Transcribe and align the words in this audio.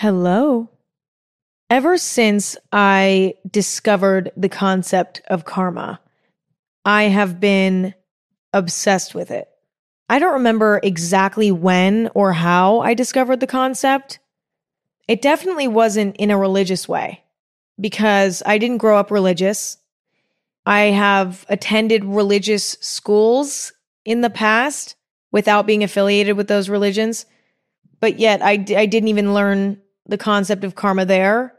Hello. 0.00 0.70
Ever 1.68 1.98
since 1.98 2.56
I 2.70 3.34
discovered 3.50 4.30
the 4.36 4.48
concept 4.48 5.22
of 5.26 5.44
karma, 5.44 5.98
I 6.84 7.08
have 7.08 7.40
been 7.40 7.94
obsessed 8.52 9.16
with 9.16 9.32
it. 9.32 9.48
I 10.08 10.20
don't 10.20 10.34
remember 10.34 10.78
exactly 10.84 11.50
when 11.50 12.10
or 12.14 12.32
how 12.32 12.78
I 12.78 12.94
discovered 12.94 13.40
the 13.40 13.48
concept. 13.48 14.20
It 15.08 15.20
definitely 15.20 15.66
wasn't 15.66 16.14
in 16.18 16.30
a 16.30 16.38
religious 16.38 16.88
way 16.88 17.24
because 17.80 18.40
I 18.46 18.58
didn't 18.58 18.78
grow 18.78 18.98
up 18.98 19.10
religious. 19.10 19.78
I 20.64 20.82
have 20.92 21.44
attended 21.48 22.04
religious 22.04 22.76
schools 22.80 23.72
in 24.04 24.20
the 24.20 24.30
past 24.30 24.94
without 25.32 25.66
being 25.66 25.82
affiliated 25.82 26.36
with 26.36 26.46
those 26.46 26.68
religions, 26.68 27.26
but 27.98 28.20
yet 28.20 28.40
I, 28.44 28.52
I 28.52 28.86
didn't 28.86 29.08
even 29.08 29.34
learn 29.34 29.82
the 30.08 30.18
concept 30.18 30.64
of 30.64 30.74
karma 30.74 31.04
there. 31.04 31.54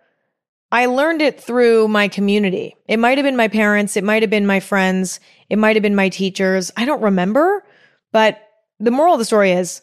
I 0.71 0.85
learned 0.85 1.21
it 1.21 1.39
through 1.41 1.87
my 1.87 2.07
community. 2.07 2.75
It 2.87 2.97
might 2.97 3.17
have 3.17 3.25
been 3.25 3.37
my 3.37 3.47
parents, 3.47 3.97
it 3.97 4.03
might 4.03 4.21
have 4.21 4.29
been 4.29 4.45
my 4.45 4.59
friends, 4.59 5.19
it 5.49 5.57
might 5.57 5.75
have 5.75 5.83
been 5.83 5.95
my 5.95 6.09
teachers. 6.09 6.71
I 6.77 6.85
don't 6.85 7.01
remember, 7.01 7.63
but 8.11 8.39
the 8.79 8.91
moral 8.91 9.13
of 9.13 9.19
the 9.19 9.25
story 9.25 9.51
is 9.51 9.81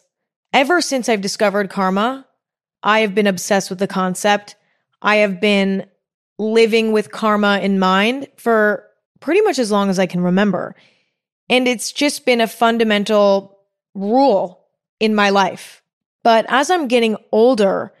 ever 0.53 0.81
since 0.81 1.09
I've 1.09 1.21
discovered 1.21 1.69
karma, 1.69 2.25
I 2.83 2.99
have 2.99 3.13
been 3.13 3.27
obsessed 3.27 3.69
with 3.69 3.79
the 3.79 3.87
concept. 3.87 4.55
I 5.01 5.17
have 5.17 5.41
been 5.41 5.87
living 6.37 6.91
with 6.91 7.11
karma 7.11 7.59
in 7.59 7.79
mind 7.79 8.27
for 8.37 8.85
pretty 9.19 9.41
much 9.41 9.59
as 9.59 9.71
long 9.71 9.89
as 9.89 9.99
I 9.99 10.05
can 10.05 10.21
remember. 10.21 10.75
And 11.49 11.67
it's 11.67 11.91
just 11.91 12.25
been 12.25 12.41
a 12.41 12.47
fundamental 12.47 13.59
rule 13.93 14.65
in 14.99 15.15
my 15.15 15.29
life. 15.29 15.81
But 16.23 16.45
as 16.49 16.69
I'm 16.69 16.87
getting 16.87 17.17
older, 17.31 17.93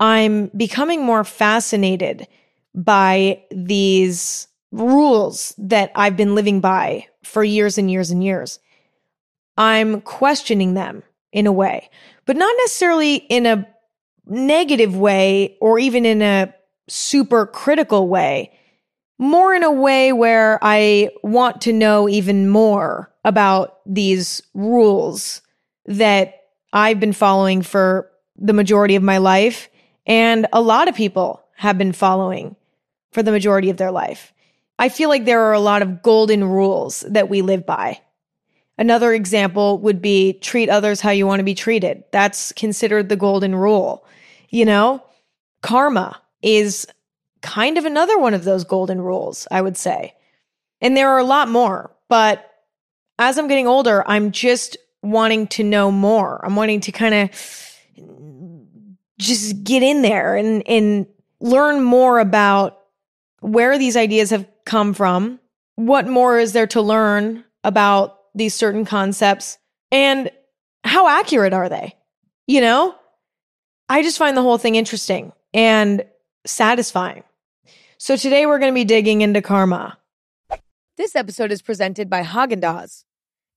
I'm 0.00 0.46
becoming 0.56 1.04
more 1.04 1.24
fascinated 1.24 2.26
by 2.74 3.42
these 3.50 4.48
rules 4.72 5.54
that 5.58 5.92
I've 5.94 6.16
been 6.16 6.34
living 6.34 6.60
by 6.60 7.06
for 7.22 7.44
years 7.44 7.76
and 7.76 7.90
years 7.90 8.10
and 8.10 8.24
years. 8.24 8.58
I'm 9.58 10.00
questioning 10.00 10.72
them 10.72 11.02
in 11.32 11.46
a 11.46 11.52
way, 11.52 11.90
but 12.24 12.36
not 12.36 12.54
necessarily 12.58 13.16
in 13.16 13.44
a 13.44 13.68
negative 14.26 14.96
way 14.96 15.56
or 15.60 15.78
even 15.78 16.06
in 16.06 16.22
a 16.22 16.54
super 16.88 17.46
critical 17.46 18.08
way, 18.08 18.52
more 19.18 19.54
in 19.54 19.62
a 19.62 19.70
way 19.70 20.12
where 20.12 20.58
I 20.62 21.10
want 21.22 21.60
to 21.62 21.72
know 21.74 22.08
even 22.08 22.48
more 22.48 23.12
about 23.24 23.80
these 23.84 24.40
rules 24.54 25.42
that 25.84 26.44
I've 26.72 27.00
been 27.00 27.12
following 27.12 27.60
for 27.60 28.10
the 28.36 28.54
majority 28.54 28.96
of 28.96 29.02
my 29.02 29.18
life 29.18 29.68
and 30.06 30.46
a 30.52 30.60
lot 30.60 30.88
of 30.88 30.94
people 30.94 31.42
have 31.56 31.78
been 31.78 31.92
following 31.92 32.56
for 33.12 33.22
the 33.22 33.32
majority 33.32 33.70
of 33.70 33.76
their 33.76 33.90
life. 33.90 34.32
I 34.78 34.88
feel 34.88 35.08
like 35.08 35.24
there 35.24 35.42
are 35.42 35.52
a 35.52 35.60
lot 35.60 35.82
of 35.82 36.02
golden 36.02 36.44
rules 36.44 37.00
that 37.08 37.28
we 37.28 37.42
live 37.42 37.66
by. 37.66 38.00
Another 38.78 39.12
example 39.12 39.78
would 39.78 40.00
be 40.00 40.32
treat 40.34 40.70
others 40.70 41.02
how 41.02 41.10
you 41.10 41.26
want 41.26 41.40
to 41.40 41.44
be 41.44 41.54
treated. 41.54 42.04
That's 42.12 42.52
considered 42.52 43.10
the 43.10 43.16
golden 43.16 43.54
rule. 43.54 44.06
You 44.48 44.64
know, 44.64 45.04
karma 45.62 46.20
is 46.40 46.86
kind 47.42 47.76
of 47.76 47.84
another 47.84 48.18
one 48.18 48.32
of 48.32 48.44
those 48.44 48.64
golden 48.64 49.00
rules, 49.02 49.46
I 49.50 49.60
would 49.60 49.76
say. 49.76 50.14
And 50.80 50.96
there 50.96 51.10
are 51.10 51.18
a 51.18 51.24
lot 51.24 51.48
more, 51.48 51.90
but 52.08 52.50
as 53.18 53.36
I'm 53.36 53.48
getting 53.48 53.66
older, 53.66 54.02
I'm 54.08 54.32
just 54.32 54.78
wanting 55.02 55.46
to 55.48 55.62
know 55.62 55.90
more. 55.90 56.40
I'm 56.42 56.56
wanting 56.56 56.80
to 56.80 56.92
kind 56.92 57.14
of 57.14 57.30
just 59.20 59.62
get 59.62 59.82
in 59.82 60.02
there 60.02 60.34
and, 60.34 60.66
and 60.66 61.06
learn 61.40 61.82
more 61.82 62.18
about 62.18 62.78
where 63.40 63.78
these 63.78 63.96
ideas 63.96 64.30
have 64.30 64.46
come 64.64 64.94
from. 64.94 65.38
What 65.76 66.08
more 66.08 66.38
is 66.38 66.52
there 66.52 66.66
to 66.68 66.80
learn 66.80 67.44
about 67.62 68.18
these 68.34 68.54
certain 68.54 68.84
concepts 68.84 69.58
and 69.92 70.30
how 70.84 71.08
accurate 71.08 71.52
are 71.52 71.68
they? 71.68 71.94
You 72.46 72.60
know, 72.60 72.94
I 73.88 74.02
just 74.02 74.18
find 74.18 74.36
the 74.36 74.42
whole 74.42 74.58
thing 74.58 74.74
interesting 74.74 75.32
and 75.52 76.04
satisfying. 76.46 77.22
So 77.98 78.16
today 78.16 78.46
we're 78.46 78.58
going 78.58 78.72
to 78.72 78.78
be 78.78 78.84
digging 78.84 79.20
into 79.20 79.42
karma. 79.42 79.98
This 80.96 81.14
episode 81.14 81.52
is 81.52 81.62
presented 81.62 82.08
by 82.08 82.22
Haagen-Dazs. 82.22 83.04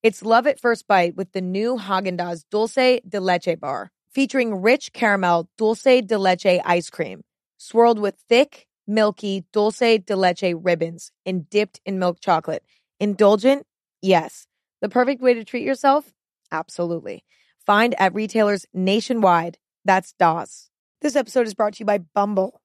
It's 0.01 0.23
love 0.23 0.47
at 0.47 0.59
first 0.59 0.88
bite 0.88 1.15
with 1.15 1.31
the 1.31 1.41
new 1.41 1.77
Haagen-Dazs 1.77 2.43
Dulce 2.51 2.99
de 3.07 3.19
Leche 3.21 3.57
bar 3.59 3.92
featuring 4.13 4.62
rich 4.62 4.94
caramel 4.94 5.50
dulce 5.57 6.01
de 6.06 6.18
leche 6.18 6.59
ice 6.66 6.90
cream, 6.90 7.24
swirled 7.57 8.00
with 8.00 8.16
thick, 8.29 8.68
milky 8.88 9.46
dulce 9.51 9.79
de 9.79 10.16
leche 10.16 10.53
ribbons 10.56 11.12
and 11.25 11.50
dipped 11.50 11.81
in 11.85 12.00
milk 12.00 12.19
chocolate. 12.19 12.63
Indulgent? 13.00 13.66
Yes. 14.01 14.47
The 14.81 14.90
perfect 14.90 15.22
way 15.22 15.34
to 15.34 15.44
treat 15.44 15.63
yourself? 15.63 16.12
Absolutely. 16.51 17.24
Find 17.66 18.00
at 18.00 18.13
retailers 18.13 18.66
nationwide. 18.74 19.57
That's 19.85 20.13
Dazs. 20.19 20.69
This 21.01 21.16
episode 21.16 21.47
is 21.47 21.53
brought 21.53 21.74
to 21.74 21.80
you 21.80 21.85
by 21.85 22.00
Bumble. 22.00 22.62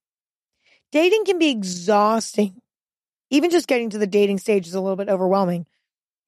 Dating 0.93 1.25
can 1.25 1.39
be 1.39 1.51
exhausting. 1.51 2.61
Even 3.31 3.51
just 3.51 3.69
getting 3.69 3.91
to 3.91 3.99
the 3.99 4.07
dating 4.07 4.39
stage 4.39 4.67
is 4.67 4.75
a 4.75 4.81
little 4.81 4.97
bit 4.97 5.09
overwhelming. 5.09 5.67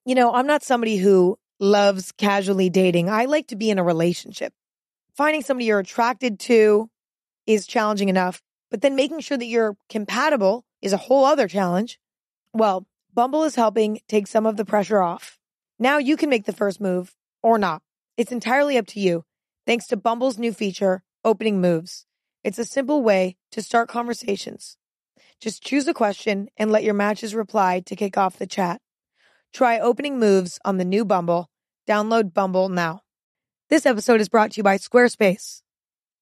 You 0.04 0.14
know, 0.14 0.32
I'm 0.32 0.46
not 0.46 0.62
somebody 0.62 0.96
who 0.96 1.38
loves 1.58 2.12
casually 2.12 2.70
dating. 2.70 3.08
I 3.08 3.26
like 3.26 3.48
to 3.48 3.56
be 3.56 3.70
in 3.70 3.78
a 3.78 3.84
relationship 3.84 4.52
finding 5.20 5.42
somebody 5.42 5.66
you're 5.66 5.80
attracted 5.80 6.40
to 6.40 6.88
is 7.46 7.66
challenging 7.66 8.08
enough, 8.08 8.40
but 8.70 8.80
then 8.80 8.96
making 8.96 9.20
sure 9.20 9.36
that 9.36 9.44
you're 9.44 9.76
compatible 9.90 10.64
is 10.80 10.94
a 10.94 10.96
whole 10.96 11.26
other 11.26 11.46
challenge. 11.46 12.00
Well, 12.54 12.86
Bumble 13.12 13.44
is 13.44 13.54
helping 13.54 14.00
take 14.08 14.26
some 14.26 14.46
of 14.46 14.56
the 14.56 14.64
pressure 14.64 15.02
off. 15.02 15.38
Now 15.78 15.98
you 15.98 16.16
can 16.16 16.30
make 16.30 16.46
the 16.46 16.54
first 16.54 16.80
move 16.80 17.14
or 17.42 17.58
not. 17.58 17.82
It's 18.16 18.32
entirely 18.32 18.78
up 18.78 18.86
to 18.86 19.00
you. 19.00 19.26
Thanks 19.66 19.86
to 19.88 19.98
Bumble's 19.98 20.38
new 20.38 20.54
feature, 20.54 21.02
Opening 21.22 21.60
Moves. 21.60 22.06
It's 22.42 22.58
a 22.58 22.64
simple 22.64 23.02
way 23.02 23.36
to 23.52 23.60
start 23.60 23.90
conversations. 23.90 24.78
Just 25.38 25.62
choose 25.62 25.86
a 25.86 25.92
question 25.92 26.48
and 26.56 26.72
let 26.72 26.82
your 26.82 26.94
matches 26.94 27.34
reply 27.34 27.80
to 27.80 27.94
kick 27.94 28.16
off 28.16 28.38
the 28.38 28.46
chat. 28.46 28.80
Try 29.52 29.78
opening 29.78 30.18
moves 30.18 30.58
on 30.64 30.78
the 30.78 30.84
new 30.86 31.04
Bumble. 31.04 31.50
Download 31.86 32.32
Bumble 32.32 32.70
now. 32.70 33.02
This 33.70 33.86
episode 33.86 34.20
is 34.20 34.28
brought 34.28 34.50
to 34.50 34.56
you 34.56 34.64
by 34.64 34.78
Squarespace. 34.78 35.62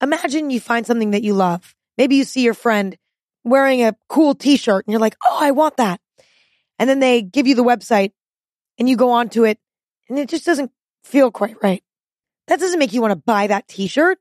Imagine 0.03 0.51
you 0.51 0.61
find 0.61 0.87
something 0.87 1.13
that 1.13 1.23
you 1.23 1.33
love. 1.33 1.75
Maybe 1.97 2.17
you 2.17 2.25
see 2.25 2.43
your 2.43 2.53
friend 2.53 2.95
wearing 3.43 3.83
a 3.83 3.97
cool 4.11 4.35
t-shirt 4.35 4.87
and 4.87 4.93
you're 4.93 5.01
like, 5.01 5.17
Oh, 5.25 5.39
I 5.41 5.53
want 5.53 5.79
that. 5.79 5.99
And 6.79 6.91
then 6.91 7.01
they 7.01 7.23
give 7.23 7.47
you 7.47 7.55
the 7.55 7.65
website 7.65 8.13
and 8.79 8.87
you 8.87 8.99
go 8.99 9.13
onto 9.13 9.45
it 9.45 9.59
and 10.11 10.19
it 10.19 10.29
just 10.29 10.45
doesn't 10.45 10.71
feel 11.03 11.31
quite 11.31 11.57
right. 11.63 11.83
That 12.49 12.61
doesn't 12.61 12.79
make 12.79 12.93
you 12.93 13.01
want 13.01 13.13
to 13.13 13.23
buy 13.25 13.47
that 13.47 13.67
t-shirt. 13.67 14.19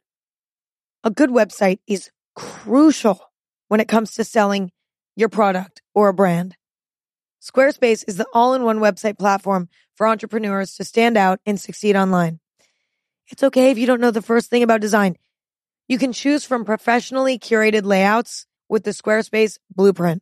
A 1.03 1.11
good 1.11 1.29
website 1.29 1.79
is 1.85 2.09
crucial 2.33 3.19
when 3.67 3.81
it 3.81 3.89
comes 3.89 4.13
to 4.13 4.23
selling 4.23 4.71
your 5.17 5.29
product 5.29 5.81
or 5.93 6.07
a 6.07 6.13
brand. 6.13 6.55
Squarespace 7.41 8.05
is 8.07 8.15
the 8.15 8.27
all-in-one 8.33 8.79
website 8.79 9.19
platform 9.19 9.67
for 9.95 10.07
entrepreneurs 10.07 10.75
to 10.75 10.85
stand 10.85 11.17
out 11.17 11.41
and 11.45 11.59
succeed 11.59 11.97
online. 11.97 12.39
It's 13.29 13.43
okay 13.43 13.71
if 13.71 13.77
you 13.77 13.85
don't 13.85 14.01
know 14.01 14.11
the 14.11 14.21
first 14.21 14.49
thing 14.49 14.63
about 14.63 14.81
design. 14.81 15.17
You 15.87 15.97
can 15.97 16.13
choose 16.13 16.43
from 16.43 16.65
professionally 16.65 17.39
curated 17.39 17.83
layouts 17.83 18.45
with 18.69 18.83
the 18.83 18.91
Squarespace 18.91 19.57
blueprint. 19.73 20.21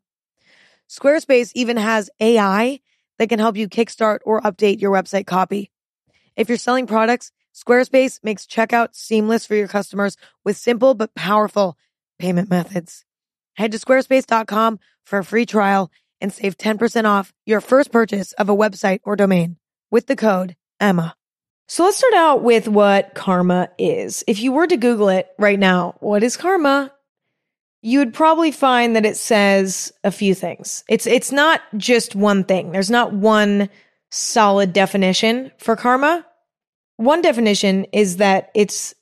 Squarespace 0.90 1.52
even 1.56 1.78
has 1.78 2.10
AI 2.20 2.80
that 3.18 3.30
can 3.30 3.40
help 3.40 3.58
you 3.58 3.68
kickstart 3.68 4.20
or 4.26 4.42
update 4.42 4.82
your 4.82 4.92
website 4.92 5.26
copy. 5.26 5.72
If 6.36 6.50
you're 6.50 6.58
selling 6.58 6.86
products, 6.86 7.32
Squarespace 7.56 8.24
makes 8.24 8.46
checkout 8.46 8.90
seamless 8.94 9.46
for 9.46 9.56
your 9.56 9.68
customers 9.68 10.18
with 10.44 10.58
simple 10.58 10.94
but 10.94 11.16
powerful 11.16 11.78
payment 12.20 12.50
methods. 12.50 13.06
Head 13.54 13.72
to 13.72 13.80
squarespace.com 13.80 14.80
for 15.06 15.20
a 15.20 15.24
free 15.24 15.46
trial 15.46 15.92
and 16.20 16.34
save 16.34 16.58
10% 16.58 17.06
off 17.06 17.34
your 17.46 17.62
first 17.62 17.92
purchase 17.92 18.34
of 18.34 18.50
a 18.50 18.56
website 18.56 19.00
or 19.04 19.16
domain 19.16 19.58
with 19.90 20.08
the 20.08 20.16
code 20.16 20.56
EMMA. 20.82 21.16
So 21.68 21.84
let's 21.84 21.98
start 21.98 22.14
out 22.14 22.44
with 22.44 22.68
what 22.68 23.16
karma 23.16 23.70
is. 23.78 24.24
If 24.28 24.40
you 24.40 24.52
were 24.52 24.68
to 24.68 24.78
Google 24.78 25.10
it 25.10 25.30
right 25.40 25.58
now, 25.58 25.96
what 26.00 26.24
is 26.24 26.38
karma? 26.38 26.92
You 27.82 28.00
would 28.00 28.14
probably 28.14 28.52
find 28.52 28.96
that 28.96 29.06
it 29.06 29.18
says 29.18 29.92
a 30.04 30.12
few 30.12 30.36
things. 30.36 30.84
It's 30.88 31.08
it's 31.08 31.32
not 31.32 31.62
just 31.78 32.16
one 32.16 32.44
thing. 32.44 32.72
There's 32.72 32.92
not 32.92 33.14
one 33.14 33.70
solid 34.10 34.74
definition 34.74 35.52
for 35.58 35.76
karma. 35.76 36.26
One 36.98 37.22
definition 37.22 37.86
is 37.86 38.18
that 38.18 38.52
it's 38.56 38.94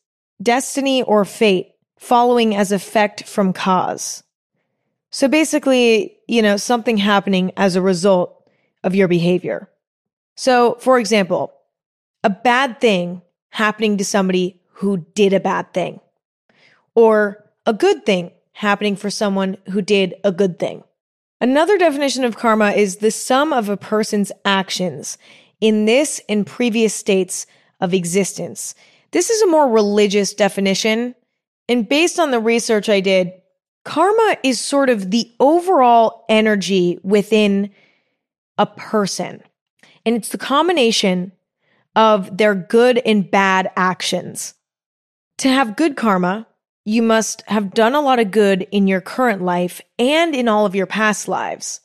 destiny 0.42 1.04
or 1.04 1.26
fate 1.26 1.72
following 1.98 2.56
as 2.56 2.72
effect 2.72 3.26
from 3.26 3.54
cause. 3.54 4.24
So 5.12 5.28
basically, 5.28 6.18
you 6.28 6.42
know, 6.42 6.58
something 6.58 6.98
happening 6.98 7.52
as 7.56 7.76
a 7.76 7.82
result 7.82 8.50
of 8.84 8.96
your 8.96 9.08
behavior. 9.08 9.70
So, 10.36 10.76
for 10.80 10.98
example, 10.98 11.54
a 12.24 12.30
bad 12.30 12.80
thing 12.80 13.22
happening 13.50 13.98
to 13.98 14.06
somebody 14.06 14.62
who 14.74 15.06
did 15.14 15.34
a 15.34 15.40
bad 15.40 15.74
thing, 15.74 16.00
or 16.96 17.50
a 17.66 17.74
good 17.74 18.06
thing 18.06 18.32
happening 18.54 18.96
for 18.96 19.10
someone 19.10 19.58
who 19.70 19.82
did 19.82 20.16
a 20.24 20.32
good 20.32 20.60
thing. 20.60 20.84
Another 21.42 21.78
definition 21.78 22.24
of 22.24 22.38
karma 22.38 22.72
is 22.72 22.98
the 22.98 23.12
sum 23.12 23.52
of 23.52 23.68
a 23.68 23.78
person's 23.78 24.32
actions 24.46 25.18
in 25.60 25.86
this 25.86 26.22
and 26.30 26.48
previous 26.48 26.94
states 26.94 27.46
of 27.82 27.94
existence. 27.94 28.76
This 29.12 29.30
is 29.30 29.42
a 29.42 29.48
more 29.48 29.70
religious 29.70 30.34
definition. 30.34 31.16
And 31.68 31.88
based 31.88 32.20
on 32.20 32.32
the 32.32 32.40
research 32.40 32.90
I 32.90 33.00
did, 33.00 33.34
karma 33.84 34.38
is 34.44 34.60
sort 34.60 34.90
of 34.90 35.12
the 35.12 35.32
overall 35.40 36.26
energy 36.30 37.00
within 37.04 37.72
a 38.58 38.66
person. 38.66 39.44
And 40.06 40.16
it's 40.16 40.30
the 40.30 40.38
combination 40.38 41.32
of 41.96 42.38
their 42.38 42.56
good 42.56 43.00
and 43.06 43.30
bad 43.30 43.72
actions. 43.76 44.54
To 45.40 45.50
have 45.50 45.76
good 45.76 45.96
karma, 45.96 46.48
you 46.86 47.02
must 47.02 47.44
have 47.48 47.74
done 47.74 47.96
a 47.96 48.02
lot 48.02 48.20
of 48.20 48.32
good 48.32 48.68
in 48.72 48.88
your 48.88 49.02
current 49.02 49.42
life 49.42 49.82
and 49.98 50.36
in 50.36 50.48
all 50.48 50.66
of 50.66 50.76
your 50.76 50.86
past 50.86 51.28
lives. 51.28 51.80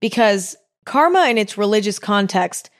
Because 0.00 0.56
karma 0.84 1.28
in 1.28 1.38
its 1.38 1.58
religious 1.58 1.98
context 1.98 2.70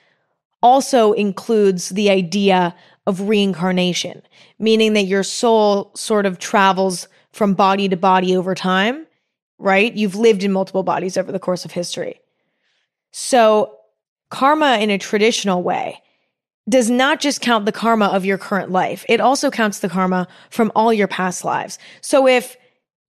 also 0.61 1.11
includes 1.13 1.89
the 1.89 2.09
idea 2.09 2.75
of 3.05 3.27
reincarnation, 3.27 4.21
meaning 4.57 4.93
that 4.93 5.03
your 5.03 5.23
soul 5.23 5.91
sort 5.95 6.25
of 6.25 6.39
travels 6.39 7.07
from 7.31 7.53
body 7.53 7.87
to 7.89 7.97
body 7.97 8.35
over 8.35 8.55
time, 8.55 9.05
right? 9.59 9.93
You've 9.93 10.15
lived 10.15 10.43
in 10.43 10.51
multiple 10.51 10.83
bodies 10.83 11.17
over 11.17 11.31
the 11.31 11.39
course 11.39 11.65
of 11.65 11.71
history. 11.71 12.19
So, 13.11 13.77
karma 14.29 14.77
in 14.79 14.89
a 14.89 14.97
traditional 14.97 15.61
way 15.61 16.01
does 16.67 16.89
not 16.89 17.19
just 17.19 17.41
count 17.41 17.65
the 17.65 17.71
karma 17.71 18.05
of 18.05 18.25
your 18.25 18.37
current 18.37 18.71
life, 18.71 19.05
it 19.07 19.21
also 19.21 19.51
counts 19.51 19.79
the 19.79 19.89
karma 19.89 20.27
from 20.49 20.71
all 20.75 20.91
your 20.91 21.07
past 21.07 21.45
lives. 21.45 21.77
So, 22.01 22.27
if 22.27 22.57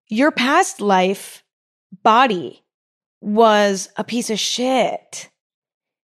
your 0.08 0.30
past 0.30 0.80
life 0.80 1.42
body 2.02 2.62
was 3.20 3.88
a 3.96 4.04
piece 4.04 4.30
of 4.30 4.38
shit, 4.38 5.30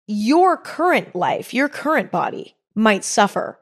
your 0.07 0.57
current 0.57 1.15
life, 1.15 1.53
your 1.53 1.69
current 1.69 2.11
body 2.11 2.55
might 2.75 3.03
suffer 3.03 3.59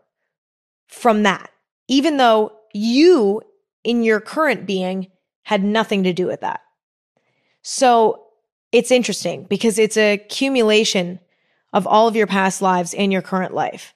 from 0.87 1.23
that, 1.23 1.49
even 1.87 2.17
though 2.17 2.53
you 2.73 3.41
in 3.83 4.03
your 4.03 4.19
current 4.19 4.65
being 4.65 5.07
had 5.43 5.63
nothing 5.63 6.03
to 6.03 6.13
do 6.13 6.25
with 6.25 6.41
that. 6.41 6.61
So 7.61 8.25
it's 8.71 8.91
interesting 8.91 9.45
because 9.49 9.79
it's 9.79 9.97
a 9.97 10.13
accumulation 10.13 11.19
of 11.75 11.85
all 11.85 12.07
of 12.07 12.15
your 12.15 12.25
past 12.25 12.61
lives 12.61 12.93
and 12.93 13.11
your 13.11 13.21
current 13.21 13.53
life. 13.53 13.93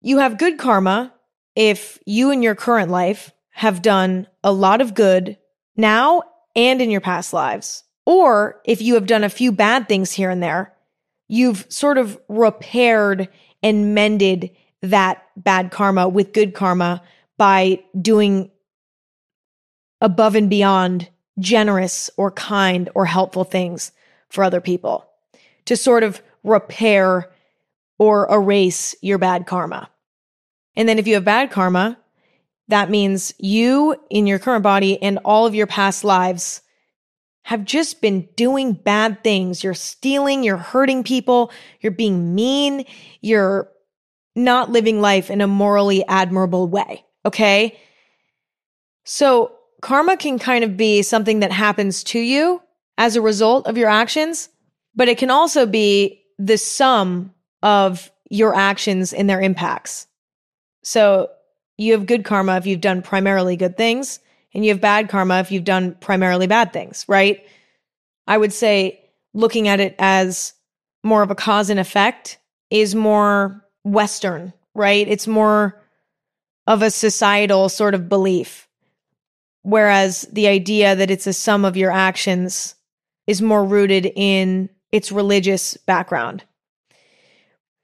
You 0.00 0.18
have 0.18 0.38
good 0.38 0.56
karma 0.56 1.12
if 1.56 1.98
you 2.06 2.30
in 2.30 2.42
your 2.42 2.54
current 2.54 2.92
life 2.92 3.32
have 3.50 3.82
done 3.82 4.28
a 4.44 4.52
lot 4.52 4.80
of 4.80 4.94
good 4.94 5.36
now 5.76 6.22
and 6.54 6.80
in 6.80 6.90
your 6.90 7.00
past 7.00 7.32
lives. 7.32 7.82
Or 8.06 8.60
if 8.64 8.80
you 8.80 8.94
have 8.94 9.06
done 9.06 9.24
a 9.24 9.28
few 9.28 9.50
bad 9.50 9.88
things 9.88 10.12
here 10.12 10.30
and 10.30 10.40
there, 10.40 10.72
you've 11.26 11.66
sort 11.68 11.98
of 11.98 12.18
repaired 12.28 13.28
and 13.60 13.92
mended 13.92 14.52
that 14.80 15.24
bad 15.36 15.72
karma 15.72 16.08
with 16.08 16.32
good 16.32 16.54
karma 16.54 17.02
by 17.36 17.82
doing 18.00 18.52
above 20.00 20.36
and 20.36 20.48
beyond 20.48 21.08
generous 21.40 22.10
or 22.16 22.30
kind 22.30 22.88
or 22.94 23.06
helpful 23.06 23.42
things 23.42 23.90
for 24.28 24.44
other 24.44 24.60
people 24.60 25.04
to 25.64 25.76
sort 25.76 26.04
of 26.04 26.22
repair 26.48 27.30
or 27.98 28.32
erase 28.32 28.94
your 29.02 29.18
bad 29.18 29.46
karma. 29.46 29.90
And 30.76 30.88
then 30.88 30.98
if 30.98 31.06
you 31.06 31.14
have 31.14 31.24
bad 31.24 31.50
karma, 31.50 31.98
that 32.68 32.90
means 32.90 33.34
you 33.38 33.96
in 34.10 34.26
your 34.26 34.38
current 34.38 34.62
body 34.62 35.02
and 35.02 35.18
all 35.24 35.46
of 35.46 35.54
your 35.54 35.66
past 35.66 36.04
lives 36.04 36.62
have 37.42 37.64
just 37.64 38.02
been 38.02 38.28
doing 38.36 38.74
bad 38.74 39.24
things. 39.24 39.64
You're 39.64 39.74
stealing, 39.74 40.44
you're 40.44 40.58
hurting 40.58 41.02
people, 41.02 41.50
you're 41.80 41.92
being 41.92 42.34
mean, 42.34 42.84
you're 43.22 43.70
not 44.36 44.70
living 44.70 45.00
life 45.00 45.30
in 45.30 45.40
a 45.40 45.46
morally 45.46 46.06
admirable 46.06 46.68
way. 46.68 47.04
Okay. 47.24 47.78
So 49.04 49.52
karma 49.80 50.16
can 50.16 50.38
kind 50.38 50.62
of 50.62 50.76
be 50.76 51.02
something 51.02 51.40
that 51.40 51.50
happens 51.50 52.04
to 52.04 52.18
you 52.18 52.62
as 52.98 53.16
a 53.16 53.22
result 53.22 53.66
of 53.66 53.78
your 53.78 53.88
actions, 53.88 54.50
but 54.94 55.08
it 55.08 55.18
can 55.18 55.30
also 55.30 55.64
be 55.64 56.17
the 56.38 56.58
sum 56.58 57.34
of 57.62 58.10
your 58.30 58.54
actions 58.54 59.12
and 59.12 59.28
their 59.28 59.40
impacts. 59.40 60.06
So 60.82 61.30
you 61.76 61.92
have 61.92 62.06
good 62.06 62.24
karma 62.24 62.56
if 62.56 62.66
you've 62.66 62.80
done 62.80 63.02
primarily 63.02 63.56
good 63.56 63.76
things, 63.76 64.20
and 64.54 64.64
you 64.64 64.70
have 64.70 64.80
bad 64.80 65.08
karma 65.08 65.40
if 65.40 65.52
you've 65.52 65.64
done 65.64 65.94
primarily 66.00 66.46
bad 66.46 66.72
things, 66.72 67.04
right? 67.08 67.44
I 68.26 68.38
would 68.38 68.52
say 68.52 69.00
looking 69.34 69.68
at 69.68 69.80
it 69.80 69.94
as 69.98 70.54
more 71.04 71.22
of 71.22 71.30
a 71.30 71.34
cause 71.34 71.70
and 71.70 71.78
effect 71.78 72.38
is 72.70 72.94
more 72.94 73.64
Western, 73.84 74.52
right? 74.74 75.06
It's 75.06 75.26
more 75.26 75.80
of 76.66 76.82
a 76.82 76.90
societal 76.90 77.68
sort 77.68 77.94
of 77.94 78.08
belief. 78.08 78.68
Whereas 79.62 80.22
the 80.32 80.48
idea 80.48 80.96
that 80.96 81.10
it's 81.10 81.26
a 81.26 81.32
sum 81.32 81.64
of 81.64 81.76
your 81.76 81.90
actions 81.90 82.74
is 83.26 83.42
more 83.42 83.64
rooted 83.64 84.10
in 84.16 84.70
its 84.92 85.12
religious 85.12 85.76
background. 85.76 86.44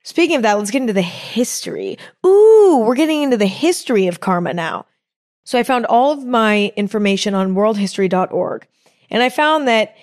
Speaking 0.03 0.37
of 0.37 0.43
that, 0.43 0.59
let's 0.59 0.71
get 0.71 0.83
into 0.83 0.93
the 0.93 1.03
history. 1.03 1.99
Ooh, 2.27 2.85
we're 2.87 2.95
getting 2.95 3.23
into 3.23 3.39
the 3.39 3.47
history 3.47 4.07
of 4.07 4.21
karma 4.21 4.53
now. 4.53 4.87
So 5.45 5.59
I 5.59 5.63
found 5.63 5.87
all 5.87 6.13
of 6.13 6.25
my 6.25 6.73
information 6.77 7.35
on 7.35 7.55
worldhistory.org, 7.55 8.67
and 9.11 9.23
I 9.23 9.29
found 9.29 9.69
that 9.69 9.95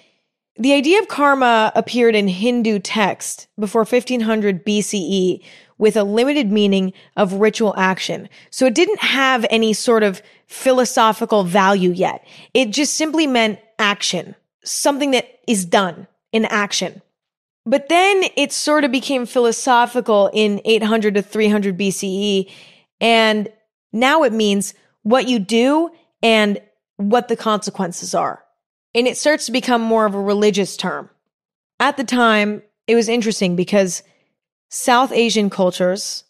the 0.57 0.73
idea 0.73 0.99
of 0.99 1.07
karma 1.07 1.71
appeared 1.75 2.15
in 2.15 2.27
Hindu 2.27 2.79
text 2.79 3.47
before 3.59 3.81
1500 3.81 4.65
BCE 4.65 5.43
with 5.77 5.97
a 5.97 6.03
limited 6.03 6.51
meaning 6.51 6.93
of 7.17 7.33
ritual 7.33 7.73
action. 7.75 8.29
So 8.51 8.67
it 8.67 8.75
didn't 8.75 9.01
have 9.01 9.45
any 9.49 9.73
sort 9.73 10.03
of 10.03 10.21
philosophical 10.45 11.43
value 11.43 11.91
yet. 11.91 12.25
It 12.53 12.69
just 12.69 12.93
simply 12.95 13.25
meant 13.25 13.59
action, 13.79 14.35
something 14.63 15.11
that 15.11 15.39
is 15.47 15.65
done 15.65 16.05
in 16.31 16.45
action. 16.45 17.01
But 17.65 17.89
then 17.89 18.23
it 18.35 18.51
sort 18.51 18.83
of 18.83 18.91
became 18.91 19.25
philosophical 19.25 20.29
in 20.33 20.61
800 20.65 21.15
to 21.15 21.21
300 21.21 21.77
BCE. 21.77 22.49
And 22.99 23.49
now 23.93 24.23
it 24.23 24.33
means 24.33 24.73
what 25.03 25.27
you 25.27 25.39
do 25.39 25.91
and 26.23 26.59
what 26.97 27.27
the 27.27 27.35
consequences 27.35 28.15
are. 28.15 28.43
And 28.93 29.07
it 29.07 29.17
starts 29.17 29.45
to 29.45 29.51
become 29.51 29.81
more 29.81 30.05
of 30.05 30.15
a 30.15 30.21
religious 30.21 30.75
term. 30.75 31.09
At 31.79 31.97
the 31.97 32.03
time, 32.03 32.61
it 32.87 32.95
was 32.95 33.09
interesting 33.09 33.55
because 33.55 34.03
South 34.69 35.11
Asian 35.11 35.49
cultures 35.49 36.23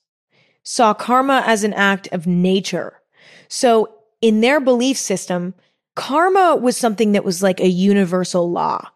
saw 0.63 0.93
karma 0.93 1.43
as 1.46 1.63
an 1.63 1.74
act 1.74 2.08
of 2.12 2.27
nature. 2.27 3.01
So 3.48 3.93
in 4.22 4.41
their 4.41 4.60
belief 4.60 4.98
system, 4.98 5.53
karma 5.96 6.55
was 6.55 6.77
something 6.77 7.13
that 7.13 7.25
was 7.25 7.41
like 7.41 7.60
a 7.60 7.67
universal 7.67 8.50
law. 8.50 8.89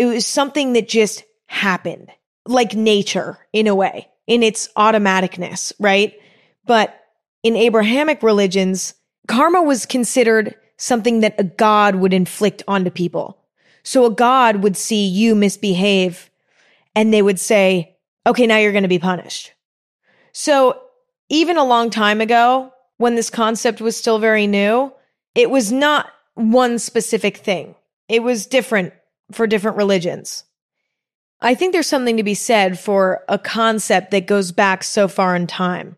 It 0.00 0.06
was 0.06 0.26
something 0.26 0.72
that 0.72 0.88
just 0.88 1.24
happened, 1.46 2.10
like 2.46 2.74
nature 2.74 3.36
in 3.52 3.66
a 3.66 3.74
way, 3.74 4.08
in 4.26 4.42
its 4.42 4.66
automaticness, 4.74 5.74
right? 5.78 6.14
But 6.64 6.98
in 7.42 7.54
Abrahamic 7.54 8.22
religions, 8.22 8.94
karma 9.28 9.60
was 9.60 9.84
considered 9.84 10.54
something 10.78 11.20
that 11.20 11.38
a 11.38 11.44
god 11.44 11.96
would 11.96 12.14
inflict 12.14 12.62
onto 12.66 12.90
people. 12.90 13.44
So 13.82 14.06
a 14.06 14.10
god 14.10 14.62
would 14.62 14.74
see 14.74 15.06
you 15.06 15.34
misbehave 15.34 16.30
and 16.94 17.12
they 17.12 17.20
would 17.20 17.38
say, 17.38 17.98
okay, 18.26 18.46
now 18.46 18.56
you're 18.56 18.72
going 18.72 18.84
to 18.84 18.88
be 18.88 18.98
punished. 18.98 19.52
So 20.32 20.80
even 21.28 21.58
a 21.58 21.64
long 21.64 21.90
time 21.90 22.22
ago, 22.22 22.72
when 22.96 23.16
this 23.16 23.28
concept 23.28 23.82
was 23.82 23.98
still 23.98 24.18
very 24.18 24.46
new, 24.46 24.94
it 25.34 25.50
was 25.50 25.70
not 25.70 26.06
one 26.36 26.78
specific 26.78 27.36
thing. 27.36 27.74
It 28.08 28.22
was 28.22 28.46
different 28.46 28.94
for 29.32 29.46
different 29.46 29.76
religions. 29.76 30.44
I 31.40 31.54
think 31.54 31.72
there's 31.72 31.86
something 31.86 32.18
to 32.18 32.22
be 32.22 32.34
said 32.34 32.78
for 32.78 33.24
a 33.28 33.38
concept 33.38 34.10
that 34.10 34.26
goes 34.26 34.52
back 34.52 34.84
so 34.84 35.08
far 35.08 35.34
in 35.34 35.46
time. 35.46 35.96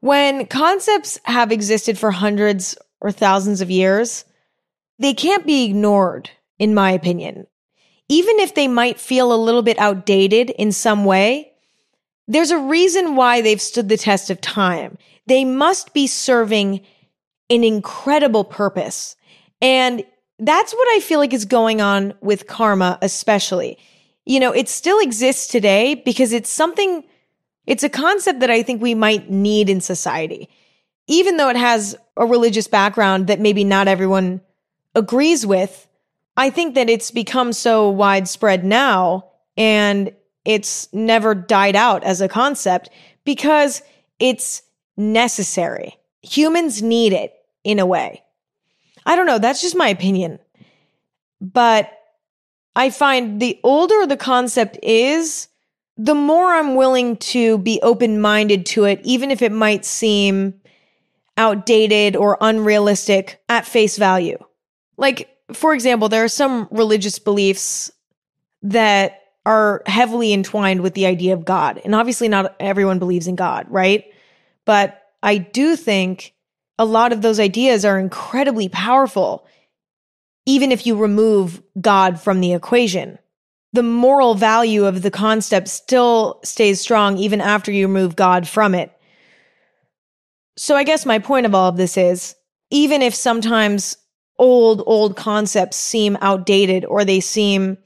When 0.00 0.46
concepts 0.46 1.18
have 1.24 1.50
existed 1.50 1.98
for 1.98 2.12
hundreds 2.12 2.76
or 3.00 3.10
thousands 3.10 3.60
of 3.60 3.70
years, 3.70 4.24
they 4.98 5.14
can't 5.14 5.44
be 5.44 5.64
ignored, 5.64 6.30
in 6.58 6.74
my 6.74 6.92
opinion. 6.92 7.46
Even 8.08 8.38
if 8.38 8.54
they 8.54 8.68
might 8.68 9.00
feel 9.00 9.32
a 9.32 9.34
little 9.34 9.62
bit 9.62 9.78
outdated 9.78 10.50
in 10.50 10.70
some 10.70 11.04
way, 11.04 11.52
there's 12.28 12.52
a 12.52 12.58
reason 12.58 13.16
why 13.16 13.40
they've 13.40 13.60
stood 13.60 13.88
the 13.88 13.96
test 13.96 14.30
of 14.30 14.40
time. 14.40 14.96
They 15.26 15.44
must 15.44 15.92
be 15.92 16.06
serving 16.06 16.82
an 17.50 17.64
incredible 17.64 18.44
purpose. 18.44 19.16
And 19.60 20.04
that's 20.38 20.72
what 20.74 20.88
I 20.96 21.00
feel 21.00 21.18
like 21.18 21.32
is 21.32 21.44
going 21.44 21.80
on 21.80 22.14
with 22.20 22.46
karma, 22.46 22.98
especially. 23.02 23.78
You 24.24 24.40
know, 24.40 24.52
it 24.52 24.68
still 24.68 24.98
exists 24.98 25.46
today 25.46 25.94
because 25.94 26.32
it's 26.32 26.50
something, 26.50 27.04
it's 27.66 27.84
a 27.84 27.88
concept 27.88 28.40
that 28.40 28.50
I 28.50 28.62
think 28.62 28.82
we 28.82 28.94
might 28.94 29.30
need 29.30 29.70
in 29.70 29.80
society. 29.80 30.48
even 31.06 31.36
though 31.36 31.48
it 31.48 31.56
has 31.56 31.96
a 32.16 32.26
religious 32.26 32.66
background 32.68 33.28
that 33.28 33.40
maybe 33.40 33.64
not 33.64 33.88
everyone 33.88 34.40
agrees 34.94 35.46
with, 35.46 35.86
I 36.36 36.50
think 36.50 36.74
that 36.74 36.90
it's 36.90 37.10
become 37.10 37.52
so 37.52 37.88
widespread 37.88 38.64
now 38.64 39.30
and 39.56 40.12
it's 40.44 40.92
never 40.92 41.34
died 41.34 41.76
out 41.76 42.04
as 42.04 42.20
a 42.20 42.28
concept 42.28 42.90
because 43.24 43.82
it's 44.18 44.62
necessary. 44.96 45.96
Humans 46.22 46.82
need 46.82 47.12
it 47.12 47.32
in 47.64 47.78
a 47.78 47.86
way. 47.86 48.22
I 49.06 49.16
don't 49.16 49.26
know. 49.26 49.38
That's 49.38 49.62
just 49.62 49.76
my 49.76 49.88
opinion. 49.88 50.38
But 51.40 51.90
I 52.74 52.90
find 52.90 53.40
the 53.40 53.58
older 53.62 54.06
the 54.06 54.16
concept 54.16 54.78
is, 54.82 55.48
the 55.96 56.14
more 56.14 56.52
I'm 56.52 56.74
willing 56.74 57.16
to 57.18 57.56
be 57.58 57.80
open 57.82 58.20
minded 58.20 58.66
to 58.66 58.84
it, 58.84 59.00
even 59.04 59.30
if 59.30 59.40
it 59.40 59.52
might 59.52 59.86
seem 59.86 60.60
outdated 61.38 62.16
or 62.16 62.36
unrealistic 62.40 63.42
at 63.48 63.66
face 63.66 63.96
value. 63.96 64.38
Like, 64.96 65.34
for 65.52 65.72
example, 65.72 66.08
there 66.08 66.24
are 66.24 66.28
some 66.28 66.68
religious 66.70 67.18
beliefs 67.18 67.90
that 68.62 69.22
are 69.46 69.82
heavily 69.86 70.32
entwined 70.32 70.80
with 70.80 70.94
the 70.94 71.06
idea 71.06 71.32
of 71.32 71.44
God. 71.44 71.80
And 71.84 71.94
obviously, 71.94 72.28
not 72.28 72.56
everyone 72.58 72.98
believes 72.98 73.28
in 73.28 73.36
God, 73.36 73.66
right? 73.70 74.04
But 74.64 75.00
I 75.22 75.38
do 75.38 75.76
think 75.76 76.34
a 76.78 76.84
lot 76.84 77.12
of 77.12 77.22
those 77.22 77.40
ideas 77.40 77.84
are 77.84 77.98
incredibly 77.98 78.68
powerful, 78.68 79.46
even 80.44 80.72
if 80.72 80.86
you 80.86 80.96
remove 80.96 81.62
God 81.80 82.20
from 82.20 82.40
the 82.40 82.52
equation. 82.52 83.18
The 83.72 83.82
moral 83.82 84.34
value 84.34 84.84
of 84.84 85.02
the 85.02 85.10
concept 85.10 85.68
still 85.68 86.40
stays 86.44 86.80
strong 86.80 87.18
even 87.18 87.40
after 87.40 87.70
you 87.72 87.86
remove 87.86 88.16
God 88.16 88.46
from 88.46 88.74
it. 88.74 88.92
So, 90.56 90.76
I 90.76 90.84
guess 90.84 91.04
my 91.04 91.18
point 91.18 91.44
of 91.44 91.54
all 91.54 91.68
of 91.68 91.76
this 91.76 91.96
is 91.98 92.34
even 92.70 93.02
if 93.02 93.14
sometimes 93.14 93.96
old, 94.38 94.82
old 94.86 95.16
concepts 95.16 95.76
seem 95.76 96.16
outdated 96.20 96.84
or 96.84 97.04
they 97.04 97.20
seem 97.20 97.76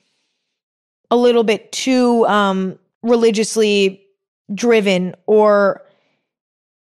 a 1.10 1.16
little 1.16 1.42
bit 1.42 1.72
too 1.72 2.26
um, 2.26 2.78
religiously 3.02 4.04
driven 4.54 5.14
or 5.26 5.82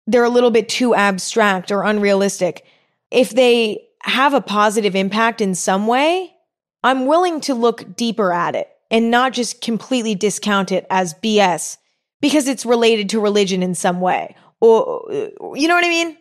they're 0.07 0.23
a 0.23 0.29
little 0.29 0.51
bit 0.51 0.69
too 0.69 0.95
abstract 0.95 1.71
or 1.71 1.83
unrealistic. 1.83 2.65
If 3.11 3.31
they 3.31 3.83
have 4.01 4.33
a 4.33 4.41
positive 4.41 4.95
impact 4.95 5.41
in 5.41 5.53
some 5.53 5.85
way, 5.85 6.33
I'm 6.83 7.05
willing 7.05 7.41
to 7.41 7.53
look 7.53 7.95
deeper 7.95 8.31
at 8.31 8.55
it 8.55 8.69
and 8.89 9.11
not 9.11 9.33
just 9.33 9.61
completely 9.61 10.15
discount 10.15 10.71
it 10.71 10.87
as 10.89 11.13
BS 11.15 11.77
because 12.21 12.47
it's 12.47 12.65
related 12.65 13.09
to 13.09 13.19
religion 13.19 13.61
in 13.61 13.75
some 13.75 13.99
way. 13.99 14.35
Or, 14.61 15.05
you 15.53 15.67
know 15.67 15.75
what 15.75 15.85
I 15.85 15.89
mean? 15.89 16.17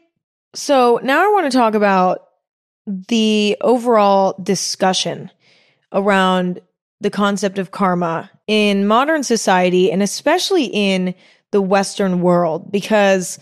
So 0.55 1.01
now 1.03 1.25
I 1.25 1.33
want 1.33 1.51
to 1.51 1.57
talk 1.57 1.75
about 1.75 2.27
the 2.87 3.57
overall 3.61 4.35
discussion 4.43 5.31
around 5.93 6.61
the 7.01 7.11
concept 7.11 7.59
of 7.59 7.71
karma 7.71 8.31
in 8.47 8.87
modern 8.87 9.23
society 9.23 9.93
and 9.93 10.03
especially 10.03 10.65
in 10.65 11.15
the 11.51 11.61
Western 11.61 12.21
world 12.21 12.71
because 12.73 13.39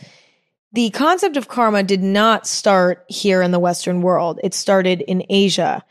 the 0.75 0.90
concept 0.90 1.37
of 1.37 1.47
karma 1.47 1.85
did 1.85 2.02
not 2.02 2.49
start 2.49 3.04
here 3.09 3.43
in 3.43 3.52
the 3.52 3.61
Western 3.61 4.02
world. 4.02 4.40
It 4.43 4.54
started 4.54 5.02
in 5.02 5.25
Asia. 5.31 5.85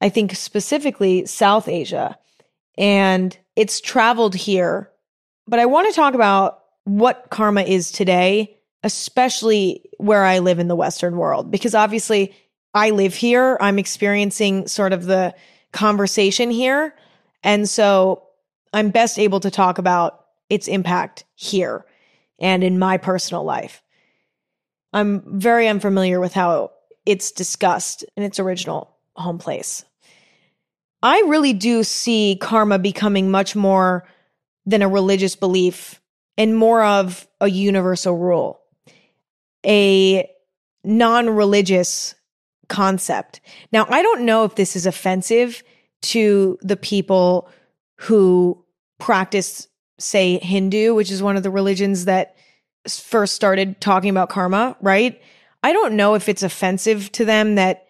I 0.00 0.08
think 0.08 0.34
specifically 0.34 1.26
South 1.26 1.68
Asia. 1.68 2.18
And 2.76 3.38
it's 3.54 3.80
traveled 3.80 4.34
here. 4.34 4.90
But 5.46 5.60
I 5.60 5.66
want 5.66 5.88
to 5.88 5.94
talk 5.94 6.14
about 6.14 6.64
what 6.84 7.28
karma 7.30 7.62
is 7.62 7.92
today, 7.92 8.58
especially 8.82 9.88
where 9.98 10.24
I 10.24 10.40
live 10.40 10.58
in 10.58 10.66
the 10.66 10.76
Western 10.76 11.16
world, 11.16 11.48
because 11.48 11.76
obviously 11.76 12.34
I 12.74 12.90
live 12.90 13.14
here. 13.14 13.58
I'm 13.60 13.78
experiencing 13.78 14.66
sort 14.66 14.92
of 14.92 15.04
the 15.04 15.36
conversation 15.72 16.50
here. 16.50 16.96
And 17.44 17.68
so 17.68 18.24
I'm 18.72 18.90
best 18.90 19.20
able 19.20 19.38
to 19.40 19.52
talk 19.52 19.78
about 19.78 20.24
its 20.48 20.66
impact 20.66 21.24
here 21.36 21.84
and 22.40 22.64
in 22.64 22.76
my 22.76 22.96
personal 22.96 23.44
life. 23.44 23.84
I'm 24.92 25.40
very 25.40 25.68
unfamiliar 25.68 26.20
with 26.20 26.32
how 26.32 26.72
it's 27.06 27.32
discussed 27.32 28.04
in 28.16 28.22
its 28.22 28.40
original 28.40 28.96
home 29.14 29.38
place. 29.38 29.84
I 31.02 31.20
really 31.26 31.52
do 31.52 31.82
see 31.82 32.36
karma 32.40 32.78
becoming 32.78 33.30
much 33.30 33.56
more 33.56 34.06
than 34.66 34.82
a 34.82 34.88
religious 34.88 35.36
belief 35.36 36.00
and 36.36 36.56
more 36.56 36.82
of 36.82 37.26
a 37.40 37.48
universal 37.48 38.16
rule, 38.16 38.60
a 39.64 40.28
non 40.84 41.30
religious 41.30 42.14
concept. 42.68 43.40
Now, 43.72 43.86
I 43.88 44.02
don't 44.02 44.22
know 44.22 44.44
if 44.44 44.54
this 44.54 44.76
is 44.76 44.86
offensive 44.86 45.62
to 46.02 46.58
the 46.62 46.76
people 46.76 47.50
who 47.96 48.64
practice, 48.98 49.68
say, 49.98 50.38
Hindu, 50.38 50.94
which 50.94 51.10
is 51.10 51.22
one 51.22 51.36
of 51.36 51.42
the 51.42 51.50
religions 51.50 52.04
that 52.06 52.36
first 52.88 53.34
started 53.34 53.80
talking 53.80 54.10
about 54.10 54.30
karma, 54.30 54.76
right? 54.80 55.20
I 55.62 55.72
don't 55.72 55.96
know 55.96 56.14
if 56.14 56.28
it's 56.28 56.42
offensive 56.42 57.12
to 57.12 57.24
them 57.24 57.56
that, 57.56 57.86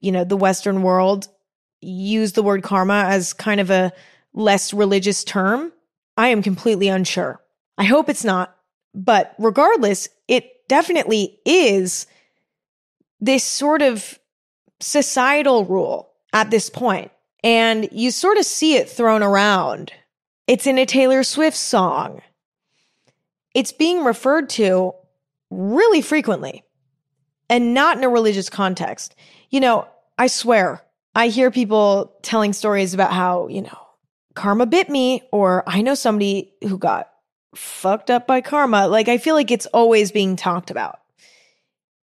you 0.00 0.12
know, 0.12 0.24
the 0.24 0.36
Western 0.36 0.82
world 0.82 1.28
use 1.80 2.32
the 2.32 2.42
word 2.42 2.62
karma 2.62 3.04
as 3.06 3.32
kind 3.32 3.60
of 3.60 3.70
a 3.70 3.92
less 4.34 4.72
religious 4.72 5.24
term. 5.24 5.72
I 6.16 6.28
am 6.28 6.42
completely 6.42 6.88
unsure. 6.88 7.40
I 7.78 7.84
hope 7.84 8.08
it's 8.08 8.24
not. 8.24 8.56
But 8.94 9.34
regardless, 9.38 10.08
it 10.28 10.68
definitely 10.68 11.38
is 11.44 12.06
this 13.20 13.44
sort 13.44 13.82
of 13.82 14.18
societal 14.80 15.64
rule 15.64 16.12
at 16.32 16.50
this 16.50 16.68
point. 16.68 17.10
And 17.44 17.88
you 17.92 18.10
sort 18.10 18.38
of 18.38 18.44
see 18.44 18.76
it 18.76 18.88
thrown 18.88 19.22
around. 19.22 19.92
It's 20.46 20.66
in 20.66 20.78
a 20.78 20.86
Taylor 20.86 21.22
Swift 21.22 21.56
song. 21.56 22.20
It's 23.54 23.72
being 23.72 24.04
referred 24.04 24.48
to 24.50 24.94
really 25.50 26.00
frequently 26.00 26.64
and 27.48 27.74
not 27.74 27.98
in 27.98 28.04
a 28.04 28.08
religious 28.08 28.48
context. 28.48 29.14
You 29.50 29.60
know, 29.60 29.86
I 30.18 30.26
swear, 30.26 30.82
I 31.14 31.28
hear 31.28 31.50
people 31.50 32.16
telling 32.22 32.52
stories 32.52 32.94
about 32.94 33.12
how, 33.12 33.48
you 33.48 33.62
know, 33.62 33.78
karma 34.34 34.66
bit 34.66 34.88
me, 34.88 35.22
or 35.32 35.62
I 35.66 35.82
know 35.82 35.94
somebody 35.94 36.54
who 36.62 36.78
got 36.78 37.10
fucked 37.54 38.10
up 38.10 38.26
by 38.26 38.40
karma. 38.40 38.88
Like, 38.88 39.08
I 39.08 39.18
feel 39.18 39.34
like 39.34 39.50
it's 39.50 39.66
always 39.66 40.10
being 40.10 40.36
talked 40.36 40.70
about. 40.70 41.00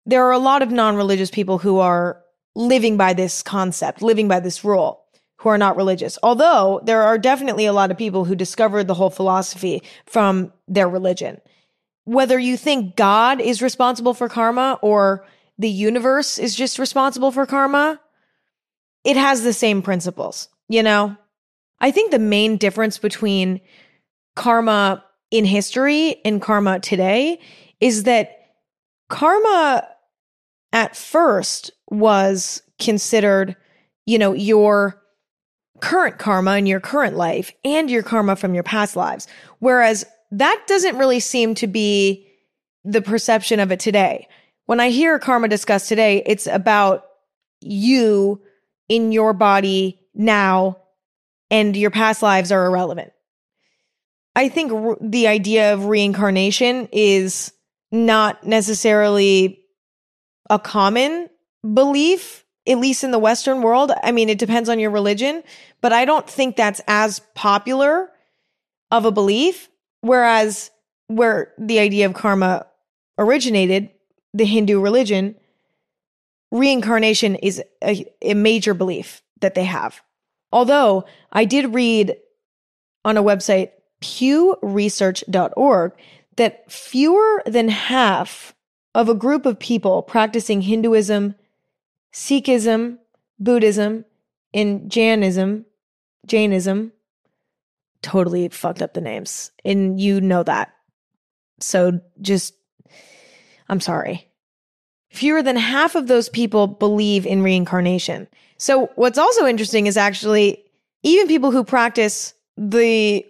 There 0.06 0.26
are 0.26 0.32
a 0.32 0.40
lot 0.40 0.62
of 0.62 0.72
non 0.72 0.96
religious 0.96 1.32
people 1.32 1.58
who 1.58 1.80
are 1.80 2.22
living 2.56 2.98
by 2.98 3.14
this 3.14 3.44
concept, 3.44 4.02
living 4.02 4.28
by 4.28 4.40
this 4.40 4.64
rule, 4.64 5.04
who 5.38 5.50
are 5.50 5.58
not 5.58 5.78
religious. 5.78 6.18
Although 6.24 6.82
there 6.84 7.04
are 7.04 7.18
definitely 7.18 7.66
a 7.66 7.74
lot 7.74 7.92
of 7.92 7.98
people 7.98 8.26
who 8.26 8.36
discovered 8.36 8.88
the 8.88 8.94
whole 8.94 9.10
philosophy 9.10 9.84
from 10.06 10.52
their 10.68 10.90
religion. 10.90 11.40
Whether 12.06 12.40
you 12.40 12.58
think 12.58 12.96
God 12.96 13.42
is 13.42 13.62
responsible 13.62 14.14
for 14.14 14.30
karma 14.30 14.80
or 14.82 15.26
the 15.58 15.70
universe 15.70 16.40
is 16.40 16.56
just 16.56 16.80
responsible 16.80 17.32
for 17.32 17.46
karma, 17.46 18.00
it 19.04 19.18
has 19.18 19.44
the 19.44 19.54
same 19.54 19.82
principles, 19.82 20.50
you 20.70 20.84
know? 20.84 21.16
I 21.80 21.92
think 21.92 22.12
the 22.12 22.20
main 22.20 22.58
difference 22.58 22.98
between 22.98 23.62
karma 24.36 25.04
in 25.30 25.46
history 25.46 26.16
and 26.26 26.42
karma 26.42 26.80
today 26.80 27.40
is 27.80 28.04
that 28.04 28.32
karma 29.10 29.88
at 30.74 30.96
first 30.96 31.72
was 31.90 32.64
considered, 32.80 33.56
you 34.06 34.18
know, 34.18 34.34
your 34.34 35.02
current 35.80 36.18
karma 36.18 36.58
in 36.58 36.66
your 36.66 36.80
current 36.80 37.16
life 37.16 37.52
and 37.64 37.90
your 37.90 38.04
karma 38.04 38.36
from 38.36 38.54
your 38.54 38.64
past 38.64 38.96
lives. 38.96 39.28
Whereas 39.60 40.06
that 40.32 40.64
doesn't 40.68 40.98
really 40.98 41.20
seem 41.20 41.56
to 41.56 41.68
be 41.68 42.28
the 42.84 43.02
perception 43.02 43.60
of 43.60 43.72
it 43.72 43.80
today. 43.80 44.28
When 44.66 44.80
I 44.80 44.90
hear 44.90 45.20
karma 45.20 45.48
discussed 45.48 45.90
today, 45.90 46.24
it's 46.26 46.48
about 46.48 47.06
you 47.62 48.42
in 48.90 49.12
your 49.12 49.34
body 49.34 50.00
now 50.14 50.78
and 51.50 51.76
your 51.76 51.92
past 51.92 52.22
lives 52.22 52.52
are 52.52 52.66
irrelevant. 52.66 53.14
I 54.36 54.50
think 54.50 55.00
the 55.02 55.28
idea 55.28 55.74
of 55.74 55.86
reincarnation 55.86 56.90
is 56.92 57.52
not 57.92 58.46
necessarily 58.46 59.62
a 60.50 60.60
common 60.60 61.30
belief, 61.74 62.46
at 62.68 62.80
least 62.80 63.04
in 63.04 63.12
the 63.12 63.20
Western 63.20 63.62
world. 63.62 63.92
I 64.04 64.12
mean, 64.12 64.30
it 64.30 64.38
depends 64.38 64.70
on 64.70 64.80
your 64.80 64.92
religion, 64.92 65.44
but 65.82 65.94
I 65.94 66.06
don't 66.06 66.30
think 66.30 66.56
that's 66.56 66.82
as 66.88 67.20
popular 67.34 68.12
of 68.92 69.06
a 69.06 69.12
belief. 69.12 69.70
Whereas 70.02 70.72
where 71.08 71.54
the 71.58 71.80
idea 71.80 72.06
of 72.06 72.14
karma 72.14 72.68
originated, 73.18 73.90
the 74.34 74.46
Hindu 74.46 74.80
religion, 74.80 75.36
reincarnation 76.52 77.36
is 77.36 77.62
a, 77.84 78.06
a 78.22 78.34
major 78.34 78.74
belief 78.74 79.22
that 79.42 79.56
they 79.56 79.66
have. 79.66 80.02
Although 80.52 81.06
I 81.32 81.46
did 81.46 81.74
read 81.74 82.18
on 83.04 83.18
a 83.18 83.24
website, 83.24 83.72
pewresearch.org, 84.02 85.92
that 86.36 86.72
fewer 86.72 87.44
than 87.46 87.70
half 87.70 88.54
of 88.94 89.10
a 89.10 89.16
group 89.16 89.46
of 89.46 89.60
people 89.60 90.02
practicing 90.02 90.62
Hinduism, 90.62 91.36
Sikhism, 92.14 92.98
Buddhism, 93.40 94.06
and 94.54 94.90
Jainism, 94.92 95.66
Jainism, 96.26 96.92
totally 98.02 98.50
fucked 98.50 98.82
up 98.82 98.94
the 98.94 99.02
names. 99.02 99.52
And 99.66 100.00
you 100.00 100.22
know 100.22 100.44
that. 100.44 100.74
So 101.60 102.00
just, 102.22 102.54
I'm 103.70 103.80
sorry. 103.80 104.28
Fewer 105.10 105.42
than 105.42 105.56
half 105.56 105.96
of 105.96 106.08
those 106.08 106.30
people 106.30 106.68
believe 106.68 107.26
in 107.26 107.42
reincarnation. 107.42 108.28
So 108.58 108.92
what's 108.96 109.18
also 109.18 109.46
interesting 109.46 109.88
is 109.88 109.98
actually 109.98 110.64
even 111.04 111.28
people 111.28 111.52
who 111.52 111.64
practice 111.64 112.34
the 112.58 113.26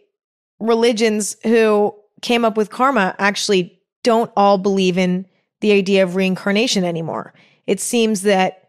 religions 0.59 1.35
who 1.43 1.93
came 2.21 2.43
up 2.43 2.57
with 2.57 2.69
karma 2.69 3.15
actually 3.19 3.79
don't 4.03 4.31
all 4.35 4.57
believe 4.57 4.97
in 4.97 5.25
the 5.61 5.71
idea 5.71 6.03
of 6.03 6.15
reincarnation 6.15 6.83
anymore. 6.83 7.33
It 7.67 7.79
seems 7.79 8.21
that 8.23 8.66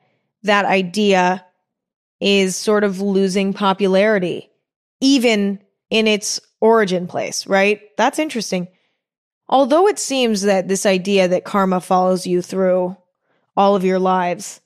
that 0.49 0.64
idea 0.64 1.45
is 2.21 2.57
sort 2.57 2.85
of 2.85 3.00
losing 3.00 3.52
popularity, 3.52 4.50
even 5.00 5.61
in 5.90 6.07
its 6.07 6.40
origin 6.61 7.07
place, 7.07 7.47
right? 7.47 7.81
That's 7.97 8.19
interesting. 8.19 8.69
Although 9.49 9.87
it 9.87 9.99
seems 9.99 10.43
that 10.43 10.69
this 10.69 10.85
idea 10.85 11.28
that 11.28 11.45
karma 11.45 11.81
follows 11.81 12.26
you 12.26 12.43
through 12.43 12.97
all 13.57 13.76
of 13.76 13.85
your 13.85 13.99
lives, 13.99 14.61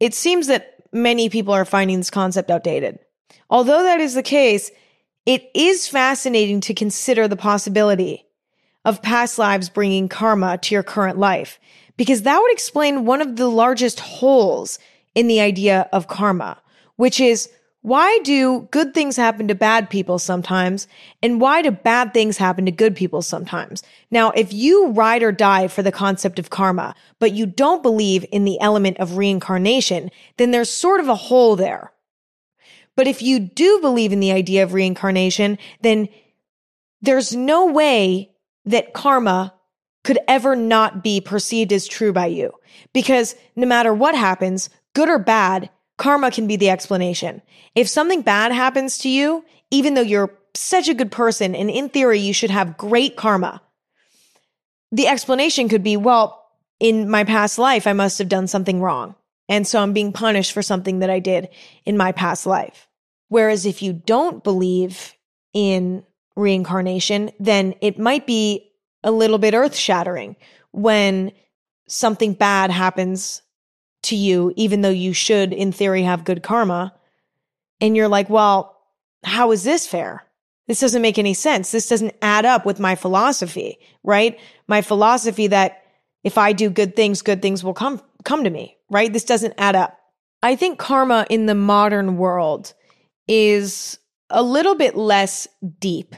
it 0.00 0.14
seems 0.14 0.46
that 0.48 0.74
many 0.92 1.28
people 1.28 1.54
are 1.54 1.64
finding 1.64 1.98
this 1.98 2.10
concept 2.10 2.50
outdated. 2.50 2.98
Although 3.48 3.82
that 3.82 4.00
is 4.00 4.14
the 4.14 4.22
case, 4.22 4.70
it 5.26 5.50
is 5.54 5.86
fascinating 5.86 6.60
to 6.62 6.74
consider 6.74 7.28
the 7.28 7.36
possibility 7.36 8.26
of 8.84 9.02
past 9.02 9.38
lives 9.38 9.68
bringing 9.68 10.08
karma 10.08 10.58
to 10.58 10.74
your 10.74 10.82
current 10.82 11.18
life, 11.18 11.60
because 11.96 12.22
that 12.22 12.40
would 12.40 12.52
explain 12.52 13.04
one 13.04 13.20
of 13.20 13.36
the 13.36 13.48
largest 13.48 14.00
holes 14.00 14.78
in 15.14 15.26
the 15.26 15.40
idea 15.40 15.88
of 15.92 16.08
karma, 16.08 16.60
which 16.96 17.20
is 17.20 17.48
why 17.82 18.18
do 18.24 18.68
good 18.70 18.92
things 18.92 19.16
happen 19.16 19.48
to 19.48 19.54
bad 19.54 19.88
people 19.88 20.18
sometimes? 20.18 20.86
And 21.22 21.40
why 21.40 21.62
do 21.62 21.70
bad 21.70 22.12
things 22.12 22.36
happen 22.36 22.66
to 22.66 22.72
good 22.72 22.94
people 22.94 23.22
sometimes? 23.22 23.82
Now, 24.10 24.32
if 24.32 24.52
you 24.52 24.88
ride 24.88 25.22
or 25.22 25.32
die 25.32 25.66
for 25.66 25.82
the 25.82 25.92
concept 25.92 26.38
of 26.38 26.50
karma, 26.50 26.94
but 27.18 27.32
you 27.32 27.46
don't 27.46 27.82
believe 27.82 28.26
in 28.30 28.44
the 28.44 28.60
element 28.60 28.98
of 28.98 29.16
reincarnation, 29.16 30.10
then 30.36 30.50
there's 30.50 30.70
sort 30.70 31.00
of 31.00 31.08
a 31.08 31.14
hole 31.14 31.56
there. 31.56 31.92
But 32.96 33.06
if 33.06 33.22
you 33.22 33.40
do 33.40 33.80
believe 33.80 34.12
in 34.12 34.20
the 34.20 34.32
idea 34.32 34.62
of 34.62 34.74
reincarnation, 34.74 35.56
then 35.80 36.08
there's 37.00 37.34
no 37.34 37.66
way 37.66 38.30
that 38.66 38.92
karma 38.92 39.54
could 40.04 40.18
ever 40.28 40.54
not 40.54 41.02
be 41.02 41.20
perceived 41.20 41.72
as 41.72 41.86
true 41.86 42.12
by 42.12 42.26
you. 42.26 42.52
Because 42.92 43.36
no 43.56 43.66
matter 43.66 43.94
what 43.94 44.14
happens, 44.14 44.68
good 44.94 45.08
or 45.08 45.18
bad, 45.18 45.70
karma 45.98 46.30
can 46.30 46.46
be 46.46 46.56
the 46.56 46.70
explanation. 46.70 47.42
If 47.74 47.88
something 47.88 48.22
bad 48.22 48.52
happens 48.52 48.98
to 48.98 49.08
you, 49.08 49.44
even 49.70 49.94
though 49.94 50.00
you're 50.00 50.36
such 50.54 50.88
a 50.88 50.94
good 50.94 51.12
person 51.12 51.54
and 51.54 51.70
in 51.70 51.88
theory 51.88 52.18
you 52.18 52.32
should 52.32 52.50
have 52.50 52.76
great 52.76 53.16
karma, 53.16 53.62
the 54.92 55.06
explanation 55.06 55.68
could 55.68 55.82
be, 55.82 55.96
well, 55.96 56.36
in 56.80 57.08
my 57.08 57.24
past 57.24 57.58
life, 57.58 57.86
I 57.86 57.92
must 57.92 58.18
have 58.18 58.28
done 58.28 58.46
something 58.46 58.80
wrong. 58.80 59.14
And 59.48 59.66
so 59.66 59.80
I'm 59.80 59.92
being 59.92 60.12
punished 60.12 60.52
for 60.52 60.62
something 60.62 61.00
that 61.00 61.10
I 61.10 61.18
did 61.18 61.48
in 61.84 61.96
my 61.96 62.12
past 62.12 62.46
life. 62.46 62.88
Whereas 63.28 63.66
if 63.66 63.82
you 63.82 63.92
don't 63.92 64.42
believe 64.42 65.14
in 65.52 66.04
reincarnation, 66.36 67.30
then 67.38 67.74
it 67.80 67.98
might 67.98 68.26
be 68.26 68.72
a 69.04 69.10
little 69.10 69.38
bit 69.38 69.54
earth 69.54 69.76
shattering 69.76 70.36
when 70.72 71.32
something 71.88 72.32
bad 72.32 72.70
happens 72.70 73.42
to 74.02 74.16
you, 74.16 74.52
even 74.56 74.80
though 74.80 74.90
you 74.90 75.12
should, 75.12 75.52
in 75.52 75.72
theory, 75.72 76.02
have 76.02 76.24
good 76.24 76.42
karma. 76.42 76.94
And 77.80 77.96
you're 77.96 78.08
like, 78.08 78.30
well, 78.30 78.76
how 79.24 79.52
is 79.52 79.64
this 79.64 79.86
fair? 79.86 80.24
This 80.66 80.80
doesn't 80.80 81.02
make 81.02 81.18
any 81.18 81.34
sense. 81.34 81.72
This 81.72 81.88
doesn't 81.88 82.14
add 82.22 82.44
up 82.44 82.64
with 82.64 82.78
my 82.78 82.94
philosophy, 82.94 83.78
right? 84.04 84.38
My 84.68 84.82
philosophy 84.82 85.48
that 85.48 85.82
if 86.22 86.38
I 86.38 86.52
do 86.52 86.70
good 86.70 86.94
things, 86.94 87.22
good 87.22 87.42
things 87.42 87.64
will 87.64 87.74
come, 87.74 88.00
come 88.24 88.44
to 88.44 88.50
me, 88.50 88.76
right? 88.88 89.12
This 89.12 89.24
doesn't 89.24 89.54
add 89.58 89.74
up. 89.74 89.98
I 90.42 90.56
think 90.56 90.78
karma 90.78 91.26
in 91.28 91.46
the 91.46 91.54
modern 91.54 92.16
world 92.16 92.72
is 93.26 93.98
a 94.30 94.42
little 94.42 94.74
bit 94.74 94.96
less 94.96 95.48
deep. 95.78 96.14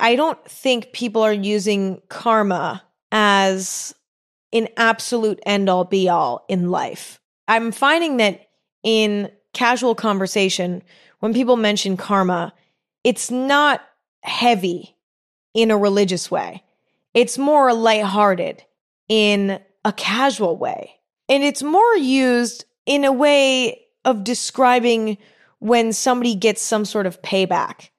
I 0.00 0.16
don't 0.16 0.42
think 0.46 0.92
people 0.92 1.22
are 1.22 1.32
using 1.32 2.02
karma 2.08 2.82
as 3.12 3.94
an 4.54 4.68
absolute 4.76 5.40
end 5.44 5.68
all 5.68 5.84
be 5.84 6.08
all 6.08 6.44
in 6.48 6.70
life. 6.70 7.20
I'm 7.48 7.72
finding 7.72 8.16
that 8.18 8.48
in 8.82 9.30
casual 9.52 9.94
conversation, 9.94 10.82
when 11.20 11.34
people 11.34 11.56
mention 11.56 11.96
karma, 11.96 12.54
it's 13.02 13.30
not 13.30 13.82
heavy 14.22 14.96
in 15.52 15.70
a 15.70 15.76
religious 15.76 16.30
way. 16.30 16.62
It's 17.12 17.36
more 17.36 17.74
lighthearted 17.74 18.62
in 19.08 19.60
a 19.84 19.92
casual 19.92 20.56
way. 20.56 20.92
And 21.28 21.42
it's 21.42 21.62
more 21.62 21.96
used 21.96 22.64
in 22.86 23.04
a 23.04 23.12
way 23.12 23.82
of 24.04 24.24
describing 24.24 25.18
when 25.58 25.92
somebody 25.92 26.34
gets 26.34 26.60
some 26.60 26.84
sort 26.84 27.06
of 27.06 27.22
payback 27.22 27.90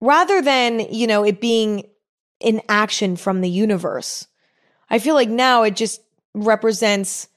rather 0.00 0.42
than, 0.42 0.80
you 0.80 1.06
know, 1.06 1.24
it 1.24 1.40
being 1.40 1.88
an 2.40 2.60
action 2.68 3.16
from 3.16 3.40
the 3.40 3.50
universe. 3.50 4.26
I 4.92 4.98
feel 4.98 5.14
like 5.14 5.30
now 5.30 5.62
it 5.62 5.74
just 5.74 6.02
represents 6.34 7.28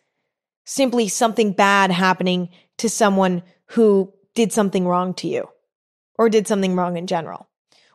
simply 0.65 1.07
something 1.07 1.53
bad 1.53 1.89
happening 1.89 2.49
to 2.77 2.89
someone 2.89 3.43
who 3.67 4.13
did 4.35 4.51
something 4.51 4.85
wrong 4.85 5.13
to 5.15 5.27
you 5.27 5.47
or 6.17 6.29
did 6.29 6.47
something 6.47 6.75
wrong 6.75 6.97
in 6.97 7.07
general 7.07 7.47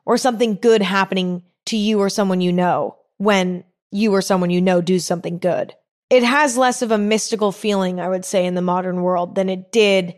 or 0.07 0.17
something 0.17 0.55
good 0.55 0.83
happening 0.83 1.43
to 1.67 1.77
you 1.77 2.01
or 2.01 2.09
someone 2.09 2.41
you 2.41 2.53
know 2.53 2.97
when 3.19 3.63
you 3.93 4.15
or 4.15 4.23
someone 4.23 4.51
you 4.51 4.63
know 4.63 4.81
do 4.81 4.99
something 4.99 5.39
good. 5.39 5.75
It 6.09 6.23
has 6.23 6.57
less 6.57 6.81
of 6.83 6.91
a 6.91 6.99
mystical 6.99 7.53
feeling, 7.53 8.01
I 8.01 8.09
would 8.09 8.25
say, 8.25 8.47
in 8.47 8.55
the 8.55 8.63
modern 8.63 9.03
world 9.03 9.35
than 9.35 9.49
it 9.49 9.71
did 9.71 10.15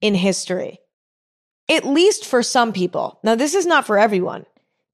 in 0.00 0.14
history. 0.14 0.80
At 1.68 1.86
least 1.86 2.24
for 2.26 2.42
some 2.42 2.72
people. 2.72 3.18
Now, 3.24 3.34
this 3.34 3.54
is 3.54 3.66
not 3.66 3.86
for 3.86 3.98
everyone 3.98 4.44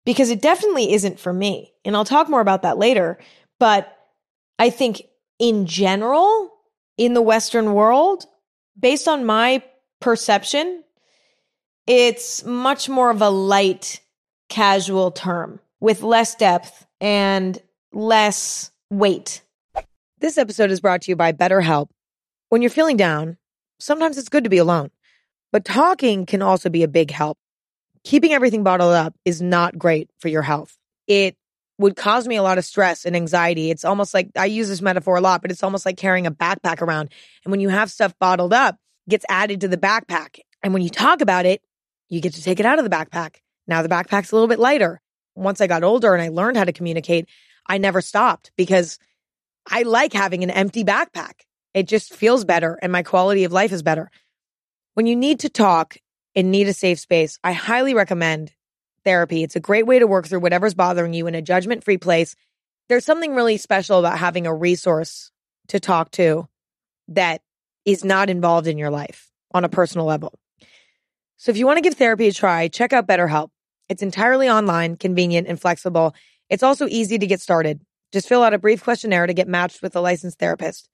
because 0.05 0.31
it 0.31 0.41
definitely 0.41 0.93
isn't 0.93 1.21
for 1.21 1.33
me. 1.33 1.75
And 1.85 1.97
I'll 1.97 2.05
talk 2.05 2.29
more 2.29 2.41
about 2.41 2.63
that 2.63 2.79
later. 2.79 3.19
But 3.63 3.97
I 4.59 4.71
think 4.71 5.03
in 5.39 5.67
general, 5.67 6.51
in 6.99 7.15
the 7.15 7.23
Western 7.23 7.75
world, 7.75 8.27
based 8.77 9.07
on 9.07 9.25
my 9.25 9.63
perception, 10.01 10.83
it's 11.87 12.45
much 12.45 12.89
more 12.89 13.09
of 13.09 13.23
a 13.23 13.31
light, 13.31 14.01
casual 14.49 15.13
term 15.13 15.61
with 15.79 16.03
less 16.03 16.35
depth 16.35 16.85
and 17.01 17.57
less 17.93 18.73
weight. 18.91 19.43
This 20.19 20.39
episode 20.39 20.73
is 20.73 20.81
brought 20.81 21.03
to 21.03 21.13
you 21.13 21.17
by 21.17 21.31
BetterHelp. 21.31 21.87
When 22.49 22.63
you're 22.63 22.69
feeling 22.69 22.97
down, 22.97 23.37
sometimes 23.79 24.19
it's 24.19 24.29
good 24.29 24.43
to 24.43 24.51
be 24.51 24.59
alone, 24.59 24.91
but 25.53 25.65
talking 25.65 26.27
can 26.27 26.43
also 26.43 26.69
be 26.69 26.83
a 26.83 26.89
big 26.89 27.13
help. 27.13 27.39
Keeping 28.03 28.33
everything 28.33 28.65
bottled 28.65 28.95
up 28.95 29.15
is 29.25 29.41
not 29.41 29.79
great 29.79 30.11
for 30.19 30.27
your 30.27 30.43
health. 30.43 30.77
It 31.07 31.37
would 31.79 31.97
cause 31.97 32.29
me 32.29 32.37
a 32.37 32.43
lot 32.43 32.59
of 32.59 32.65
stress 32.65 33.05
and 33.05 33.17
anxiety. 33.17 33.71
It's 33.71 33.85
almost 33.85 34.15
like 34.15 34.31
I 34.37 34.47
use 34.47 34.69
this 34.69 34.83
metaphor 34.83 35.17
a 35.17 35.21
lot, 35.21 35.43
but 35.43 35.51
it's 35.51 35.63
almost 35.63 35.87
like 35.87 35.97
carrying 35.97 36.27
a 36.27 36.31
backpack 36.31 36.81
around. 36.81 37.11
And 37.45 37.51
when 37.51 37.61
you 37.61 37.71
have 37.71 37.91
stuff 37.91 38.15
bottled 38.19 38.53
up, 38.53 38.77
gets 39.09 39.25
added 39.29 39.61
to 39.63 39.69
the 39.69 39.77
backpack. 39.77 40.39
And 40.63 40.73
when 40.73 40.83
you 40.83 40.91
talk 40.91 41.21
about 41.21 41.47
it, 41.47 41.63
you 42.09 42.21
get 42.21 42.35
to 42.35 42.43
take 42.43 42.61
it 42.61 42.67
out 42.67 42.79
of 42.79 42.85
the 42.85 42.95
backpack. 42.95 43.37
Now 43.67 43.83
the 43.83 43.89
backpack's 43.89 44.33
a 44.33 44.35
little 44.35 44.49
bit 44.49 44.59
lighter. 44.59 45.01
Once 45.35 45.61
I 45.61 45.67
got 45.67 45.83
older 45.83 46.15
and 46.15 46.23
I 46.23 46.29
learned 46.29 46.57
how 46.57 46.65
to 46.65 46.73
communicate, 46.73 47.29
I 47.67 47.79
never 47.79 48.01
stopped 48.01 48.53
because 48.57 48.99
I 49.69 49.83
like 49.83 50.13
having 50.13 50.43
an 50.43 50.51
empty 50.51 50.85
backpack. 50.85 51.33
It 51.75 51.89
just 51.89 52.15
feels 52.15 52.45
better 52.45 52.79
and 52.83 52.93
my 52.93 53.03
quality 53.03 53.45
of 53.45 53.53
life 53.53 53.73
is 53.73 53.83
better. 53.83 54.11
When 54.95 55.07
you 55.07 55.17
need 55.17 55.41
to 55.41 55.49
talk 55.49 55.97
and 56.35 56.51
need 56.51 56.69
a 56.69 56.75
safe 56.75 57.01
space, 57.01 57.39
I 57.43 57.53
highly 57.53 57.95
recommend 57.95 58.53
therapy. 59.05 59.43
It's 59.43 59.57
a 59.57 59.61
great 59.61 59.87
way 59.87 59.99
to 59.99 60.07
work 60.07 60.27
through 60.27 60.41
whatever's 60.41 60.75
bothering 60.75 61.15
you 61.15 61.27
in 61.27 61.35
a 61.35 61.43
judgment 61.43 61.85
free 61.85 61.99
place. 61.99 62.35
There's 62.89 63.05
something 63.05 63.35
really 63.35 63.57
special 63.57 63.99
about 63.99 64.19
having 64.19 64.47
a 64.47 64.55
resource 64.55 65.31
to 65.69 65.81
talk 65.81 66.11
to 66.13 66.49
that 67.09 67.43
is 67.85 68.05
not 68.05 68.31
involved 68.31 68.67
in 68.67 68.79
your 68.79 68.91
life 68.91 69.31
on 69.53 69.65
a 69.65 69.69
personal 69.69 70.07
level. 70.07 70.39
So 71.37 71.51
if 71.51 71.57
you 71.57 71.67
want 71.67 71.79
to 71.79 71.83
give 71.83 71.95
therapy 71.95 72.29
a 72.29 72.33
try, 72.33 72.69
check 72.69 72.93
out 72.93 73.09
BetterHelp. 73.09 73.51
It's 73.89 74.03
entirely 74.03 74.49
online, 74.49 74.97
convenient, 74.97 75.49
and 75.49 75.61
flexible. 75.61 76.15
It's 76.49 76.63
also 76.63 76.87
easy 76.87 77.19
to 77.19 77.27
get 77.27 77.41
started. 77.41 77.81
Just 78.13 78.29
fill 78.29 78.43
out 78.43 78.55
a 78.55 78.59
brief 78.59 78.85
questionnaire 78.85 79.27
to 79.27 79.35
get 79.35 79.49
matched 79.49 79.83
with 79.83 79.97
a 79.97 80.01
licensed 80.01 80.39
therapist. 80.39 80.89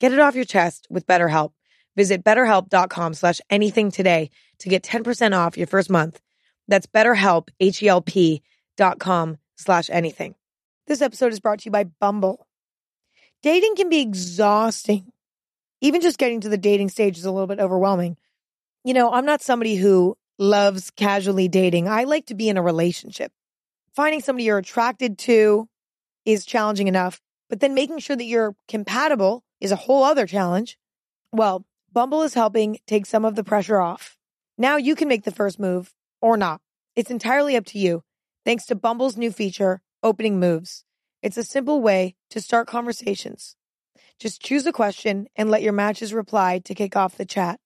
Get 0.00 0.12
it 0.12 0.20
off 0.20 0.36
your 0.36 0.44
chest 0.44 0.86
with 0.90 1.06
BetterHelp. 1.06 1.52
Visit 1.96 2.22
betterhelp.com 2.22 3.14
slash 3.14 3.40
anything 3.50 3.90
today 3.90 4.30
to 4.60 4.68
get 4.68 4.84
10% 4.84 5.36
off 5.36 5.58
your 5.58 5.66
first 5.66 5.90
month. 5.90 6.20
That's 6.68 6.86
betterhelp, 6.86 7.48
H-E-L-P 7.58 8.42
dot 8.76 8.98
com 8.98 9.38
slash 9.56 9.90
anything. 9.90 10.34
This 10.86 11.02
episode 11.02 11.32
is 11.32 11.40
brought 11.40 11.60
to 11.60 11.64
you 11.66 11.70
by 11.70 11.84
Bumble. 11.84 12.46
Dating 13.42 13.74
can 13.74 13.88
be 13.88 14.00
exhausting. 14.00 15.12
Even 15.80 16.00
just 16.00 16.18
getting 16.18 16.40
to 16.42 16.48
the 16.48 16.58
dating 16.58 16.88
stage 16.88 17.18
is 17.18 17.24
a 17.24 17.30
little 17.30 17.46
bit 17.46 17.60
overwhelming. 17.60 18.16
You 18.84 18.94
know, 18.94 19.12
I'm 19.12 19.26
not 19.26 19.42
somebody 19.42 19.76
who 19.76 20.16
loves 20.38 20.90
casually 20.90 21.48
dating. 21.48 21.88
I 21.88 22.04
like 22.04 22.26
to 22.26 22.34
be 22.34 22.48
in 22.48 22.56
a 22.56 22.62
relationship. 22.62 23.32
Finding 23.94 24.20
somebody 24.20 24.44
you're 24.44 24.58
attracted 24.58 25.18
to 25.18 25.68
is 26.24 26.44
challenging 26.44 26.88
enough, 26.88 27.20
but 27.48 27.60
then 27.60 27.74
making 27.74 27.98
sure 27.98 28.16
that 28.16 28.24
you're 28.24 28.54
compatible 28.68 29.42
is 29.60 29.72
a 29.72 29.76
whole 29.76 30.04
other 30.04 30.26
challenge. 30.26 30.78
Well, 31.32 31.64
Bumble 31.92 32.22
is 32.22 32.34
helping 32.34 32.78
take 32.86 33.06
some 33.06 33.24
of 33.24 33.34
the 33.34 33.44
pressure 33.44 33.78
off. 33.78 34.16
Now 34.56 34.76
you 34.76 34.94
can 34.94 35.08
make 35.08 35.24
the 35.24 35.30
first 35.30 35.58
move 35.58 35.92
or 36.20 36.36
not. 36.36 36.60
It's 36.96 37.10
entirely 37.10 37.56
up 37.56 37.64
to 37.66 37.78
you. 37.78 38.02
Thanks 38.44 38.66
to 38.66 38.74
Bumble's 38.74 39.16
new 39.16 39.30
feature, 39.30 39.80
Opening 40.02 40.40
Moves. 40.40 40.84
It's 41.22 41.36
a 41.36 41.44
simple 41.44 41.82
way 41.82 42.16
to 42.30 42.40
start 42.40 42.68
conversations. 42.68 43.56
Just 44.18 44.42
choose 44.42 44.66
a 44.66 44.72
question 44.72 45.28
and 45.36 45.50
let 45.50 45.62
your 45.62 45.72
matches 45.72 46.12
reply 46.12 46.60
to 46.64 46.74
kick 46.74 46.96
off 46.96 47.16
the 47.16 47.24
chat. 47.24 47.60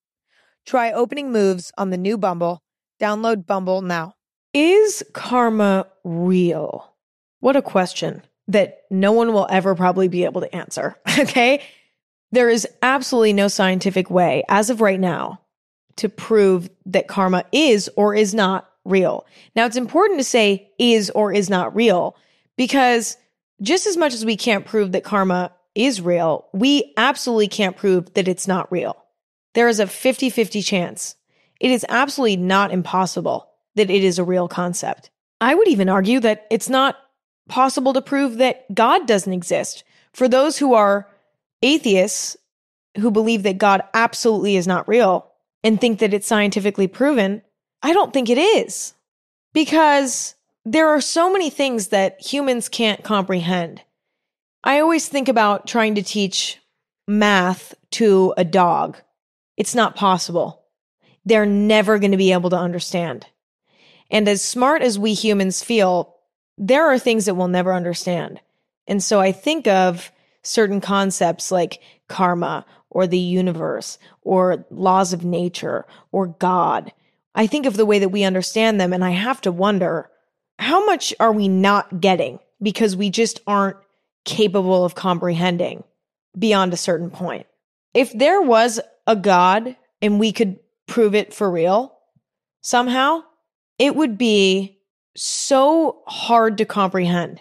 Try 0.67 0.93
opening 0.93 1.33
moves 1.33 1.73
on 1.79 1.91
the 1.91 1.97
new 1.97 2.19
Bumble. 2.19 2.62
Download 3.01 3.47
Bumble 3.47 3.83
now. 3.83 4.15
Is 4.55 5.03
karma 5.12 5.87
real? 6.05 6.95
What 7.41 7.57
a 7.57 7.62
question 7.62 8.23
that 8.49 8.83
no 8.91 9.12
one 9.12 9.33
will 9.33 9.47
ever 9.51 9.75
probably 9.75 10.09
be 10.09 10.25
able 10.25 10.41
to 10.41 10.55
answer. 10.55 10.97
Okay. 11.19 11.62
There 12.33 12.49
is 12.49 12.67
absolutely 12.81 13.35
no 13.35 13.49
scientific 13.49 14.09
way, 14.09 14.43
as 14.49 14.71
of 14.71 14.81
right 14.81 14.99
now, 14.99 15.41
to 15.96 16.09
prove 16.09 16.70
that 16.87 17.09
karma 17.09 17.44
is 17.52 17.90
or 17.96 18.14
is 18.14 18.35
not 18.35 18.70
real. 18.85 19.26
Now, 19.55 19.66
it's 19.66 19.76
important 19.76 20.20
to 20.20 20.24
say 20.24 20.70
is 20.78 21.11
or 21.11 21.33
is 21.33 21.48
not 21.48 21.74
real 21.74 22.16
because 22.57 23.16
just 23.61 23.87
as 23.87 23.96
much 23.96 24.14
as 24.14 24.24
we 24.24 24.37
can't 24.37 24.66
prove 24.66 24.92
that 24.92 25.05
karma 25.05 25.52
is 25.74 26.00
real, 26.00 26.48
we 26.52 26.92
absolutely 26.96 27.48
can't 27.48 27.76
prove 27.76 28.12
that 28.14 28.28
it's 28.28 28.48
not 28.48 28.70
real. 28.72 28.96
There 29.55 29.68
is 29.68 29.81
a 29.81 29.87
50 29.87 30.31
50 30.31 30.62
chance. 30.62 31.16
It 31.61 31.70
is 31.70 31.87
absolutely 31.88 32.38
not 32.38 32.72
impossible 32.72 33.48
that 33.76 33.90
it 33.90 34.05
is 34.05 34.18
a 34.18 34.24
real 34.24 34.48
concept. 34.48 35.11
I 35.40 35.55
would 35.55 35.68
even 35.68 35.88
argue 35.88 36.20
that 36.20 36.46
it's 36.50 36.68
not 36.68 36.96
possible 37.48 37.92
to 37.92 38.02
prove 38.02 38.38
that 38.38 38.72
God 38.74 39.07
doesn't 39.07 39.33
exist. 39.33 39.85
For 40.12 40.28
those 40.28 40.59
who 40.59 40.74
are 40.74 41.09
atheists 41.62 42.37
who 42.98 43.11
believe 43.11 43.44
that 43.44 43.59
God 43.59 43.83
absolutely 43.94 44.57
is 44.57 44.66
not 44.66 44.88
real 44.88 45.32
and 45.64 45.81
think 45.81 46.01
that 46.01 46.14
it's 46.14 46.27
scientifically 46.27 46.88
proven, 46.88 47.42
I 47.83 47.92
don't 47.92 48.12
think 48.12 48.29
it 48.29 48.38
is. 48.38 48.94
Because 49.53 50.35
there 50.64 50.88
are 50.88 51.01
so 51.01 51.33
many 51.33 51.51
things 51.51 51.88
that 51.88 52.20
humans 52.20 52.68
can't 52.68 53.03
comprehend. 53.03 53.83
I 54.64 54.81
always 54.81 55.09
think 55.09 55.29
about 55.29 55.66
trying 55.66 55.96
to 55.96 56.03
teach 56.03 56.59
math 57.09 57.75
to 57.92 58.33
a 58.37 58.44
dog. 58.44 58.96
It's 59.57 59.75
not 59.75 59.96
possible. 59.96 60.62
They're 61.25 61.46
never 61.46 61.98
going 61.98 62.12
to 62.12 62.16
be 62.16 62.33
able 62.33 62.51
to 62.51 62.59
understand. 62.59 63.27
And 64.11 64.29
as 64.29 64.42
smart 64.42 64.83
as 64.83 64.98
we 64.98 65.14
humans 65.14 65.62
feel, 65.62 66.16
there 66.59 66.87
are 66.87 66.98
things 66.98 67.25
that 67.25 67.35
we'll 67.35 67.48
never 67.48 67.72
understand. 67.72 68.40
And 68.87 69.03
so 69.03 69.20
I 69.20 69.33
think 69.33 69.66
of 69.66 70.12
certain 70.42 70.81
concepts 70.81 71.51
like 71.51 71.81
karma 72.09 72.64
or 72.92 73.07
the 73.07 73.18
universe 73.18 73.98
or 74.22 74.64
laws 74.70 75.12
of 75.12 75.24
nature 75.24 75.87
or 76.12 76.26
God. 76.28 76.92
I 77.35 77.46
think 77.46 77.66
of 77.66 77.76
the 77.76 77.87
way 77.87 77.98
that 77.98 78.11
we 78.11 78.24
understand 78.24 78.81
them 78.81 78.92
and 78.92 79.05
I 79.05 79.11
have 79.11 79.40
to 79.42 79.52
wonder 79.52 80.11
how 80.59 80.85
much 80.85 81.14
are 81.18 81.33
we 81.33 81.48
not 81.48 82.00
getting 82.00 82.38
because 82.61 82.94
we 82.94 83.11
just 83.11 83.40
aren't 83.46 83.78
capable 84.24 84.85
of 84.85 84.94
comprehending 84.94 85.83
beyond 86.38 86.72
a 86.72 86.76
certain 86.76 87.11
point? 87.11 87.46
If 87.94 88.12
there 88.12 88.42
was 88.42 88.78
a 89.07 89.16
God 89.16 89.76
and 90.00 90.20
we 90.20 90.31
could 90.31 90.59
prove 90.87 91.14
it 91.14 91.33
for 91.33 91.50
real 91.50 91.96
somehow, 92.61 93.24
it 93.78 93.96
would 93.96 94.18
be 94.18 94.78
so 95.16 96.02
hard 96.07 96.59
to 96.59 96.64
comprehend 96.64 97.40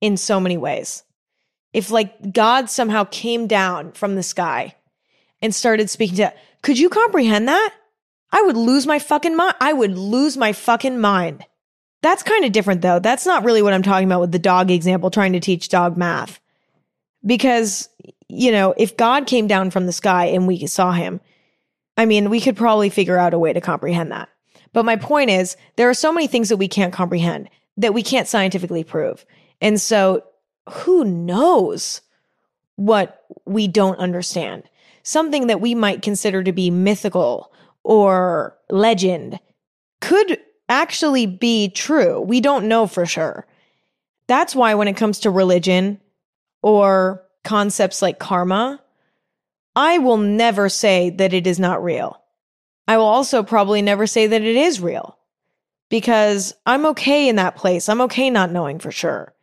in 0.00 0.16
so 0.16 0.38
many 0.38 0.56
ways. 0.56 1.02
If 1.72 1.90
like 1.90 2.32
God 2.32 2.68
somehow 2.68 3.04
came 3.04 3.46
down 3.46 3.92
from 3.92 4.14
the 4.14 4.22
sky 4.22 4.76
and 5.40 5.54
started 5.54 5.90
speaking 5.90 6.16
to, 6.16 6.32
could 6.62 6.78
you 6.78 6.88
comprehend 6.88 7.48
that? 7.48 7.74
I 8.30 8.42
would 8.42 8.56
lose 8.56 8.86
my 8.86 8.98
fucking 8.98 9.36
mind. 9.36 9.54
I 9.60 9.72
would 9.72 9.96
lose 9.96 10.36
my 10.36 10.52
fucking 10.52 10.98
mind. 11.00 11.44
That's 12.02 12.22
kind 12.22 12.44
of 12.44 12.52
different 12.52 12.82
though. 12.82 12.98
That's 12.98 13.26
not 13.26 13.44
really 13.44 13.62
what 13.62 13.72
I'm 13.72 13.82
talking 13.82 14.06
about 14.06 14.20
with 14.20 14.32
the 14.32 14.38
dog 14.38 14.70
example, 14.70 15.10
trying 15.10 15.32
to 15.34 15.40
teach 15.40 15.68
dog 15.68 15.96
math. 15.96 16.40
Because, 17.24 17.88
you 18.28 18.50
know, 18.50 18.74
if 18.76 18.96
God 18.96 19.26
came 19.26 19.46
down 19.46 19.70
from 19.70 19.86
the 19.86 19.92
sky 19.92 20.26
and 20.26 20.46
we 20.46 20.66
saw 20.66 20.92
him, 20.92 21.20
I 21.96 22.06
mean, 22.06 22.30
we 22.30 22.40
could 22.40 22.56
probably 22.56 22.90
figure 22.90 23.18
out 23.18 23.34
a 23.34 23.38
way 23.38 23.52
to 23.52 23.60
comprehend 23.60 24.10
that. 24.12 24.28
But 24.72 24.84
my 24.84 24.96
point 24.96 25.30
is, 25.30 25.56
there 25.76 25.90
are 25.90 25.94
so 25.94 26.12
many 26.12 26.26
things 26.26 26.48
that 26.48 26.56
we 26.56 26.68
can't 26.68 26.92
comprehend 26.92 27.48
that 27.76 27.94
we 27.94 28.02
can't 28.02 28.28
scientifically 28.28 28.84
prove. 28.84 29.24
And 29.60 29.80
so 29.80 30.24
who 30.70 31.04
knows 31.04 32.00
what 32.76 33.24
we 33.44 33.68
don't 33.68 33.98
understand? 33.98 34.64
Something 35.02 35.48
that 35.48 35.60
we 35.60 35.74
might 35.74 36.02
consider 36.02 36.42
to 36.42 36.52
be 36.52 36.70
mythical 36.70 37.52
or 37.82 38.56
legend 38.70 39.40
could 40.00 40.38
actually 40.68 41.26
be 41.26 41.68
true. 41.68 42.20
We 42.20 42.40
don't 42.40 42.68
know 42.68 42.86
for 42.86 43.06
sure. 43.06 43.46
That's 44.26 44.54
why 44.54 44.74
when 44.74 44.88
it 44.88 44.96
comes 44.96 45.20
to 45.20 45.30
religion 45.30 46.00
or 46.62 47.22
concepts 47.44 48.00
like 48.00 48.18
karma, 48.18 48.80
I 49.74 49.98
will 49.98 50.18
never 50.18 50.68
say 50.68 51.10
that 51.10 51.32
it 51.32 51.46
is 51.46 51.58
not 51.58 51.82
real. 51.82 52.22
I 52.86 52.96
will 52.96 53.06
also 53.06 53.42
probably 53.42 53.82
never 53.82 54.06
say 54.06 54.26
that 54.26 54.42
it 54.42 54.56
is 54.56 54.80
real 54.80 55.18
because 55.88 56.54
I'm 56.66 56.86
okay 56.86 57.28
in 57.28 57.36
that 57.36 57.56
place. 57.56 57.88
I'm 57.88 58.00
okay 58.02 58.30
not 58.30 58.50
knowing 58.50 58.78
for 58.78 58.92
sure. 58.92 59.34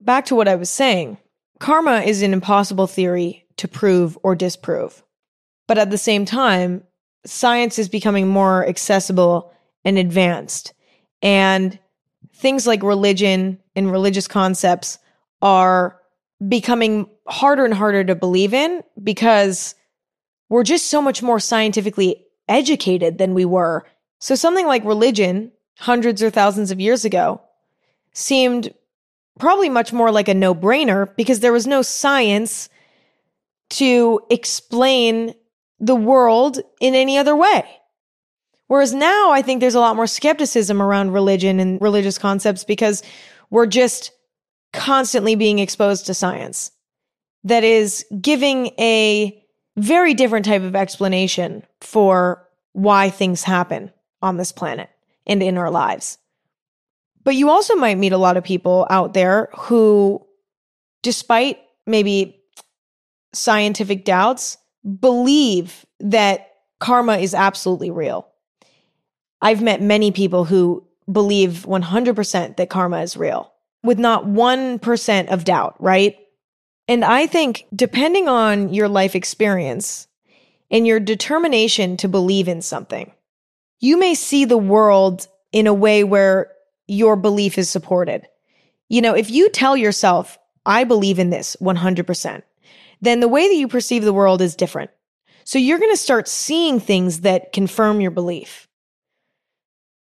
Back 0.00 0.26
to 0.26 0.34
what 0.34 0.48
I 0.48 0.54
was 0.54 0.70
saying 0.70 1.18
karma 1.58 2.02
is 2.02 2.22
an 2.22 2.32
impossible 2.32 2.86
theory 2.86 3.44
to 3.56 3.66
prove 3.66 4.16
or 4.22 4.36
disprove. 4.36 5.02
But 5.66 5.78
at 5.78 5.90
the 5.90 5.98
same 5.98 6.24
time, 6.24 6.84
science 7.26 7.78
is 7.78 7.88
becoming 7.88 8.28
more 8.28 8.66
accessible 8.66 9.52
and 9.84 9.98
advanced. 9.98 10.72
And 11.20 11.78
things 12.34 12.66
like 12.66 12.82
religion 12.82 13.58
and 13.74 13.90
religious 13.90 14.28
concepts 14.28 14.98
are 15.42 16.00
becoming 16.46 17.08
harder 17.26 17.64
and 17.64 17.74
harder 17.74 18.04
to 18.04 18.14
believe 18.14 18.54
in 18.54 18.82
because 19.02 19.74
we're 20.48 20.62
just 20.62 20.86
so 20.86 21.02
much 21.02 21.22
more 21.22 21.40
scientifically 21.40 22.24
educated 22.48 23.18
than 23.18 23.34
we 23.34 23.44
were. 23.44 23.84
So 24.20 24.34
something 24.34 24.66
like 24.66 24.84
religion, 24.84 25.52
hundreds 25.78 26.22
or 26.22 26.30
thousands 26.30 26.70
of 26.70 26.80
years 26.80 27.04
ago, 27.04 27.40
seemed 28.12 28.72
probably 29.38 29.68
much 29.68 29.92
more 29.92 30.10
like 30.10 30.28
a 30.28 30.34
no 30.34 30.54
brainer 30.54 31.14
because 31.16 31.40
there 31.40 31.52
was 31.52 31.66
no 31.66 31.82
science 31.82 32.68
to 33.70 34.20
explain 34.30 35.34
the 35.78 35.94
world 35.94 36.58
in 36.80 36.94
any 36.94 37.18
other 37.18 37.36
way. 37.36 37.64
Whereas 38.66 38.92
now 38.92 39.30
I 39.30 39.42
think 39.42 39.60
there's 39.60 39.74
a 39.74 39.80
lot 39.80 39.96
more 39.96 40.06
skepticism 40.06 40.82
around 40.82 41.12
religion 41.12 41.58
and 41.60 41.80
religious 41.80 42.18
concepts 42.18 42.64
because 42.64 43.02
we're 43.50 43.66
just 43.66 44.10
constantly 44.72 45.34
being 45.34 45.58
exposed 45.58 46.06
to 46.06 46.14
science 46.14 46.70
that 47.44 47.64
is 47.64 48.04
giving 48.20 48.66
a 48.78 49.42
very 49.76 50.12
different 50.12 50.44
type 50.44 50.62
of 50.62 50.76
explanation 50.76 51.62
for 51.80 52.46
why 52.72 53.08
things 53.08 53.42
happen 53.42 53.90
on 54.20 54.36
this 54.36 54.52
planet 54.52 54.90
and 55.26 55.42
in 55.42 55.56
our 55.56 55.70
lives. 55.70 56.18
But 57.28 57.36
you 57.36 57.50
also 57.50 57.74
might 57.74 57.98
meet 57.98 58.14
a 58.14 58.16
lot 58.16 58.38
of 58.38 58.44
people 58.44 58.86
out 58.88 59.12
there 59.12 59.50
who, 59.54 60.26
despite 61.02 61.58
maybe 61.86 62.42
scientific 63.34 64.06
doubts, 64.06 64.56
believe 64.98 65.84
that 66.00 66.52
karma 66.80 67.18
is 67.18 67.34
absolutely 67.34 67.90
real. 67.90 68.26
I've 69.42 69.60
met 69.60 69.82
many 69.82 70.10
people 70.10 70.46
who 70.46 70.86
believe 71.12 71.66
100% 71.68 72.56
that 72.56 72.70
karma 72.70 73.02
is 73.02 73.14
real 73.14 73.52
with 73.82 73.98
not 73.98 74.24
1% 74.24 75.28
of 75.28 75.44
doubt, 75.44 75.74
right? 75.78 76.16
And 76.88 77.04
I 77.04 77.26
think 77.26 77.66
depending 77.76 78.26
on 78.26 78.72
your 78.72 78.88
life 78.88 79.14
experience 79.14 80.08
and 80.70 80.86
your 80.86 80.98
determination 80.98 81.98
to 81.98 82.08
believe 82.08 82.48
in 82.48 82.62
something, 82.62 83.12
you 83.80 83.98
may 83.98 84.14
see 84.14 84.46
the 84.46 84.56
world 84.56 85.28
in 85.52 85.66
a 85.66 85.74
way 85.74 86.04
where 86.04 86.52
your 86.88 87.14
belief 87.14 87.58
is 87.58 87.70
supported. 87.70 88.26
You 88.88 89.02
know, 89.02 89.14
if 89.14 89.30
you 89.30 89.50
tell 89.50 89.76
yourself, 89.76 90.38
I 90.66 90.84
believe 90.84 91.18
in 91.18 91.30
this 91.30 91.56
100%, 91.60 92.42
then 93.00 93.20
the 93.20 93.28
way 93.28 93.46
that 93.46 93.54
you 93.54 93.68
perceive 93.68 94.02
the 94.02 94.12
world 94.12 94.40
is 94.42 94.56
different. 94.56 94.90
So 95.44 95.58
you're 95.58 95.78
going 95.78 95.92
to 95.92 95.96
start 95.96 96.26
seeing 96.28 96.80
things 96.80 97.20
that 97.20 97.52
confirm 97.52 98.00
your 98.00 98.10
belief. 98.10 98.68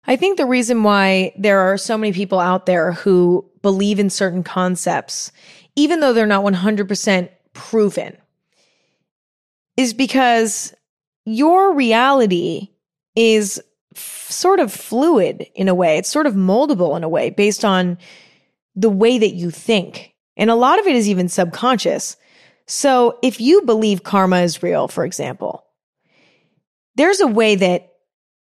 I 0.06 0.16
think 0.16 0.38
the 0.38 0.46
reason 0.46 0.84
why 0.84 1.34
there 1.38 1.60
are 1.60 1.78
so 1.78 1.98
many 1.98 2.14
people 2.14 2.40
out 2.40 2.66
there 2.66 2.94
who 2.94 3.50
believe 3.62 4.00
in 4.00 4.10
certain 4.10 4.44
concepts, 4.44 5.32
even 5.76 6.00
though 6.00 6.14
they're 6.14 6.26
not 6.26 6.44
100% 6.44 7.30
proven, 7.54 8.18
is 9.78 9.94
because 9.94 10.74
your 11.26 11.74
reality 11.74 12.70
is 13.16 13.62
sort 14.30 14.60
of 14.60 14.72
fluid 14.72 15.48
in 15.56 15.68
a 15.68 15.76
way. 15.76 15.98
It's 15.98 16.10
sort 16.10 16.28
of 16.28 16.34
moldable 16.34 16.96
in 16.96 17.04
a 17.04 17.10
way 17.10 17.30
based 17.30 17.66
on 17.66 17.98
the 18.76 18.90
way 18.90 19.18
that 19.18 19.34
you 19.34 19.52
think. 19.52 20.14
And 20.38 20.50
a 20.50 20.56
lot 20.56 20.80
of 20.80 20.88
it 20.88 20.96
is 20.96 21.10
even 21.10 21.28
subconscious. 21.28 22.16
So 22.68 23.18
if 23.22 23.42
you 23.42 23.64
believe 23.64 24.04
karma 24.04 24.42
is 24.42 24.64
real, 24.64 24.88
for 24.88 25.04
example, 25.04 25.66
there's 26.96 27.20
a 27.20 27.28
way 27.28 27.56
that 27.56 27.94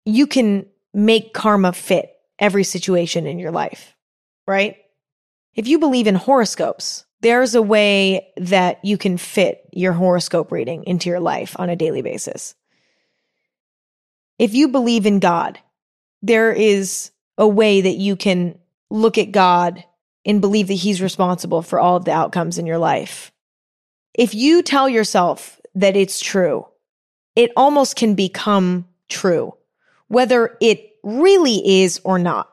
you 0.05 0.27
can 0.27 0.65
make 0.93 1.33
karma 1.33 1.73
fit 1.73 2.11
every 2.37 2.63
situation 2.63 3.27
in 3.27 3.39
your 3.39 3.51
life, 3.51 3.95
right? 4.47 4.77
If 5.55 5.67
you 5.67 5.79
believe 5.79 6.07
in 6.07 6.15
horoscopes, 6.15 7.05
there's 7.21 7.55
a 7.55 7.61
way 7.61 8.31
that 8.37 8.83
you 8.83 8.97
can 8.97 9.17
fit 9.17 9.61
your 9.73 9.93
horoscope 9.93 10.51
reading 10.51 10.83
into 10.85 11.09
your 11.09 11.19
life 11.19 11.55
on 11.59 11.69
a 11.69 11.75
daily 11.75 12.01
basis. 12.01 12.55
If 14.37 14.53
you 14.53 14.69
believe 14.69 15.05
in 15.05 15.19
God, 15.19 15.59
there 16.21 16.51
is 16.51 17.11
a 17.37 17.47
way 17.47 17.81
that 17.81 17.95
you 17.95 18.15
can 18.15 18.57
look 18.89 19.17
at 19.17 19.31
God 19.31 19.83
and 20.25 20.41
believe 20.41 20.67
that 20.67 20.73
He's 20.73 21.01
responsible 21.01 21.61
for 21.61 21.79
all 21.79 21.95
of 21.95 22.05
the 22.05 22.11
outcomes 22.11 22.57
in 22.57 22.65
your 22.65 22.77
life. 22.77 23.31
If 24.13 24.33
you 24.33 24.61
tell 24.61 24.89
yourself 24.89 25.59
that 25.75 25.95
it's 25.95 26.19
true, 26.19 26.67
it 27.35 27.51
almost 27.55 27.95
can 27.95 28.15
become 28.15 28.85
true, 29.07 29.55
whether 30.07 30.57
it 30.59 30.97
really 31.03 31.81
is 31.81 32.01
or 32.03 32.19
not. 32.19 32.49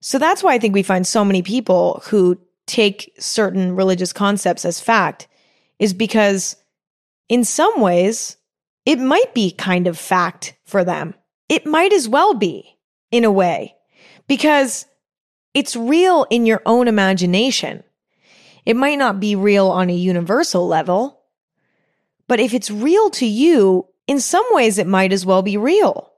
So 0.00 0.18
that's 0.18 0.42
why 0.42 0.54
I 0.54 0.58
think 0.58 0.74
we 0.74 0.82
find 0.82 1.06
so 1.06 1.24
many 1.24 1.42
people 1.42 2.02
who 2.06 2.40
take 2.66 3.12
certain 3.18 3.76
religious 3.76 4.12
concepts 4.12 4.64
as 4.64 4.80
fact, 4.80 5.28
is 5.78 5.92
because 5.92 6.56
in 7.28 7.44
some 7.44 7.80
ways, 7.80 8.36
it 8.86 8.98
might 8.98 9.34
be 9.34 9.50
kind 9.50 9.86
of 9.86 9.98
fact 9.98 10.54
for 10.64 10.84
them. 10.84 11.14
It 11.50 11.66
might 11.66 11.92
as 11.92 12.08
well 12.08 12.34
be, 12.34 12.78
in 13.10 13.24
a 13.24 13.30
way, 13.30 13.74
because 14.28 14.86
it's 15.52 15.74
real 15.74 16.24
in 16.30 16.46
your 16.46 16.62
own 16.64 16.86
imagination. 16.86 17.82
It 18.64 18.76
might 18.76 18.98
not 18.98 19.18
be 19.18 19.34
real 19.34 19.66
on 19.66 19.90
a 19.90 19.94
universal 19.94 20.68
level, 20.68 21.22
but 22.28 22.38
if 22.38 22.54
it's 22.54 22.70
real 22.70 23.10
to 23.10 23.26
you, 23.26 23.88
in 24.06 24.20
some 24.20 24.44
ways 24.52 24.78
it 24.78 24.86
might 24.86 25.12
as 25.12 25.26
well 25.26 25.42
be 25.42 25.56
real. 25.56 26.12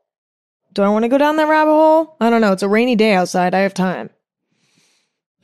Do 0.74 0.82
I 0.82 0.90
want 0.90 1.04
to 1.04 1.08
go 1.08 1.16
down 1.16 1.36
that 1.36 1.48
rabbit 1.48 1.70
hole? 1.70 2.16
I 2.20 2.28
don't 2.28 2.42
know. 2.42 2.52
It's 2.52 2.62
a 2.62 2.68
rainy 2.68 2.94
day 2.94 3.14
outside. 3.14 3.54
I 3.54 3.60
have 3.60 3.72
time. 3.72 4.10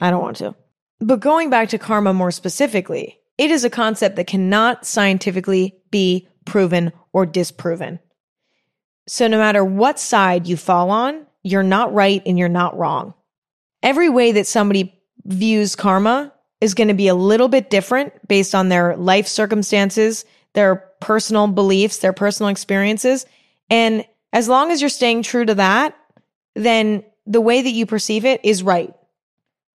I 0.03 0.11
don't 0.11 0.23
want 0.23 0.37
to. 0.39 0.55
But 1.01 1.21
going 1.21 1.49
back 1.49 1.71
to 1.71 1.79
karma 1.79 2.13
more 2.13 2.31
specifically, 2.31 3.21
it 3.39 3.51
is 3.51 3.65
a 3.65 3.71
concept 3.71 4.17
that 4.17 4.27
cannot 4.27 4.85
scientifically 4.85 5.79
be 5.91 6.29
proven 6.45 6.93
or 7.15 7.25
disproven. 7.25 8.01
So 9.09 9.27
no 9.27 9.39
matter 9.39 9.65
what 9.65 9.99
side 9.99 10.47
you 10.47 10.57
fall 10.57 10.91
on, 10.91 11.27
you're 11.43 11.63
not 11.63 11.93
right 11.95 12.23
and 12.27 12.39
you're 12.39 12.49
not 12.49 12.79
wrong. 12.79 13.15
Every 13.83 14.09
way 14.09 14.33
that 14.33 14.47
somebody 14.47 15.01
views 15.25 15.75
karma 15.75 16.33
is 16.61 16.75
going 16.75 16.89
to 16.89 16.95
be 16.95 17.09
a 17.09 17.15
little 17.15 17.49
bit 17.49 17.71
different 17.71 18.29
based 18.29 18.55
on 18.55 18.69
their 18.69 18.97
life 18.97 19.27
circumstances, 19.27 20.25
their 20.53 20.77
personal 21.01 21.47
beliefs, 21.47 21.99
their 21.99 22.13
personal 22.13 22.51
experiences. 22.51 23.25
And 23.71 24.05
as 24.33 24.49
long 24.49 24.71
as 24.71 24.81
you're 24.81 24.91
staying 24.91 25.23
true 25.23 25.45
to 25.45 25.55
that, 25.55 25.97
then 26.55 27.05
the 27.27 27.41
way 27.41 27.63
that 27.63 27.71
you 27.71 27.87
perceive 27.87 28.25
it 28.25 28.41
is 28.45 28.63
right. 28.63 28.93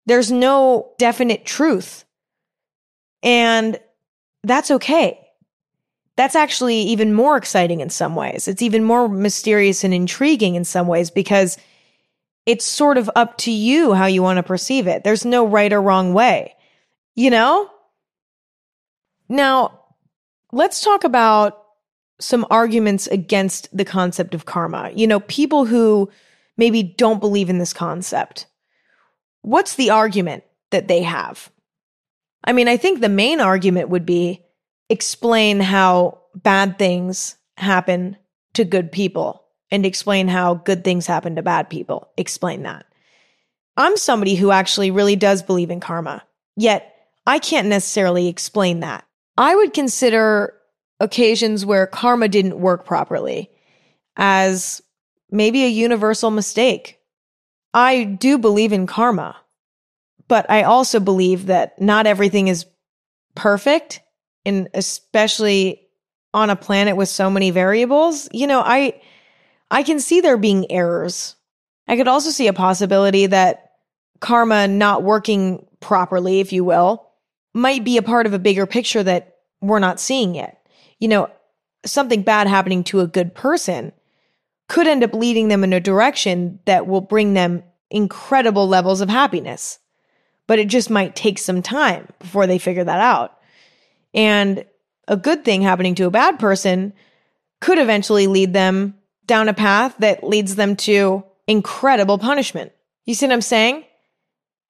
There's 0.05 0.31
no 0.31 0.91
definite 0.97 1.45
truth. 1.45 2.03
And 3.23 3.79
that's 4.43 4.69
okay. 4.69 5.22
That's 6.15 6.35
actually 6.35 6.77
even 6.81 7.13
more 7.13 7.37
exciting 7.37 7.79
in 7.81 7.89
some 7.89 8.15
ways. 8.15 8.47
It's 8.47 8.61
even 8.61 8.83
more 8.83 9.09
mysterious 9.09 9.83
and 9.83 9.93
intriguing 9.93 10.55
in 10.55 10.63
some 10.63 10.87
ways 10.87 11.09
because 11.09 11.57
it's 12.45 12.65
sort 12.65 12.97
of 12.97 13.09
up 13.15 13.37
to 13.39 13.51
you 13.51 13.93
how 13.93 14.05
you 14.05 14.21
want 14.21 14.37
to 14.37 14.43
perceive 14.43 14.85
it. 14.87 15.03
There's 15.03 15.25
no 15.25 15.45
right 15.45 15.71
or 15.71 15.81
wrong 15.81 16.13
way, 16.13 16.55
you 17.15 17.29
know? 17.29 17.69
Now, 19.29 19.79
let's 20.51 20.81
talk 20.81 21.03
about 21.03 21.63
some 22.19 22.45
arguments 22.51 23.07
against 23.07 23.75
the 23.75 23.85
concept 23.85 24.35
of 24.35 24.45
karma. 24.45 24.91
You 24.93 25.07
know, 25.07 25.19
people 25.21 25.65
who 25.65 26.11
maybe 26.57 26.83
don't 26.83 27.19
believe 27.19 27.49
in 27.49 27.57
this 27.57 27.73
concept. 27.73 28.45
What's 29.41 29.75
the 29.75 29.89
argument 29.89 30.43
that 30.69 30.87
they 30.87 31.01
have? 31.01 31.49
I 32.43 32.53
mean, 32.53 32.67
I 32.67 32.77
think 32.77 32.99
the 32.99 33.09
main 33.09 33.39
argument 33.39 33.89
would 33.89 34.05
be 34.05 34.42
explain 34.93 35.59
how 35.59 36.19
bad 36.35 36.77
things 36.77 37.35
happen 37.57 38.15
to 38.53 38.63
good 38.63 38.91
people 38.91 39.43
and 39.71 39.87
explain 39.87 40.27
how 40.27 40.53
good 40.53 40.83
things 40.83 41.07
happen 41.07 41.35
to 41.35 41.41
bad 41.41 41.67
people. 41.67 42.11
Explain 42.15 42.61
that. 42.61 42.85
I'm 43.75 43.97
somebody 43.97 44.35
who 44.35 44.51
actually 44.51 44.91
really 44.91 45.15
does 45.15 45.41
believe 45.41 45.71
in 45.71 45.79
karma, 45.79 46.23
yet 46.55 46.95
I 47.25 47.39
can't 47.39 47.69
necessarily 47.69 48.27
explain 48.27 48.81
that. 48.81 49.03
I 49.35 49.55
would 49.55 49.73
consider 49.73 50.53
occasions 50.99 51.65
where 51.65 51.87
karma 51.87 52.27
didn't 52.27 52.59
work 52.59 52.85
properly 52.85 53.49
as 54.15 54.79
maybe 55.31 55.63
a 55.63 55.69
universal 55.69 56.29
mistake. 56.29 56.99
I 57.73 58.03
do 58.03 58.37
believe 58.37 58.73
in 58.73 58.85
karma, 58.85 59.35
but 60.27 60.47
I 60.51 60.61
also 60.61 60.99
believe 60.99 61.47
that 61.47 61.81
not 61.81 62.05
everything 62.05 62.47
is 62.47 62.67
perfect 63.33 64.02
and 64.45 64.69
especially 64.73 65.87
on 66.33 66.49
a 66.49 66.55
planet 66.55 66.95
with 66.95 67.09
so 67.09 67.29
many 67.29 67.51
variables. 67.51 68.27
You 68.31 68.47
know, 68.47 68.61
I 68.61 69.01
I 69.69 69.83
can 69.83 69.99
see 69.99 70.21
there 70.21 70.37
being 70.37 70.71
errors. 70.71 71.35
I 71.87 71.95
could 71.95 72.07
also 72.07 72.29
see 72.29 72.47
a 72.47 72.53
possibility 72.53 73.25
that 73.27 73.71
karma 74.19 74.67
not 74.67 75.03
working 75.03 75.65
properly, 75.79 76.39
if 76.39 76.53
you 76.53 76.63
will, 76.63 77.09
might 77.53 77.83
be 77.83 77.97
a 77.97 78.01
part 78.01 78.25
of 78.25 78.33
a 78.33 78.39
bigger 78.39 78.65
picture 78.65 79.03
that 79.03 79.37
we're 79.61 79.79
not 79.79 79.99
seeing 79.99 80.35
yet 80.35 80.63
you 81.03 81.09
know, 81.09 81.29
something 81.85 82.21
bad 82.21 82.47
happening 82.47 82.81
to 82.81 83.01
a 83.01 83.07
good 83.07 83.35
person 83.35 83.91
could 84.69 84.87
end 84.87 85.03
up 85.03 85.13
leading 85.13 85.49
them 85.49 85.61
in 85.61 85.73
a 85.73 85.79
direction 85.81 86.59
that 86.63 86.87
will 86.87 87.01
bring 87.01 87.33
them 87.33 87.61
incredible 87.89 88.69
levels 88.69 89.01
of 89.01 89.09
happiness. 89.09 89.79
But 90.47 90.59
it 90.59 90.69
just 90.69 90.89
might 90.89 91.13
take 91.13 91.37
some 91.37 91.61
time 91.61 92.07
before 92.19 92.47
they 92.47 92.57
figure 92.57 92.85
that 92.85 93.01
out. 93.01 93.37
And 94.13 94.65
a 95.07 95.17
good 95.17 95.43
thing 95.43 95.61
happening 95.61 95.95
to 95.95 96.05
a 96.05 96.11
bad 96.11 96.39
person 96.39 96.93
could 97.61 97.79
eventually 97.79 98.27
lead 98.27 98.53
them 98.53 98.95
down 99.25 99.49
a 99.49 99.53
path 99.53 99.95
that 99.99 100.23
leads 100.23 100.55
them 100.55 100.75
to 100.75 101.23
incredible 101.47 102.17
punishment. 102.17 102.71
You 103.05 103.13
see 103.13 103.25
what 103.25 103.33
I'm 103.33 103.41
saying? 103.41 103.85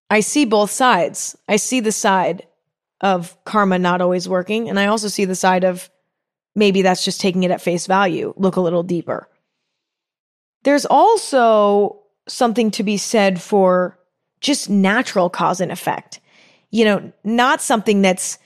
I 0.09 0.19
see 0.19 0.45
both 0.45 0.71
sides. 0.71 1.37
I 1.47 1.55
see 1.55 1.79
the 1.79 1.91
side 1.91 2.47
of 3.01 3.35
karma 3.45 3.79
not 3.79 4.01
always 4.01 4.29
working, 4.29 4.69
and 4.69 4.79
I 4.79 4.87
also 4.87 5.07
see 5.07 5.25
the 5.25 5.35
side 5.35 5.63
of 5.63 5.89
maybe 6.55 6.83
that's 6.83 7.03
just 7.03 7.19
taking 7.19 7.43
it 7.43 7.51
at 7.51 7.61
face 7.61 7.87
value. 7.87 8.33
Look 8.37 8.55
a 8.55 8.61
little 8.61 8.83
deeper. 8.83 9.27
There's 10.63 10.85
also 10.85 11.99
something 12.27 12.71
to 12.71 12.83
be 12.83 12.97
said 12.97 13.41
for 13.41 13.99
just 14.39 14.69
natural 14.69 15.29
cause 15.29 15.59
and 15.61 15.71
effect. 15.71 16.19
You 16.69 16.85
know, 16.85 17.11
not 17.23 17.61
something 17.61 18.01
that's 18.01 18.37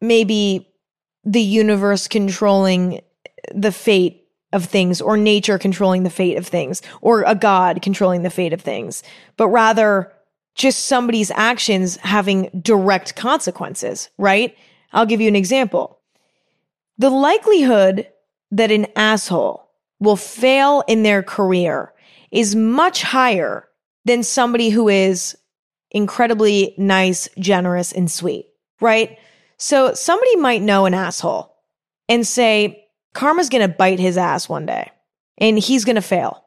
maybe 0.00 0.68
the 1.24 1.40
universe 1.40 2.08
controlling 2.08 3.00
the 3.54 3.72
fate 3.72 4.26
of 4.52 4.64
things 4.64 5.00
or 5.00 5.16
nature 5.16 5.58
controlling 5.58 6.02
the 6.02 6.10
fate 6.10 6.36
of 6.36 6.46
things 6.46 6.82
or 7.00 7.22
a 7.22 7.34
god 7.34 7.82
controlling 7.82 8.22
the 8.22 8.30
fate 8.30 8.52
of 8.52 8.60
things, 8.60 9.02
but 9.36 9.48
rather 9.48 10.12
just 10.54 10.86
somebody's 10.86 11.30
actions 11.32 11.96
having 11.98 12.50
direct 12.60 13.14
consequences, 13.16 14.08
right? 14.18 14.56
I'll 14.92 15.06
give 15.06 15.20
you 15.20 15.28
an 15.28 15.36
example. 15.36 15.98
The 16.98 17.10
likelihood 17.10 18.08
that 18.50 18.72
an 18.72 18.86
asshole 18.96 19.70
will 20.00 20.16
fail 20.16 20.82
in 20.88 21.02
their 21.02 21.22
career 21.22 21.92
is 22.30 22.56
much 22.56 23.02
higher 23.02 23.68
than 24.04 24.22
somebody 24.22 24.70
who 24.70 24.88
is 24.88 25.36
incredibly 25.90 26.74
nice, 26.76 27.28
generous, 27.38 27.92
and 27.92 28.10
sweet, 28.10 28.46
right? 28.80 29.18
So 29.60 29.92
somebody 29.92 30.36
might 30.36 30.62
know 30.62 30.86
an 30.86 30.94
asshole 30.94 31.54
and 32.08 32.26
say, 32.26 32.86
Karma's 33.12 33.50
going 33.50 33.68
to 33.68 33.76
bite 33.76 34.00
his 34.00 34.16
ass 34.16 34.48
one 34.48 34.64
day 34.64 34.90
and 35.36 35.58
he's 35.58 35.84
going 35.84 35.96
to 35.96 36.02
fail. 36.02 36.42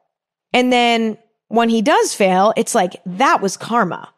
And 0.52 0.72
then 0.72 1.16
when 1.46 1.68
he 1.68 1.80
does 1.80 2.12
fail, 2.12 2.52
it's 2.56 2.74
like, 2.74 3.00
that 3.06 3.40
was 3.40 3.56
karma. 3.56 4.12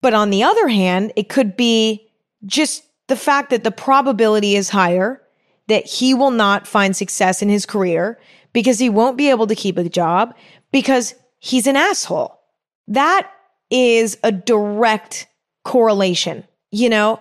But 0.00 0.14
on 0.14 0.30
the 0.30 0.44
other 0.44 0.68
hand, 0.68 1.12
it 1.16 1.28
could 1.28 1.56
be 1.56 2.08
just 2.46 2.84
the 3.08 3.16
fact 3.16 3.50
that 3.50 3.64
the 3.64 3.72
probability 3.72 4.54
is 4.54 4.68
higher 4.68 5.20
that 5.66 5.84
he 5.84 6.14
will 6.14 6.30
not 6.30 6.68
find 6.68 6.94
success 6.96 7.42
in 7.42 7.48
his 7.48 7.66
career 7.66 8.16
because 8.52 8.78
he 8.78 8.88
won't 8.88 9.18
be 9.18 9.28
able 9.28 9.48
to 9.48 9.56
keep 9.56 9.76
a 9.76 9.88
job 9.88 10.36
because 10.70 11.16
he's 11.40 11.66
an 11.66 11.76
asshole. 11.76 12.38
That 12.86 13.28
is 13.70 14.18
a 14.22 14.30
direct 14.30 15.26
correlation 15.64 16.44
you 16.70 16.88
know, 16.88 17.20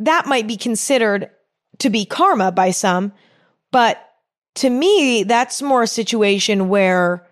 that 0.00 0.26
might 0.26 0.46
be 0.46 0.56
considered 0.56 1.30
to 1.78 1.90
be 1.90 2.04
karma 2.04 2.50
by 2.50 2.70
some. 2.72 3.12
But 3.70 4.04
to 4.56 4.68
me, 4.68 5.22
that's 5.22 5.62
more 5.62 5.82
a 5.82 5.86
situation 5.86 6.68
where 6.68 7.26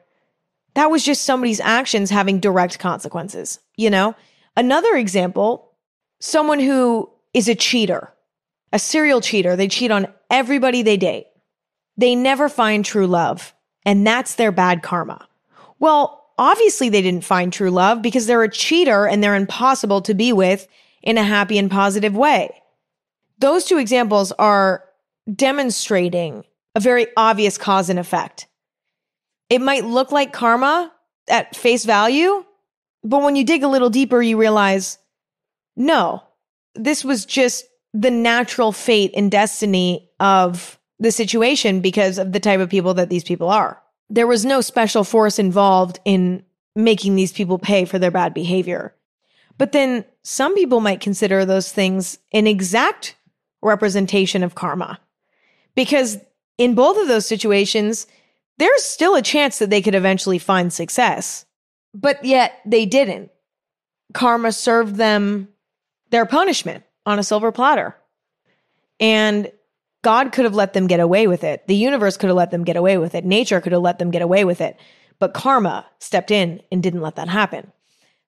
that 0.75 0.91
was 0.91 1.05
just 1.05 1.25
somebody's 1.25 1.61
actions 1.61 2.11
having 2.11 2.41
direct 2.41 2.79
consequences, 2.79 3.59
you 3.77 3.91
know? 3.91 4.15
Another 4.57 4.95
example, 4.95 5.73
someone 6.21 6.61
who 6.61 7.11
is 7.35 7.49
a 7.49 7.55
cheater, 7.55 8.13
a 8.73 8.79
serial 8.79 9.21
cheater, 9.21 9.57
they 9.57 9.69
cheat 9.69 9.91
on 9.91 10.07
everybody 10.31 10.83
they 10.83 10.97
date. 10.97 11.27
They 11.97 12.15
never 12.15 12.49
find 12.49 12.85
true 12.85 13.07
love, 13.07 13.55
and 13.85 14.07
that's 14.07 14.37
their 14.37 14.53
bad 14.53 14.83
karma. 14.83 15.27
Well, 15.81 16.27
obviously 16.39 16.89
they 16.89 17.03
didn't 17.03 17.25
find 17.25 17.53
true 17.53 17.71
love 17.71 18.03
because 18.03 18.27
they're 18.27 18.43
a 18.43 18.51
cheater 18.51 19.07
and 19.07 19.23
they're 19.23 19.35
impossible 19.35 20.03
to 20.03 20.15
be 20.15 20.33
with 20.33 20.69
in 21.03 21.19
a 21.19 21.23
happy 21.23 21.59
and 21.59 21.71
positive 21.71 22.17
way. 22.17 22.63
Those 23.39 23.65
two 23.65 23.79
examples 23.79 24.33
are 24.33 24.85
demonstrating 25.33 26.45
a 26.75 26.81
very 26.81 27.07
obvious 27.17 27.59
cause 27.59 27.89
and 27.89 27.99
effect. 27.99 28.47
It 29.51 29.61
might 29.61 29.85
look 29.85 30.13
like 30.13 30.33
karma 30.33 30.93
at 31.29 31.57
face 31.57 31.85
value, 31.85 32.45
but 33.05 33.23
when 33.23 33.37
you 33.37 33.45
dig 33.45 33.63
a 33.63 33.69
little 33.69 33.91
deeper, 33.91 34.21
you 34.21 34.39
realize 34.39 34.99
no, 35.77 36.23
this 36.75 37.05
was 37.05 37.25
just 37.25 37.65
the 37.95 38.11
natural 38.11 38.73
fate 38.73 39.13
and 39.15 39.31
destiny 39.31 40.11
of 40.21 40.79
the 40.99 41.13
situation 41.13 41.81
because 41.81 42.19
of 42.19 42.33
the 42.33 42.41
type 42.41 42.61
of 42.61 42.69
people 42.69 42.95
that 42.95 43.09
these 43.09 43.25
people 43.25 43.49
are. 43.49 43.81
There 44.11 44.27
was 44.27 44.45
no 44.45 44.61
special 44.61 45.05
force 45.05 45.39
involved 45.39 46.01
in 46.05 46.45
making 46.75 47.15
these 47.15 47.33
people 47.33 47.59
pay 47.59 47.85
for 47.85 47.99
their 47.99 48.11
bad 48.11 48.35
behavior. 48.35 48.95
But 49.59 49.73
then 49.73 50.05
some 50.23 50.55
people 50.55 50.81
might 50.81 51.01
consider 51.01 51.45
those 51.45 51.71
things 51.73 52.19
an 52.33 52.47
exact 52.47 53.17
representation 53.61 54.43
of 54.43 54.55
karma. 54.55 55.01
Because 55.75 56.19
in 56.57 56.75
both 56.75 56.97
of 56.97 57.09
those 57.09 57.27
situations, 57.27 58.07
there's 58.59 58.83
still 58.83 59.15
a 59.15 59.23
chance 59.23 59.59
that 59.59 59.71
they 59.71 59.83
could 59.83 59.95
eventually 59.95 60.39
find 60.39 60.73
success. 60.73 61.45
But 61.93 62.25
yet 62.25 62.61
they 62.65 62.87
didn't. 62.87 63.31
Karma 64.15 64.53
served 64.53 64.97
them 64.97 65.49
their 66.11 66.27
punishment 66.27 66.85
on 67.05 67.19
a 67.19 67.25
silver 67.25 67.53
platter. 67.53 67.97
And 69.01 69.53
God 70.03 70.33
could 70.33 70.45
have 70.45 70.55
let 70.55 70.73
them 70.73 70.87
get 70.87 71.01
away 71.01 71.27
with 71.27 71.45
it. 71.45 71.67
The 71.67 71.75
universe 71.75 72.17
could 72.17 72.29
have 72.29 72.37
let 72.37 72.51
them 72.51 72.65
get 72.65 72.77
away 72.77 72.99
with 72.99 73.15
it. 73.15 73.25
Nature 73.25 73.61
could 73.61 73.73
have 73.73 73.83
let 73.83 73.99
them 73.99 74.11
get 74.11 74.23
away 74.23 74.45
with 74.45 74.61
it. 74.61 74.79
But 75.19 75.35
karma 75.35 75.87
stepped 75.99 76.31
in 76.31 76.63
and 76.71 76.83
didn't 76.83 77.01
let 77.01 77.17
that 77.17 77.29
happen. 77.29 77.73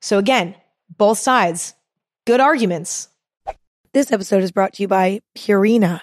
So 0.00 0.18
again, 0.18 0.54
both 0.96 1.18
sides, 1.18 1.74
good 2.26 2.40
arguments. 2.40 3.08
This 3.92 4.12
episode 4.12 4.42
is 4.42 4.52
brought 4.52 4.74
to 4.74 4.82
you 4.82 4.88
by 4.88 5.20
Purina. 5.36 6.00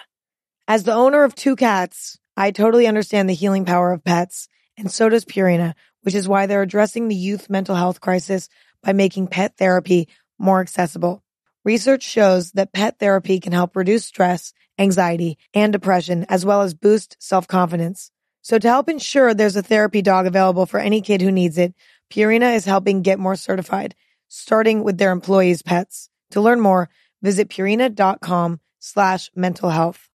As 0.66 0.84
the 0.84 0.94
owner 0.94 1.24
of 1.24 1.34
two 1.34 1.56
cats, 1.56 2.18
I 2.36 2.50
totally 2.50 2.86
understand 2.86 3.28
the 3.28 3.34
healing 3.34 3.64
power 3.64 3.92
of 3.92 4.04
pets, 4.04 4.48
and 4.76 4.90
so 4.90 5.08
does 5.08 5.24
Purina, 5.24 5.74
which 6.02 6.14
is 6.14 6.28
why 6.28 6.46
they're 6.46 6.62
addressing 6.62 7.08
the 7.08 7.14
youth 7.14 7.50
mental 7.50 7.74
health 7.74 8.00
crisis 8.00 8.48
by 8.82 8.92
making 8.92 9.26
pet 9.26 9.56
therapy 9.58 10.08
more 10.38 10.60
accessible. 10.60 11.22
Research 11.64 12.02
shows 12.02 12.52
that 12.52 12.72
pet 12.72 12.98
therapy 12.98 13.40
can 13.40 13.52
help 13.52 13.76
reduce 13.76 14.06
stress, 14.06 14.52
anxiety, 14.78 15.36
and 15.52 15.72
depression, 15.72 16.24
as 16.28 16.44
well 16.44 16.62
as 16.62 16.72
boost 16.74 17.16
self-confidence. 17.18 18.10
So 18.40 18.58
to 18.58 18.68
help 18.68 18.88
ensure 18.88 19.34
there's 19.34 19.56
a 19.56 19.62
therapy 19.62 20.00
dog 20.00 20.26
available 20.26 20.64
for 20.64 20.80
any 20.80 21.02
kid 21.02 21.20
who 21.20 21.32
needs 21.32 21.58
it, 21.58 21.74
Purina 22.10 22.54
is 22.54 22.64
helping 22.64 23.02
get 23.02 23.18
more 23.18 23.36
certified, 23.36 23.94
starting 24.28 24.84
with 24.84 24.98
their 24.98 25.10
employees' 25.10 25.62
pets. 25.62 26.10
To 26.30 26.40
learn 26.40 26.60
more, 26.60 26.88
visit 27.22 27.48
purina.com 27.48 28.60
slash 28.78 29.30
mental 29.34 29.70
health. 29.70 30.08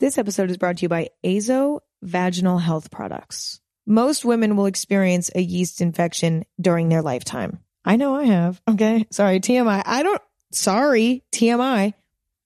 This 0.00 0.18
episode 0.18 0.50
is 0.50 0.58
brought 0.58 0.78
to 0.78 0.82
you 0.82 0.88
by 0.88 1.08
Azo 1.24 1.80
Vaginal 2.02 2.58
Health 2.58 2.90
Products. 2.90 3.60
Most 3.86 4.24
women 4.24 4.56
will 4.56 4.66
experience 4.66 5.30
a 5.34 5.40
yeast 5.40 5.80
infection 5.80 6.44
during 6.60 6.88
their 6.88 7.02
lifetime. 7.02 7.60
I 7.84 7.96
know 7.96 8.14
I 8.14 8.24
have. 8.24 8.60
Okay. 8.68 9.06
Sorry, 9.10 9.40
TMI. 9.40 9.82
I 9.84 10.02
don't, 10.02 10.22
sorry, 10.52 11.24
TMI. 11.32 11.94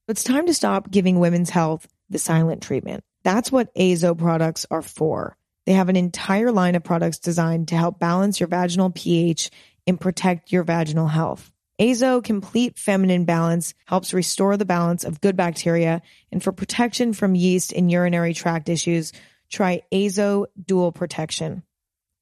It's 0.08 0.24
time 0.24 0.46
to 0.46 0.54
stop 0.54 0.90
giving 0.90 1.18
women's 1.18 1.50
health 1.50 1.88
the 2.10 2.18
silent 2.18 2.62
treatment. 2.62 3.04
That's 3.24 3.50
what 3.50 3.70
Azo 3.76 4.14
products 4.14 4.66
are 4.70 4.82
for. 4.82 5.36
They 5.66 5.72
have 5.72 5.88
an 5.88 5.96
entire 5.96 6.52
line 6.52 6.74
of 6.74 6.84
products 6.84 7.18
designed 7.18 7.68
to 7.68 7.76
help 7.76 7.98
balance 7.98 8.38
your 8.38 8.48
vaginal 8.48 8.90
pH 8.90 9.50
and 9.86 10.00
protect 10.00 10.52
your 10.52 10.62
vaginal 10.62 11.08
health. 11.08 11.50
Azo 11.78 12.20
Complete 12.20 12.78
Feminine 12.78 13.24
Balance 13.24 13.74
helps 13.86 14.14
restore 14.14 14.56
the 14.56 14.64
balance 14.64 15.02
of 15.02 15.20
good 15.20 15.36
bacteria. 15.36 16.02
And 16.30 16.42
for 16.42 16.52
protection 16.52 17.12
from 17.12 17.34
yeast 17.34 17.72
and 17.72 17.90
urinary 17.90 18.32
tract 18.32 18.68
issues, 18.68 19.12
try 19.50 19.82
Azo 19.92 20.46
Dual 20.64 20.92
Protection. 20.92 21.64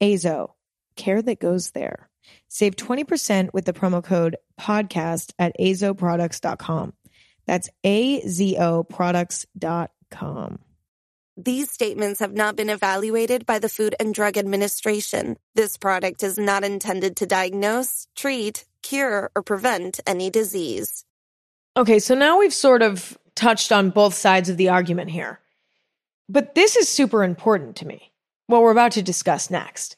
Azo, 0.01 0.55
care 0.97 1.21
that 1.21 1.39
goes 1.39 1.73
there. 1.73 2.09
Save 2.49 2.77
20% 2.77 3.53
with 3.53 3.67
the 3.67 3.73
promo 3.73 4.03
code 4.03 4.37
podcast 4.59 5.33
at 5.39 5.53
azoproducts.com. 5.61 6.95
That's 7.47 7.69
A-Z-O 7.85 8.85
products.com. 8.85 10.59
These 11.37 11.71
statements 11.71 12.21
have 12.21 12.35
not 12.35 12.57
been 12.57 12.69
evaluated 12.69 13.47
by 13.47 13.59
the 13.59 13.71
Food 13.71 13.95
and 13.99 14.15
Drug 14.15 14.37
Administration. 14.37 15.39
This 15.55 15.79
product 15.79 16.23
is 16.23 16.37
not 16.37 16.63
intended 16.63 17.17
to 17.17 17.27
diagnose, 17.27 18.07
treat, 18.15 18.67
cure, 18.83 19.31
or 19.35 19.43
prevent 19.43 19.99
any 20.07 20.29
disease. 20.29 21.07
Okay, 21.75 21.99
so 22.01 22.15
now 22.15 22.39
we've 22.39 22.53
sort 22.53 22.83
of 22.83 23.17
touched 23.35 23.73
on 23.73 23.89
both 23.89 24.13
sides 24.13 24.51
of 24.51 24.59
the 24.59 24.69
argument 24.69 25.11
here. 25.11 25.41
But 26.29 26.55
this 26.55 26.77
is 26.77 26.87
super 26.87 27.25
important 27.25 27.77
to 27.77 27.87
me, 27.87 28.13
what 28.47 28.61
we're 28.61 28.71
about 28.71 28.93
to 28.93 29.03
discuss 29.03 29.51
next, 29.51 29.97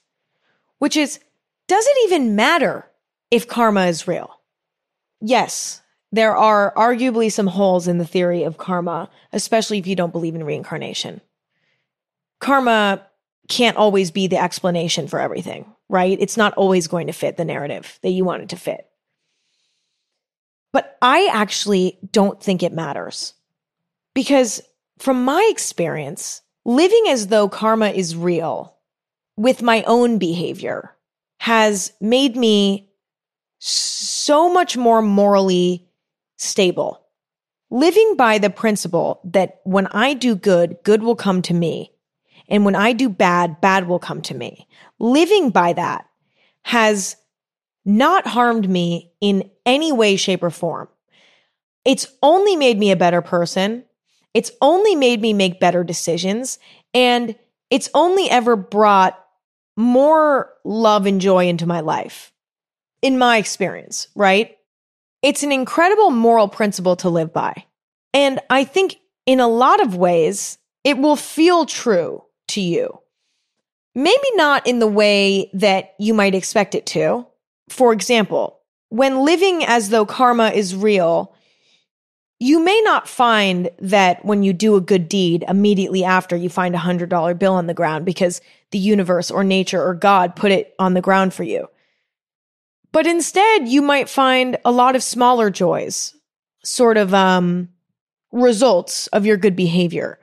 which 0.78 0.96
is 0.96 1.18
does 1.66 1.84
it 1.84 1.96
even 2.04 2.36
matter 2.36 2.88
if 3.32 3.48
karma 3.48 3.86
is 3.86 4.06
real? 4.06 4.38
Yes, 5.20 5.82
there 6.14 6.36
are 6.36 6.72
arguably 6.76 7.30
some 7.30 7.48
holes 7.48 7.88
in 7.88 7.98
the 7.98 8.04
theory 8.04 8.44
of 8.44 8.56
karma, 8.56 9.10
especially 9.32 9.78
if 9.78 9.86
you 9.88 9.96
don't 9.96 10.12
believe 10.12 10.36
in 10.36 10.44
reincarnation. 10.44 11.20
Karma 12.38 13.04
can't 13.48 13.76
always 13.76 14.12
be 14.12 14.28
the 14.28 14.40
explanation 14.40 15.08
for 15.08 15.18
everything, 15.18 15.66
right? 15.88 16.16
It's 16.20 16.36
not 16.36 16.54
always 16.54 16.86
going 16.86 17.08
to 17.08 17.12
fit 17.12 17.36
the 17.36 17.44
narrative 17.44 17.98
that 18.02 18.10
you 18.10 18.24
want 18.24 18.44
it 18.44 18.50
to 18.50 18.56
fit. 18.56 18.86
But 20.72 20.96
I 21.02 21.28
actually 21.32 21.98
don't 22.12 22.40
think 22.40 22.62
it 22.62 22.72
matters 22.72 23.34
because 24.14 24.62
from 24.98 25.24
my 25.24 25.48
experience, 25.50 26.42
living 26.64 27.06
as 27.08 27.26
though 27.26 27.48
karma 27.48 27.88
is 27.88 28.14
real 28.14 28.76
with 29.36 29.62
my 29.62 29.82
own 29.82 30.18
behavior 30.18 30.94
has 31.38 31.92
made 32.00 32.36
me 32.36 32.88
so 33.58 34.52
much 34.52 34.76
more 34.76 35.02
morally 35.02 35.88
stable. 36.36 37.00
Living 37.70 38.14
by 38.16 38.38
the 38.38 38.50
principle 38.50 39.20
that 39.24 39.60
when 39.64 39.86
I 39.88 40.14
do 40.14 40.36
good, 40.36 40.76
good 40.84 41.02
will 41.02 41.16
come 41.16 41.42
to 41.42 41.54
me. 41.54 41.92
And 42.48 42.64
when 42.64 42.76
I 42.76 42.92
do 42.92 43.08
bad, 43.08 43.60
bad 43.60 43.88
will 43.88 43.98
come 43.98 44.22
to 44.22 44.34
me. 44.34 44.68
Living 44.98 45.50
by 45.50 45.72
that 45.72 46.06
has 46.62 47.16
not 47.84 48.26
harmed 48.26 48.68
me 48.68 49.12
in 49.20 49.50
any 49.66 49.92
way, 49.92 50.16
shape, 50.16 50.42
or 50.42 50.50
form. 50.50 50.88
It's 51.84 52.06
only 52.22 52.56
made 52.56 52.78
me 52.78 52.90
a 52.90 52.96
better 52.96 53.22
person. 53.22 53.84
It's 54.32 54.50
only 54.60 54.94
made 54.94 55.20
me 55.20 55.32
make 55.32 55.60
better 55.60 55.84
decisions. 55.84 56.58
And 56.92 57.36
it's 57.70 57.90
only 57.94 58.30
ever 58.30 58.56
brought 58.56 59.18
more 59.76 60.52
love 60.64 61.06
and 61.06 61.20
joy 61.20 61.48
into 61.48 61.66
my 61.66 61.80
life, 61.80 62.32
in 63.02 63.18
my 63.18 63.38
experience, 63.38 64.08
right? 64.14 64.56
It's 65.24 65.42
an 65.42 65.52
incredible 65.52 66.10
moral 66.10 66.48
principle 66.48 66.96
to 66.96 67.08
live 67.08 67.32
by. 67.32 67.64
And 68.12 68.40
I 68.50 68.64
think 68.64 68.96
in 69.24 69.40
a 69.40 69.48
lot 69.48 69.82
of 69.82 69.96
ways, 69.96 70.58
it 70.84 70.98
will 70.98 71.16
feel 71.16 71.64
true 71.64 72.22
to 72.48 72.60
you. 72.60 73.00
Maybe 73.94 74.28
not 74.34 74.66
in 74.66 74.80
the 74.80 74.86
way 74.86 75.50
that 75.54 75.94
you 75.98 76.12
might 76.12 76.34
expect 76.34 76.74
it 76.74 76.84
to. 76.88 77.26
For 77.70 77.94
example, 77.94 78.60
when 78.90 79.24
living 79.24 79.64
as 79.64 79.88
though 79.88 80.04
karma 80.04 80.50
is 80.50 80.76
real, 80.76 81.34
you 82.38 82.62
may 82.62 82.82
not 82.84 83.08
find 83.08 83.70
that 83.78 84.22
when 84.26 84.42
you 84.42 84.52
do 84.52 84.76
a 84.76 84.80
good 84.82 85.08
deed, 85.08 85.42
immediately 85.48 86.04
after 86.04 86.36
you 86.36 86.50
find 86.50 86.74
a 86.74 86.78
hundred 86.78 87.08
dollar 87.08 87.32
bill 87.32 87.54
on 87.54 87.66
the 87.66 87.72
ground 87.72 88.04
because 88.04 88.42
the 88.72 88.78
universe 88.78 89.30
or 89.30 89.42
nature 89.42 89.82
or 89.82 89.94
God 89.94 90.36
put 90.36 90.52
it 90.52 90.74
on 90.78 90.92
the 90.92 91.00
ground 91.00 91.32
for 91.32 91.44
you. 91.44 91.70
But 92.94 93.08
instead, 93.08 93.66
you 93.66 93.82
might 93.82 94.08
find 94.08 94.56
a 94.64 94.70
lot 94.70 94.94
of 94.94 95.02
smaller 95.02 95.50
joys, 95.50 96.14
sort 96.62 96.96
of 96.96 97.12
um, 97.12 97.68
results 98.30 99.08
of 99.08 99.26
your 99.26 99.36
good 99.36 99.56
behavior. 99.56 100.20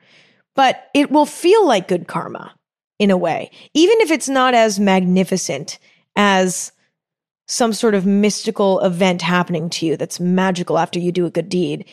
But 0.55 0.89
it 0.93 1.11
will 1.11 1.26
feel 1.26 1.67
like 1.67 1.89
good 1.89 2.07
karma 2.07 2.55
in 2.97 3.11
a 3.11 3.17
way, 3.17 3.51
even 3.74 3.99
if 3.99 4.09
it's 4.09 4.30
not 4.30 4.53
as 4.53 4.80
magnificent 4.80 5.80
as 6.15 6.72
some 7.45 7.74
sort 7.74 7.93
of 7.93 8.05
mystical 8.05 8.80
event 8.80 9.22
happening 9.22 9.69
to 9.72 9.86
you 9.86 9.97
that's 9.97 10.22
magical 10.22 10.78
after 10.78 10.97
you 10.97 11.11
do 11.11 11.26
a 11.26 11.30
good 11.30 11.49
deed. 11.49 11.84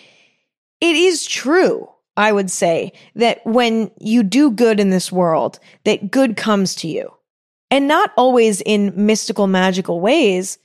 It 0.80 0.94
is 0.94 1.26
true, 1.26 1.88
I 2.16 2.30
would 2.30 2.52
say, 2.52 2.92
that 3.16 3.44
when 3.44 3.90
you 3.98 4.22
do 4.22 4.52
good 4.52 4.78
in 4.78 4.90
this 4.90 5.10
world, 5.10 5.58
that 5.82 6.12
good 6.12 6.36
comes 6.36 6.76
to 6.76 6.88
you. 6.88 7.12
And 7.68 7.88
not 7.88 8.12
always 8.16 8.60
in 8.60 8.92
mystical, 8.94 9.48
magical 9.48 10.00
ways, 10.00 10.56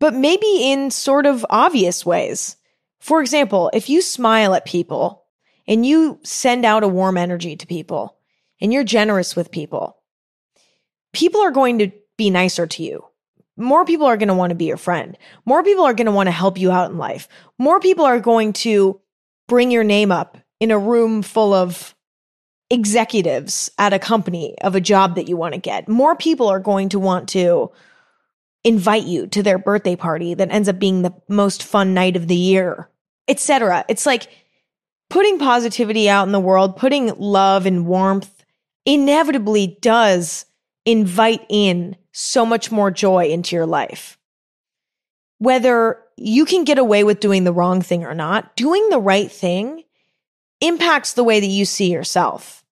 but 0.00 0.14
maybe 0.14 0.72
in 0.72 0.90
sort 0.90 1.26
of 1.26 1.46
obvious 1.48 2.04
ways. 2.04 2.56
For 2.98 3.20
example, 3.20 3.70
if 3.72 3.88
you 3.88 4.02
smile 4.02 4.54
at 4.54 4.64
people 4.64 5.24
and 5.68 5.86
you 5.86 6.18
send 6.24 6.64
out 6.64 6.82
a 6.82 6.88
warm 6.88 7.16
energy 7.16 7.54
to 7.56 7.66
people 7.66 8.16
and 8.60 8.72
you're 8.72 8.84
generous 8.84 9.36
with 9.36 9.52
people, 9.52 9.98
people 11.12 11.40
are 11.42 11.52
going 11.52 11.78
to 11.78 11.92
be 12.16 12.30
nicer 12.30 12.66
to 12.66 12.82
you. 12.82 13.04
More 13.56 13.84
people 13.84 14.06
are 14.06 14.16
going 14.16 14.28
to 14.28 14.34
want 14.34 14.50
to 14.50 14.56
be 14.56 14.64
your 14.64 14.76
friend. 14.76 15.16
More 15.44 15.62
people 15.62 15.84
are 15.84 15.94
going 15.94 16.06
to 16.06 16.12
want 16.12 16.26
to 16.28 16.32
help 16.32 16.58
you 16.58 16.70
out 16.70 16.90
in 16.90 16.98
life. 16.98 17.28
More 17.58 17.78
people 17.78 18.04
are 18.04 18.20
going 18.20 18.54
to 18.54 19.00
bring 19.48 19.70
your 19.70 19.84
name 19.84 20.10
up 20.10 20.38
in 20.60 20.70
a 20.70 20.78
room 20.78 21.22
full 21.22 21.52
of 21.52 21.94
executives 22.70 23.70
at 23.78 23.92
a 23.92 23.98
company 23.98 24.56
of 24.62 24.74
a 24.74 24.80
job 24.80 25.16
that 25.16 25.28
you 25.28 25.36
want 25.36 25.54
to 25.54 25.60
get. 25.60 25.88
More 25.88 26.14
people 26.14 26.48
are 26.48 26.60
going 26.60 26.88
to 26.90 26.98
want 26.98 27.28
to 27.30 27.70
invite 28.64 29.04
you 29.04 29.26
to 29.28 29.42
their 29.42 29.58
birthday 29.58 29.96
party 29.96 30.34
that 30.34 30.50
ends 30.50 30.68
up 30.68 30.78
being 30.78 31.02
the 31.02 31.14
most 31.28 31.62
fun 31.62 31.94
night 31.94 32.16
of 32.16 32.28
the 32.28 32.36
year, 32.36 32.88
etc. 33.28 33.84
It's 33.88 34.06
like 34.06 34.28
putting 35.08 35.38
positivity 35.38 36.08
out 36.08 36.26
in 36.26 36.32
the 36.32 36.40
world, 36.40 36.76
putting 36.76 37.14
love 37.18 37.66
and 37.66 37.86
warmth 37.86 38.44
inevitably 38.86 39.78
does 39.80 40.46
invite 40.84 41.44
in 41.48 41.96
so 42.12 42.44
much 42.44 42.70
more 42.72 42.90
joy 42.90 43.26
into 43.26 43.56
your 43.56 43.66
life. 43.66 44.18
Whether 45.38 45.98
you 46.16 46.44
can 46.44 46.64
get 46.64 46.78
away 46.78 47.04
with 47.04 47.20
doing 47.20 47.44
the 47.44 47.52
wrong 47.52 47.80
thing 47.80 48.04
or 48.04 48.14
not, 48.14 48.56
doing 48.56 48.88
the 48.90 48.98
right 48.98 49.30
thing 49.30 49.84
impacts 50.60 51.14
the 51.14 51.24
way 51.24 51.40
that 51.40 51.46
you 51.46 51.64
see 51.64 51.90
yourself. 51.90 52.62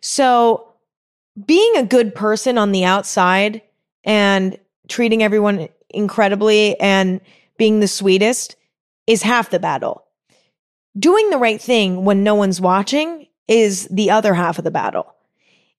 So 0.00 0.72
being 1.44 1.76
a 1.76 1.84
good 1.84 2.14
person 2.14 2.56
on 2.56 2.72
the 2.72 2.84
outside 2.84 3.62
and 4.04 4.58
treating 4.88 5.22
everyone 5.22 5.68
incredibly 5.90 6.78
and 6.80 7.20
being 7.56 7.80
the 7.80 7.88
sweetest 7.88 8.56
is 9.06 9.22
half 9.22 9.50
the 9.50 9.58
battle. 9.58 10.04
Doing 10.98 11.30
the 11.30 11.38
right 11.38 11.60
thing 11.60 12.04
when 12.04 12.22
no 12.22 12.34
one's 12.34 12.60
watching 12.60 13.26
is 13.48 13.88
the 13.88 14.10
other 14.10 14.34
half 14.34 14.58
of 14.58 14.64
the 14.64 14.70
battle. 14.70 15.14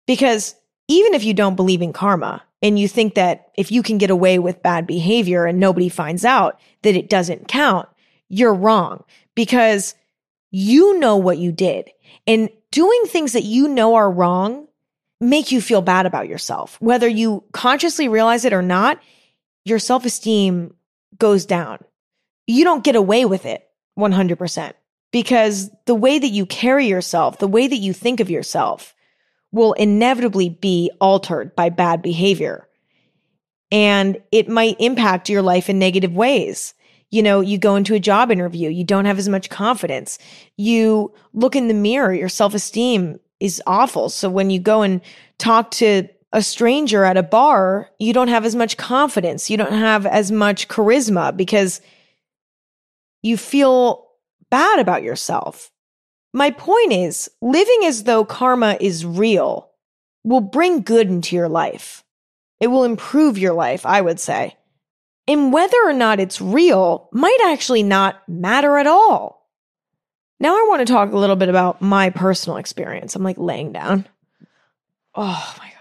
Because 0.07 0.55
even 0.89 1.15
if 1.15 1.25
you 1.25 1.35
don't 1.35 1.57
believe 1.57 1.83
in 1.83 1.93
karma 1.93 2.43
and 2.63 2.79
you 2.79 2.89
think 2.89 3.15
that 3.15 3.51
if 3.57 3.73
you 3.73 3.83
can 3.83 3.99
get 3.99 4.11
away 4.11 4.39
with 4.39 4.63
bad 4.63 4.87
behavior 4.87 5.47
and 5.47 5.59
nobody 5.59 5.89
finds 5.89 6.25
out 6.25 6.61
that 6.83 6.97
it 6.97 7.09
doesn't 7.09 7.49
count, 7.49 7.89
you're 8.29 8.55
wrong 8.55 9.05
because 9.35 9.95
you 10.51 10.99
know 10.99 11.17
what 11.17 11.39
you 11.39 11.53
did 11.53 11.91
and 12.27 12.49
doing 12.71 13.05
things 13.07 13.33
that 13.33 13.45
you 13.45 13.69
know 13.69 13.95
are 13.95 14.11
wrong 14.11 14.69
make 15.21 15.53
you 15.53 15.61
feel 15.61 15.83
bad 15.83 16.07
about 16.07 16.29
yourself. 16.29 16.81
Whether 16.81 17.09
you 17.09 17.45
consciously 17.53 18.09
realize 18.09 18.45
it 18.45 18.53
or 18.53 18.63
not, 18.63 19.01
your 19.65 19.79
self 19.79 20.05
esteem 20.05 20.75
goes 21.19 21.47
down. 21.47 21.79
You 22.47 22.65
don't 22.65 22.85
get 22.85 22.97
away 22.97 23.25
with 23.25 23.47
it 23.47 23.67
100% 23.99 24.73
because 25.13 25.71
the 25.87 25.95
way 25.95 26.19
that 26.19 26.29
you 26.29 26.45
carry 26.47 26.87
yourself, 26.87 27.39
the 27.39 27.49
way 27.49 27.67
that 27.67 27.77
you 27.77 27.93
think 27.93 28.21
of 28.21 28.31
yourself 28.31 28.95
will 29.53 29.73
inevitably 29.75 30.49
be 30.49 30.91
altered 31.01 31.55
by 31.55 31.71
bad 31.71 32.03
behavior. 32.03 32.69
And 33.71 34.21
it 34.33 34.49
might 34.49 34.77
impact 34.81 35.29
your 35.29 35.43
life 35.43 35.71
in 35.71 35.79
negative 35.79 36.15
ways. 36.15 36.75
You 37.11 37.23
know, 37.23 37.41
you 37.41 37.59
go 37.59 37.77
into 37.77 37.95
a 37.95 38.01
job 38.01 38.33
interview, 38.33 38.69
you 38.69 38.83
don't 38.83 39.05
have 39.05 39.19
as 39.19 39.29
much 39.29 39.49
confidence. 39.49 40.19
You 40.57 41.15
look 41.33 41.55
in 41.55 41.69
the 41.69 41.75
mirror, 41.75 42.13
your 42.13 42.29
self 42.29 42.55
esteem 42.55 43.21
is 43.41 43.63
awful. 43.67 44.09
So 44.09 44.29
when 44.31 44.51
you 44.51 44.59
go 44.59 44.83
and 44.83 45.01
talk 45.39 45.71
to 45.73 46.09
a 46.33 46.43
stranger 46.43 47.05
at 47.05 47.17
a 47.17 47.23
bar, 47.23 47.91
you 47.99 48.13
don't 48.13 48.29
have 48.29 48.45
as 48.45 48.57
much 48.57 48.77
confidence. 48.77 49.51
You 49.51 49.57
don't 49.57 49.73
have 49.73 50.05
as 50.07 50.33
much 50.33 50.69
charisma 50.69 51.37
because 51.37 51.81
you 53.23 53.37
feel 53.37 54.09
bad 54.51 54.79
about 54.79 55.03
yourself. 55.03 55.71
My 56.33 56.51
point 56.51 56.93
is, 56.93 57.31
living 57.41 57.83
as 57.85 58.05
though 58.05 58.25
karma 58.25 58.77
is 58.81 59.07
real 59.07 59.71
will 60.25 60.41
bring 60.41 60.83
good 60.83 61.09
into 61.09 61.37
your 61.37 61.49
life. 61.49 62.03
It 62.59 62.67
will 62.67 62.85
improve 62.85 63.39
your 63.39 63.53
life, 63.53 63.87
I 63.87 64.01
would 64.01 64.19
say. 64.19 64.57
And 65.29 65.53
whether 65.53 65.77
or 65.85 65.93
not 65.93 66.21
it's 66.21 66.41
real 66.41 67.09
might 67.13 67.39
actually 67.45 67.83
not 67.83 68.29
matter 68.29 68.77
at 68.77 68.87
all. 68.87 69.44
Now, 70.45 70.55
I 70.55 70.67
want 70.69 70.87
to 70.87 70.93
talk 70.93 71.11
a 71.11 71.19
little 71.19 71.35
bit 71.35 71.49
about 71.49 71.83
my 71.83 72.11
personal 72.11 72.59
experience. 72.59 73.17
I'm 73.17 73.25
like 73.25 73.39
laying 73.39 73.73
down. 73.73 74.07
Oh 75.17 75.55
my 75.59 75.65
God. 75.65 75.75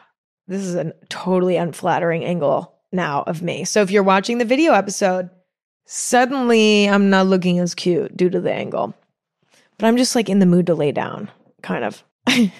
This 0.47 0.61
is 0.61 0.73
a 0.73 0.93
totally 1.09 1.57
unflattering 1.57 2.25
angle 2.25 2.73
now 2.91 3.23
of 3.27 3.43
me. 3.43 3.65
So 3.65 3.83
if 3.83 3.91
you're 3.91 4.01
watching 4.01 4.39
the 4.39 4.45
video 4.45 4.73
episode, 4.73 5.29
suddenly 5.85 6.89
I'm 6.89 7.11
not 7.11 7.27
looking 7.27 7.59
as 7.59 7.75
cute 7.75 8.17
due 8.17 8.31
to 8.31 8.41
the 8.41 8.51
angle 8.51 8.95
but 9.77 9.87
I'm 9.87 9.97
just 9.97 10.15
like 10.15 10.29
in 10.29 10.39
the 10.39 10.45
mood 10.45 10.67
to 10.67 10.75
lay 10.75 10.91
down, 10.91 11.29
kind 11.61 11.83
of. 11.83 12.03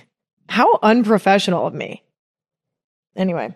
How 0.50 0.80
unprofessional 0.82 1.66
of 1.66 1.74
me. 1.74 2.04
Anyway, 3.16 3.54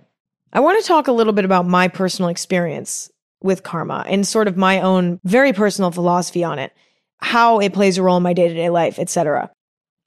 I 0.54 0.60
want 0.60 0.82
to 0.82 0.88
talk 0.88 1.08
a 1.08 1.12
little 1.12 1.34
bit 1.34 1.46
about 1.46 1.68
my 1.68 1.88
personal 1.88 2.30
experience 2.30 3.12
with 3.42 3.64
karma 3.64 4.06
and 4.08 4.26
sort 4.26 4.48
of 4.48 4.58
my 4.58 4.82
own 4.82 5.20
very 5.24 5.54
personal 5.54 5.92
philosophy 5.92 6.44
on 6.44 6.60
it, 6.60 6.72
how 7.20 7.60
it 7.60 7.74
plays 7.74 7.98
a 7.98 8.04
role 8.04 8.18
in 8.18 8.24
my 8.24 8.34
day-to-day 8.34 8.70
life, 8.70 9.00
etc. 9.00 9.52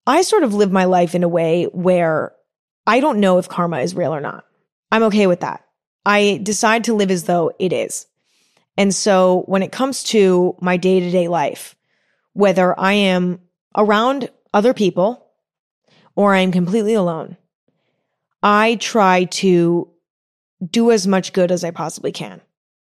I 0.07 0.23
sort 0.23 0.43
of 0.43 0.55
live 0.55 0.73
my 0.73 0.85
life 0.85 1.15
in 1.15 1.23
a 1.23 1.29
way 1.29 1.65
where 1.65 2.33
I 2.87 3.01
don't 3.01 3.21
know 3.21 3.39
if 3.39 3.49
karma 3.49 3.81
is 3.81 3.95
real 3.95 4.15
or 4.15 4.21
not. 4.21 4.45
I'm 4.91 5.03
okay 5.05 5.27
with 5.27 5.41
that. 5.41 5.65
I 6.05 6.41
decide 6.43 6.85
to 6.85 6.95
live 6.95 7.11
as 7.11 7.25
though 7.25 7.53
it 7.59 7.73
is. 7.73 8.07
And 8.77 8.95
so 8.95 9.43
when 9.47 9.63
it 9.63 9.73
comes 9.73 10.03
to 10.05 10.57
my 10.61 10.77
day-to-day 10.77 11.29
life, 11.29 11.77
whether 12.33 12.79
I 12.79 12.93
am 12.95 13.41
around 13.77 14.31
other 14.55 14.73
people 14.73 15.27
or 16.17 16.35
I'm 16.35 16.53
completely 16.53 16.95
alone, 16.95 17.37
I 18.43 18.77
try 18.77 19.25
to 19.25 19.91
do 20.65 20.91
as 20.91 21.07
much 21.07 21.33
good 21.33 21.53
as 21.53 21.65
I 21.65 21.71
possibly 21.71 22.13
can 22.13 22.41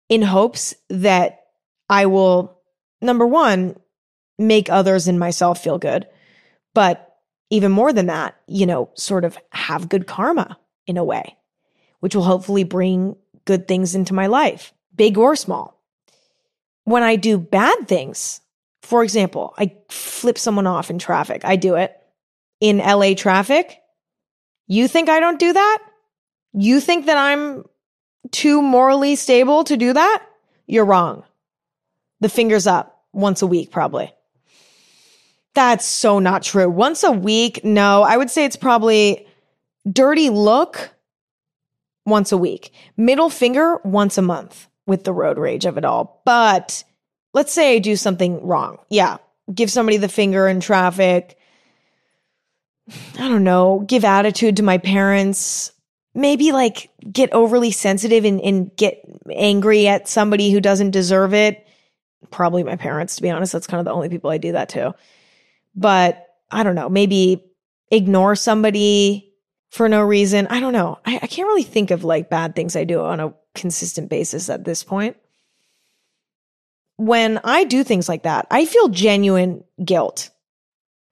in 0.09 0.21
hopes 0.21 0.75
that 0.89 1.41
I 1.89 2.05
will, 2.05 2.59
number 3.01 3.25
one, 3.25 3.75
make 4.37 4.69
others 4.69 5.07
and 5.07 5.19
myself 5.19 5.63
feel 5.63 5.77
good. 5.77 6.07
But 6.73 7.15
even 7.49 7.71
more 7.71 7.93
than 7.93 8.07
that, 8.07 8.35
you 8.47 8.65
know, 8.65 8.89
sort 8.93 9.25
of 9.25 9.37
have 9.51 9.89
good 9.89 10.07
karma 10.07 10.57
in 10.85 10.97
a 10.97 11.03
way, 11.03 11.37
which 11.99 12.15
will 12.15 12.23
hopefully 12.23 12.63
bring 12.63 13.15
good 13.45 13.67
things 13.67 13.95
into 13.95 14.13
my 14.13 14.27
life, 14.27 14.73
big 14.95 15.17
or 15.17 15.35
small. 15.35 15.81
When 16.83 17.03
I 17.03 17.15
do 17.15 17.37
bad 17.37 17.87
things, 17.87 18.41
for 18.81 19.03
example, 19.03 19.53
I 19.57 19.75
flip 19.89 20.37
someone 20.37 20.67
off 20.67 20.89
in 20.89 20.99
traffic. 20.99 21.41
I 21.43 21.55
do 21.55 21.75
it 21.75 21.97
in 22.59 22.77
LA 22.77 23.13
traffic. 23.13 23.81
You 24.67 24.87
think 24.87 25.09
I 25.09 25.19
don't 25.19 25.39
do 25.39 25.53
that? 25.53 25.79
You 26.53 26.79
think 26.79 27.05
that 27.05 27.17
I'm 27.17 27.63
too 28.31 28.61
morally 28.61 29.15
stable 29.15 29.63
to 29.65 29.77
do 29.77 29.93
that? 29.93 30.23
You're 30.65 30.85
wrong. 30.85 31.23
The 32.19 32.29
fingers 32.29 32.67
up 32.67 33.03
once 33.13 33.41
a 33.41 33.47
week, 33.47 33.71
probably. 33.71 34.13
That's 35.57 35.87
so 35.87 36.19
not 36.19 36.43
true. 36.43 36.69
Once 36.69 37.03
a 37.03 37.11
week, 37.11 37.65
no. 37.65 38.03
I 38.03 38.15
would 38.15 38.29
say 38.29 38.45
it's 38.45 38.55
probably 38.55 39.25
dirty 39.91 40.29
look 40.29 40.91
once 42.05 42.31
a 42.31 42.37
week, 42.37 42.71
middle 42.95 43.31
finger 43.31 43.81
once 43.83 44.19
a 44.19 44.21
month 44.21 44.67
with 44.85 45.03
the 45.03 45.11
road 45.11 45.39
rage 45.39 45.65
of 45.65 45.79
it 45.79 45.83
all. 45.83 46.21
But 46.25 46.83
let's 47.33 47.51
say 47.51 47.73
I 47.75 47.79
do 47.79 47.95
something 47.95 48.45
wrong. 48.45 48.77
Yeah. 48.91 49.17
Give 49.51 49.71
somebody 49.71 49.97
the 49.97 50.07
finger 50.07 50.47
in 50.47 50.59
traffic. 50.59 51.39
I 53.15 53.27
don't 53.27 53.43
know, 53.43 53.79
give 53.79 54.05
attitude 54.05 54.57
to 54.57 54.63
my 54.63 54.77
parents. 54.77 55.71
Maybe 56.13 56.51
like 56.51 56.91
get 57.11 57.33
overly 57.33 57.71
sensitive 57.71 58.25
and, 58.25 58.39
and 58.41 58.75
get 58.75 59.01
angry 59.31 59.87
at 59.87 60.07
somebody 60.07 60.51
who 60.51 60.61
doesn't 60.61 60.91
deserve 60.91 61.33
it. 61.33 61.65
Probably 62.29 62.63
my 62.63 62.75
parents, 62.75 63.15
to 63.15 63.23
be 63.23 63.31
honest. 63.31 63.53
That's 63.53 63.65
kind 63.65 63.79
of 63.79 63.85
the 63.85 63.93
only 63.93 64.09
people 64.09 64.29
I 64.29 64.37
do 64.37 64.51
that 64.51 64.69
to. 64.69 64.93
But 65.77 66.25
I 66.51 66.63
don't 66.63 66.75
know, 66.75 66.89
maybe 66.89 67.45
ignore 67.89 68.35
somebody 68.35 69.33
for 69.69 69.87
no 69.87 70.01
reason. 70.01 70.47
I 70.47 70.59
don't 70.59 70.73
know. 70.73 70.99
I, 71.05 71.19
I 71.21 71.27
can't 71.27 71.47
really 71.47 71.63
think 71.63 71.91
of 71.91 72.03
like 72.03 72.29
bad 72.29 72.55
things 72.55 72.75
I 72.75 72.83
do 72.83 72.99
on 73.01 73.21
a 73.21 73.33
consistent 73.55 74.09
basis 74.09 74.49
at 74.49 74.65
this 74.65 74.83
point 74.83 75.15
when 76.97 77.39
I 77.43 77.63
do 77.63 77.83
things 77.83 78.09
like 78.09 78.23
that, 78.23 78.47
I 78.51 78.65
feel 78.65 78.89
genuine 78.89 79.63
guilt. 79.83 80.31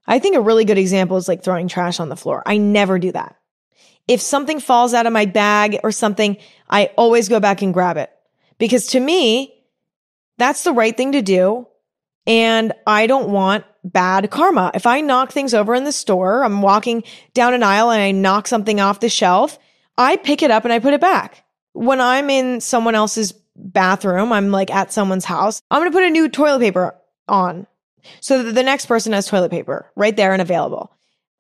I 0.07 0.20
think 0.20 0.36
a 0.36 0.41
really 0.41 0.66
good 0.66 0.78
example 0.78 1.18
is 1.18 1.28
like 1.28 1.43
throwing 1.43 1.68
trash 1.68 1.99
on 1.99 2.09
the 2.09 2.16
floor. 2.16 2.43
I 2.45 2.57
never 2.57 2.99
do 2.99 3.11
that. 3.13 3.38
If 4.07 4.22
something 4.22 4.59
falls 4.59 4.93
out 4.93 5.07
of 5.07 5.13
my 5.13 5.26
bag 5.26 5.80
or 5.84 5.91
something, 5.91 6.38
I 6.70 6.91
always 6.97 7.30
go 7.30 7.39
back 7.39 7.61
and 7.61 7.74
grab 7.74 7.97
it 7.97 8.11
because 8.57 8.88
to 8.88 8.99
me, 8.99 9.53
that's 10.38 10.63
the 10.63 10.74
right 10.74 10.95
thing 10.95 11.13
to 11.13 11.22
do. 11.22 11.68
And 12.28 12.74
I 12.86 13.07
don't 13.07 13.30
want 13.30 13.66
bad 13.86 14.29
karma. 14.31 14.71
If 14.73 14.86
I 14.86 14.99
knock 15.01 15.31
things 15.31 15.53
over 15.53 15.73
in 15.75 15.83
the 15.83 15.91
store, 15.91 16.43
I'm 16.43 16.61
walking 16.61 17.03
down 17.33 17.53
an 17.53 17.63
aisle 17.63 17.91
and 17.91 18.01
I 18.01 18.11
knock 18.11 18.47
something 18.47 18.81
off 18.81 18.99
the 18.99 19.09
shelf, 19.09 19.57
I 19.97 20.17
pick 20.17 20.41
it 20.41 20.51
up 20.51 20.65
and 20.65 20.73
I 20.73 20.79
put 20.79 20.93
it 20.93 21.01
back. 21.01 21.45
When 21.73 22.01
I'm 22.01 22.29
in 22.29 22.59
someone 22.61 22.95
else's 22.95 23.33
bathroom, 23.55 24.33
I'm 24.33 24.51
like 24.51 24.71
at 24.71 24.91
someone's 24.91 25.25
house, 25.25 25.61
I'm 25.71 25.81
going 25.81 25.91
to 25.91 25.95
put 25.95 26.03
a 26.03 26.09
new 26.09 26.27
toilet 26.27 26.59
paper 26.59 26.95
on 27.27 27.67
so 28.19 28.43
that 28.43 28.51
the 28.51 28.63
next 28.63 28.88
person 28.88 29.13
has 29.13 29.27
toilet 29.27 29.51
paper 29.51 29.91
right 29.95 30.15
there 30.15 30.33
and 30.33 30.41
available. 30.41 30.91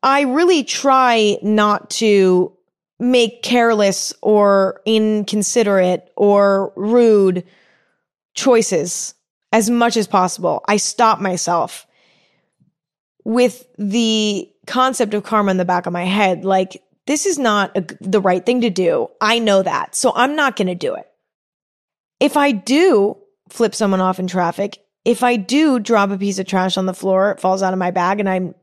I 0.03 0.21
really 0.21 0.63
try 0.63 1.37
not 1.41 1.89
to 1.91 2.55
make 2.99 3.43
careless 3.43 4.13
or 4.21 4.81
inconsiderate 4.85 6.11
or 6.15 6.71
rude 6.75 7.43
choices 8.35 9.15
as 9.51 9.69
much 9.69 9.97
as 9.97 10.07
possible. 10.07 10.63
I 10.67 10.77
stop 10.77 11.19
myself 11.19 11.87
with 13.25 13.67
the 13.77 14.49
concept 14.67 15.13
of 15.13 15.23
karma 15.23 15.51
in 15.51 15.57
the 15.57 15.65
back 15.65 15.87
of 15.87 15.93
my 15.93 16.05
head. 16.05 16.45
Like, 16.45 16.81
this 17.07 17.25
is 17.25 17.37
not 17.37 17.75
a, 17.75 17.85
the 17.99 18.21
right 18.21 18.45
thing 18.45 18.61
to 18.61 18.69
do. 18.69 19.09
I 19.19 19.39
know 19.39 19.61
that. 19.61 19.95
So 19.95 20.13
I'm 20.15 20.35
not 20.35 20.55
going 20.55 20.67
to 20.67 20.75
do 20.75 20.95
it. 20.95 21.07
If 22.19 22.37
I 22.37 22.51
do 22.51 23.17
flip 23.49 23.75
someone 23.75 24.01
off 24.01 24.19
in 24.19 24.27
traffic, 24.27 24.79
if 25.03 25.21
I 25.23 25.35
do 25.35 25.79
drop 25.79 26.09
a 26.09 26.17
piece 26.17 26.39
of 26.39 26.47
trash 26.47 26.77
on 26.77 26.85
the 26.85 26.93
floor, 26.93 27.31
it 27.31 27.39
falls 27.39 27.61
out 27.61 27.73
of 27.73 27.79
my 27.79 27.91
bag 27.91 28.19
and 28.19 28.29
I'm 28.29 28.55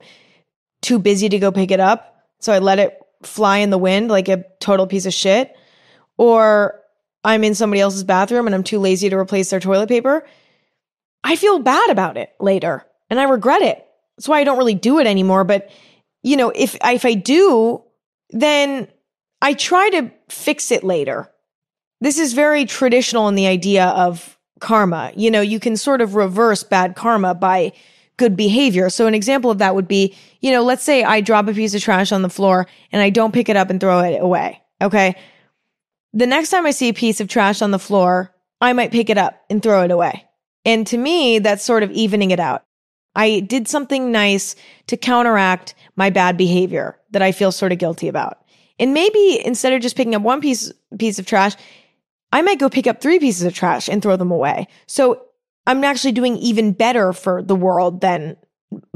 too 0.80 0.98
busy 0.98 1.28
to 1.28 1.38
go 1.38 1.52
pick 1.52 1.70
it 1.70 1.78
up. 1.78 2.24
So 2.40 2.52
I 2.52 2.58
let 2.58 2.78
it 2.78 2.98
fly 3.22 3.58
in 3.58 3.70
the 3.70 3.78
wind 3.78 4.08
like 4.08 4.28
a 4.28 4.44
total 4.58 4.86
piece 4.86 5.06
of 5.06 5.14
shit. 5.14 5.54
Or 6.18 6.80
I'm 7.22 7.44
in 7.44 7.54
somebody 7.54 7.80
else's 7.80 8.02
bathroom 8.04 8.46
and 8.46 8.54
I'm 8.54 8.64
too 8.64 8.80
lazy 8.80 9.08
to 9.10 9.16
replace 9.16 9.50
their 9.50 9.60
toilet 9.60 9.88
paper. 9.88 10.26
I 11.22 11.36
feel 11.36 11.60
bad 11.60 11.90
about 11.90 12.16
it 12.16 12.32
later 12.40 12.84
and 13.08 13.20
I 13.20 13.24
regret 13.24 13.62
it. 13.62 13.86
That's 14.16 14.28
why 14.28 14.40
I 14.40 14.44
don't 14.44 14.58
really 14.58 14.74
do 14.74 14.98
it 14.98 15.06
anymore. 15.06 15.44
But, 15.44 15.70
you 16.22 16.36
know, 16.36 16.50
if, 16.54 16.76
if 16.84 17.04
I 17.04 17.14
do, 17.14 17.82
then 18.30 18.88
I 19.40 19.54
try 19.54 19.90
to 19.90 20.10
fix 20.28 20.70
it 20.70 20.84
later. 20.84 21.30
This 22.00 22.18
is 22.18 22.32
very 22.32 22.64
traditional 22.64 23.28
in 23.28 23.34
the 23.34 23.46
idea 23.46 23.86
of 23.86 24.38
karma. 24.60 25.12
You 25.16 25.30
know, 25.30 25.40
you 25.40 25.60
can 25.60 25.76
sort 25.76 26.00
of 26.00 26.14
reverse 26.14 26.62
bad 26.62 26.96
karma 26.96 27.34
by 27.34 27.72
good 28.16 28.36
behavior. 28.36 28.90
So 28.90 29.06
an 29.06 29.14
example 29.14 29.50
of 29.50 29.58
that 29.58 29.74
would 29.74 29.88
be, 29.88 30.14
you 30.40 30.50
know, 30.50 30.62
let's 30.62 30.82
say 30.82 31.02
I 31.02 31.20
drop 31.20 31.48
a 31.48 31.52
piece 31.52 31.74
of 31.74 31.82
trash 31.82 32.12
on 32.12 32.22
the 32.22 32.28
floor 32.28 32.66
and 32.92 33.02
I 33.02 33.10
don't 33.10 33.32
pick 33.32 33.48
it 33.48 33.56
up 33.56 33.70
and 33.70 33.80
throw 33.80 34.00
it 34.00 34.20
away. 34.20 34.62
Okay. 34.80 35.16
The 36.12 36.26
next 36.26 36.50
time 36.50 36.66
I 36.66 36.70
see 36.72 36.88
a 36.88 36.94
piece 36.94 37.20
of 37.20 37.28
trash 37.28 37.62
on 37.62 37.70
the 37.70 37.78
floor, 37.78 38.34
I 38.60 38.72
might 38.74 38.92
pick 38.92 39.10
it 39.10 39.18
up 39.18 39.42
and 39.50 39.62
throw 39.62 39.82
it 39.82 39.90
away. 39.90 40.24
And 40.64 40.86
to 40.88 40.98
me, 40.98 41.40
that's 41.40 41.64
sort 41.64 41.82
of 41.82 41.90
evening 41.90 42.30
it 42.30 42.38
out. 42.38 42.64
I 43.14 43.40
did 43.40 43.68
something 43.68 44.10
nice 44.10 44.56
to 44.86 44.96
counteract 44.96 45.74
my 45.96 46.10
bad 46.10 46.36
behavior 46.36 46.98
that 47.10 47.22
I 47.22 47.32
feel 47.32 47.52
sort 47.52 47.72
of 47.72 47.78
guilty 47.78 48.08
about. 48.08 48.38
And 48.78 48.94
maybe 48.94 49.40
instead 49.44 49.72
of 49.72 49.82
just 49.82 49.96
picking 49.96 50.14
up 50.14 50.22
one 50.22 50.40
piece 50.40 50.72
piece 50.98 51.18
of 51.18 51.26
trash, 51.26 51.54
I 52.32 52.42
might 52.42 52.58
go 52.58 52.70
pick 52.70 52.86
up 52.86 53.00
three 53.00 53.18
pieces 53.18 53.42
of 53.42 53.54
trash 53.54 53.88
and 53.88 54.02
throw 54.02 54.16
them 54.16 54.30
away. 54.30 54.66
So 54.86 55.26
I'm 55.66 55.84
actually 55.84 56.12
doing 56.12 56.36
even 56.38 56.72
better 56.72 57.12
for 57.12 57.42
the 57.42 57.54
world 57.54 58.00
than 58.00 58.36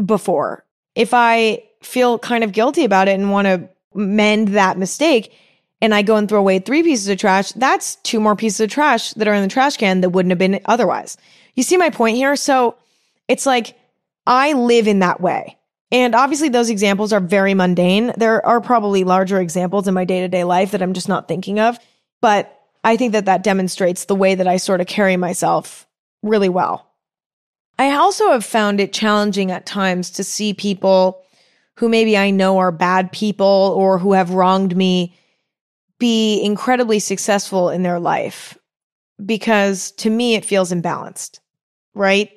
before. 0.05 0.65
If 0.95 1.13
I 1.13 1.63
feel 1.83 2.19
kind 2.19 2.43
of 2.43 2.53
guilty 2.53 2.85
about 2.85 3.09
it 3.09 3.19
and 3.19 3.31
want 3.31 3.47
to 3.47 3.69
mend 3.95 4.49
that 4.49 4.79
mistake 4.79 5.33
and 5.81 5.95
I 5.95 6.03
go 6.03 6.17
and 6.17 6.29
throw 6.29 6.41
away 6.41 6.59
three 6.59 6.83
pieces 6.83 7.09
of 7.09 7.19
trash, 7.19 7.53
that's 7.53 7.97
two 7.97 8.19
more 8.19 8.35
pieces 8.35 8.61
of 8.61 8.71
trash 8.71 9.13
that 9.13 9.29
are 9.29 9.35
in 9.35 9.43
the 9.43 9.49
trash 9.49 9.77
can 9.77 10.01
that 10.01 10.11
wouldn't 10.11 10.31
have 10.31 10.39
been 10.39 10.61
otherwise. 10.65 11.19
You 11.55 11.63
see 11.63 11.77
my 11.77 11.91
point 11.91 12.17
here? 12.17 12.35
So 12.35 12.77
it's 13.29 13.47
like 13.47 13.77
I 14.27 14.53
live 14.53 14.89
in 14.89 15.01
that 15.01 15.21
way. 15.21 15.59
And 15.93 16.15
obviously, 16.15 16.49
those 16.49 16.69
examples 16.69 17.13
are 17.13 17.21
very 17.21 17.55
mundane. 17.55 18.13
There 18.17 18.45
are 18.45 18.61
probably 18.61 19.05
larger 19.05 19.41
examples 19.41 19.87
in 19.87 19.95
my 19.95 20.05
day 20.05 20.21
to 20.21 20.29
day 20.29 20.45
life 20.45 20.73
that 20.73 20.83
I'm 20.83 20.95
just 20.95 21.09
not 21.09 21.29
thinking 21.29 21.61
of. 21.61 21.79
But 22.21 22.53
I 22.83 22.97
think 22.97 23.13
that 23.13 23.27
that 23.27 23.45
demonstrates 23.45 24.05
the 24.05 24.15
way 24.15 24.35
that 24.35 24.49
I 24.49 24.57
sort 24.57 24.81
of 24.81 24.87
carry 24.87 25.17
myself 25.17 25.87
really 26.23 26.49
well. 26.49 26.91
I 27.79 27.95
also 27.95 28.33
have 28.33 28.45
found 28.45 28.81
it 28.81 28.93
challenging 28.93 29.51
at 29.51 29.67
times 29.67 30.11
to 30.13 30.25
see 30.25 30.55
people 30.55 31.23
who 31.77 31.89
maybe 31.89 32.17
I 32.17 32.31
know 32.31 32.59
are 32.59 32.73
bad 32.73 33.13
people 33.13 33.75
or 33.77 33.99
who 33.99 34.15
have 34.15 34.31
wronged 34.31 34.77
me 34.77 35.15
be 35.99 36.43
incredibly 36.43 36.99
successful 36.99 37.71
in 37.71 37.83
their 37.83 38.01
life 38.01 38.57
because 39.25 39.93
to 39.93 40.11
me 40.11 40.35
it 40.35 40.45
feels 40.45 40.73
imbalanced, 40.73 41.41
right? 41.95 42.31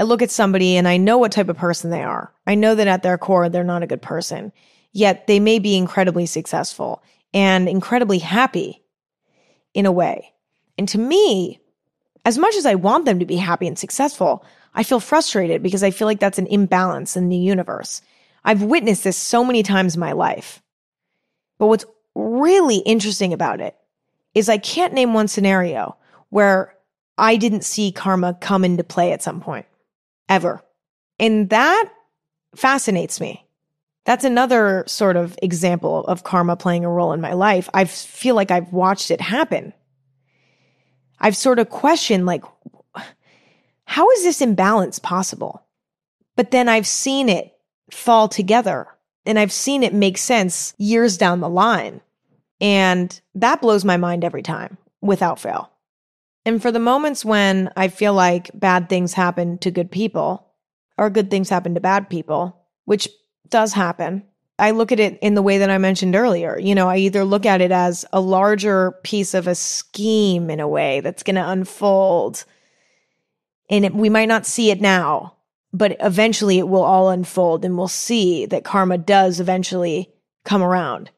I 0.00 0.02
look 0.04 0.22
at 0.22 0.30
somebody 0.30 0.78
and 0.78 0.88
I 0.88 0.96
know 0.96 1.18
what 1.18 1.30
type 1.30 1.50
of 1.50 1.58
person 1.58 1.90
they 1.90 2.02
are. 2.02 2.32
I 2.46 2.54
know 2.54 2.74
that 2.74 2.88
at 2.88 3.02
their 3.02 3.18
core, 3.18 3.50
they're 3.50 3.62
not 3.62 3.82
a 3.82 3.86
good 3.86 4.00
person, 4.00 4.50
yet 4.92 5.26
they 5.26 5.38
may 5.38 5.58
be 5.58 5.76
incredibly 5.76 6.24
successful 6.24 7.02
and 7.34 7.68
incredibly 7.68 8.18
happy 8.18 8.82
in 9.74 9.84
a 9.84 9.92
way. 9.92 10.32
And 10.78 10.88
to 10.88 10.98
me, 10.98 11.60
as 12.24 12.38
much 12.38 12.56
as 12.56 12.64
I 12.64 12.76
want 12.76 13.04
them 13.04 13.18
to 13.18 13.26
be 13.26 13.36
happy 13.36 13.66
and 13.66 13.78
successful, 13.78 14.42
I 14.74 14.84
feel 14.84 15.00
frustrated 15.00 15.62
because 15.62 15.82
I 15.82 15.90
feel 15.90 16.06
like 16.06 16.18
that's 16.18 16.38
an 16.38 16.46
imbalance 16.46 17.14
in 17.14 17.28
the 17.28 17.36
universe. 17.36 18.00
I've 18.42 18.62
witnessed 18.62 19.04
this 19.04 19.18
so 19.18 19.44
many 19.44 19.62
times 19.62 19.96
in 19.96 20.00
my 20.00 20.12
life. 20.12 20.62
But 21.58 21.66
what's 21.66 21.84
really 22.14 22.78
interesting 22.78 23.34
about 23.34 23.60
it 23.60 23.76
is 24.34 24.48
I 24.48 24.56
can't 24.56 24.94
name 24.94 25.12
one 25.12 25.28
scenario 25.28 25.98
where 26.30 26.74
I 27.18 27.36
didn't 27.36 27.66
see 27.66 27.92
karma 27.92 28.32
come 28.40 28.64
into 28.64 28.82
play 28.82 29.12
at 29.12 29.20
some 29.20 29.42
point, 29.42 29.66
ever. 30.30 30.62
And 31.18 31.50
that 31.50 31.90
fascinates 32.54 33.20
me. 33.20 33.44
That's 34.06 34.24
another 34.24 34.84
sort 34.86 35.16
of 35.16 35.38
example 35.42 36.04
of 36.06 36.24
karma 36.24 36.56
playing 36.56 36.86
a 36.86 36.90
role 36.90 37.12
in 37.12 37.20
my 37.20 37.34
life. 37.34 37.68
I 37.74 37.84
feel 37.84 38.34
like 38.34 38.50
I've 38.50 38.72
watched 38.72 39.10
it 39.10 39.20
happen. 39.20 39.74
I've 41.20 41.36
sort 41.36 41.58
of 41.58 41.68
questioned, 41.68 42.24
like, 42.24 42.42
how 43.84 44.08
is 44.10 44.22
this 44.22 44.40
imbalance 44.40 44.98
possible? 44.98 45.66
But 46.36 46.50
then 46.50 46.68
I've 46.68 46.86
seen 46.86 47.28
it 47.28 47.52
fall 47.90 48.28
together 48.28 48.86
and 49.26 49.38
I've 49.38 49.52
seen 49.52 49.82
it 49.82 49.92
make 49.92 50.16
sense 50.16 50.72
years 50.78 51.18
down 51.18 51.40
the 51.40 51.48
line. 51.48 52.00
And 52.60 53.20
that 53.34 53.60
blows 53.60 53.84
my 53.84 53.96
mind 53.96 54.24
every 54.24 54.42
time 54.42 54.78
without 55.02 55.38
fail. 55.38 55.70
And 56.44 56.62
for 56.62 56.72
the 56.72 56.78
moments 56.78 57.24
when 57.24 57.70
I 57.76 57.88
feel 57.88 58.14
like 58.14 58.50
bad 58.54 58.88
things 58.88 59.12
happen 59.12 59.58
to 59.58 59.70
good 59.70 59.90
people 59.90 60.46
or 60.96 61.10
good 61.10 61.30
things 61.30 61.48
happen 61.48 61.74
to 61.74 61.80
bad 61.80 62.08
people, 62.08 62.56
which 62.84 63.08
does 63.48 63.72
happen, 63.72 64.24
I 64.58 64.72
look 64.72 64.92
at 64.92 65.00
it 65.00 65.18
in 65.22 65.34
the 65.34 65.42
way 65.42 65.58
that 65.58 65.70
I 65.70 65.78
mentioned 65.78 66.14
earlier. 66.14 66.58
You 66.58 66.74
know, 66.74 66.88
I 66.88 66.98
either 66.98 67.24
look 67.24 67.46
at 67.46 67.60
it 67.60 67.72
as 67.72 68.04
a 68.12 68.20
larger 68.20 68.92
piece 69.02 69.34
of 69.34 69.46
a 69.46 69.54
scheme 69.54 70.50
in 70.50 70.60
a 70.60 70.68
way 70.68 71.00
that's 71.00 71.22
going 71.22 71.36
to 71.36 71.48
unfold. 71.48 72.44
And 73.70 73.84
it, 73.84 73.94
we 73.94 74.10
might 74.10 74.28
not 74.28 74.46
see 74.46 74.70
it 74.70 74.80
now, 74.80 75.36
but 75.72 75.96
eventually 76.00 76.58
it 76.58 76.68
will 76.68 76.82
all 76.82 77.10
unfold 77.10 77.64
and 77.64 77.76
we'll 77.76 77.88
see 77.88 78.46
that 78.46 78.64
karma 78.64 78.98
does 78.98 79.40
eventually 79.40 80.10
come 80.44 80.62
around. 80.62 81.10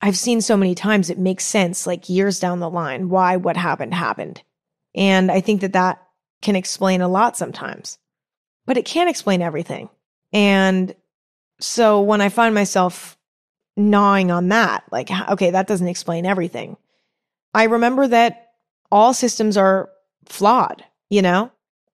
I've 0.00 0.18
seen 0.18 0.40
so 0.40 0.56
many 0.56 0.74
times 0.74 1.10
it 1.10 1.18
makes 1.18 1.44
sense, 1.44 1.86
like 1.86 2.08
years 2.08 2.38
down 2.38 2.60
the 2.60 2.70
line, 2.70 3.08
why 3.08 3.36
what 3.36 3.56
happened 3.56 3.94
happened. 3.94 4.42
And 4.96 5.30
I 5.30 5.40
think 5.40 5.60
that 5.60 5.74
that 5.74 6.02
can 6.42 6.56
explain 6.56 7.02
a 7.02 7.08
lot 7.08 7.36
sometimes, 7.36 7.98
but 8.64 8.76
it 8.76 8.86
can't 8.86 9.10
explain 9.10 9.42
everything. 9.42 9.90
And 10.32 10.94
so 11.60 12.00
when 12.00 12.20
I 12.20 12.30
find 12.30 12.54
myself 12.54 13.16
gnawing 13.76 14.30
on 14.30 14.48
that, 14.48 14.84
like, 14.90 15.10
okay, 15.30 15.50
that 15.50 15.66
doesn't 15.66 15.88
explain 15.88 16.26
everything. 16.26 16.76
I 17.54 17.64
remember 17.64 18.08
that 18.08 18.52
all 18.90 19.14
systems 19.14 19.56
are 19.56 19.90
flawed, 20.24 20.84
you 21.10 21.22
know? 21.22 21.50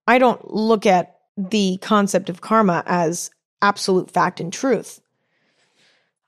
I 0.07 0.19
don't 0.19 0.53
look 0.53 0.87
at 0.87 1.19
the 1.37 1.79
concept 1.81 2.29
of 2.29 2.41
karma 2.41 2.83
as 2.87 3.31
absolute 3.61 4.11
fact 4.11 4.41
and 4.41 4.53
truth. 4.53 5.01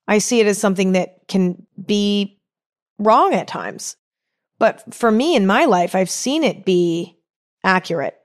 I 0.07 0.19
see 0.19 0.41
it 0.41 0.47
as 0.47 0.59
something 0.59 0.93
that 0.93 1.27
can 1.29 1.67
be 1.85 2.39
wrong 2.99 3.35
at 3.35 3.49
times. 3.49 3.97
But 4.65 4.95
for 4.95 5.11
me 5.11 5.37
in 5.37 5.47
my 5.47 5.67
life, 5.67 5.95
I've 5.95 6.09
seen 6.09 6.43
it 6.43 6.65
be 6.65 7.19
accurate 7.63 8.17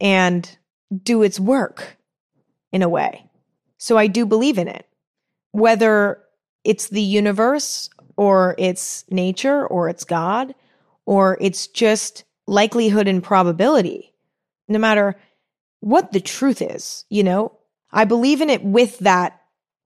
and 0.00 0.48
do 1.02 1.22
its 1.22 1.38
work 1.38 1.98
in 2.72 2.80
a 2.80 2.88
way. 2.88 3.26
So 3.76 3.98
I 3.98 4.06
do 4.06 4.24
believe 4.24 4.56
in 4.56 4.68
it. 4.68 4.86
Whether 5.50 6.22
it's 6.64 6.88
the 6.88 7.02
universe 7.02 7.90
or 8.16 8.54
it's 8.56 9.04
nature 9.10 9.66
or 9.66 9.90
it's 9.90 10.04
God 10.04 10.54
or 11.04 11.36
it's 11.42 11.66
just 11.66 12.24
likelihood 12.46 13.06
and 13.06 13.22
probability, 13.22 14.14
no 14.68 14.78
matter 14.78 15.20
what 15.80 16.12
the 16.12 16.20
truth 16.20 16.62
is, 16.62 17.04
you 17.10 17.22
know, 17.22 17.52
I 17.90 18.06
believe 18.06 18.40
in 18.40 18.48
it 18.48 18.64
with 18.64 18.98
that 19.00 19.42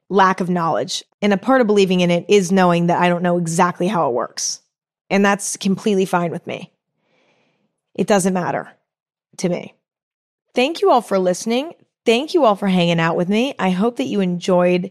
lack 0.08 0.40
of 0.40 0.48
knowledge. 0.48 1.02
And 1.20 1.32
a 1.32 1.36
part 1.36 1.60
of 1.60 1.66
believing 1.66 1.98
in 1.98 2.12
it 2.12 2.26
is 2.28 2.52
knowing 2.52 2.86
that 2.86 3.02
I 3.02 3.08
don't 3.08 3.24
know 3.24 3.38
exactly 3.38 3.88
how 3.88 4.08
it 4.08 4.14
works. 4.14 4.60
And 5.10 5.24
that's 5.24 5.56
completely 5.56 6.04
fine 6.04 6.30
with 6.30 6.46
me. 6.46 6.72
It 7.94 8.06
doesn't 8.06 8.34
matter 8.34 8.70
to 9.38 9.48
me. 9.48 9.74
Thank 10.54 10.80
you 10.80 10.90
all 10.90 11.02
for 11.02 11.18
listening. 11.18 11.72
Thank 12.04 12.34
you 12.34 12.44
all 12.44 12.56
for 12.56 12.68
hanging 12.68 13.00
out 13.00 13.16
with 13.16 13.28
me. 13.28 13.54
I 13.58 13.70
hope 13.70 13.96
that 13.96 14.04
you 14.04 14.20
enjoyed 14.20 14.90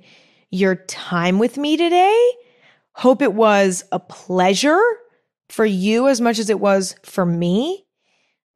your 0.51 0.75
time 0.75 1.39
with 1.39 1.57
me 1.57 1.77
today. 1.77 2.31
Hope 2.93 3.21
it 3.21 3.33
was 3.33 3.83
a 3.91 3.99
pleasure 3.99 4.81
for 5.49 5.65
you 5.65 6.07
as 6.07 6.21
much 6.21 6.39
as 6.39 6.49
it 6.49 6.59
was 6.59 6.95
for 7.03 7.25
me. 7.25 7.85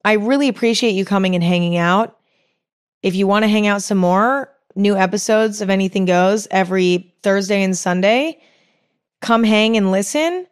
I 0.06 0.14
really 0.14 0.48
appreciate 0.48 0.92
you 0.92 1.06
coming 1.06 1.36
and 1.36 1.44
hanging 1.44 1.78
out. 1.78 2.18
If 3.04 3.16
you 3.16 3.28
want 3.28 3.44
to 3.44 3.50
hang 3.50 3.68
out 3.68 3.84
some 3.84 3.98
more, 3.98 4.54
new 4.76 4.96
episodes 4.96 5.62
of 5.62 5.70
Anything 5.70 6.06
Goes 6.06 6.48
every 6.52 7.14
Thursday 7.22 7.64
and 7.64 7.78
Sunday. 7.78 8.42
Come 9.22 9.44
hang 9.44 9.78
and 9.78 9.92
listen. 9.92 10.48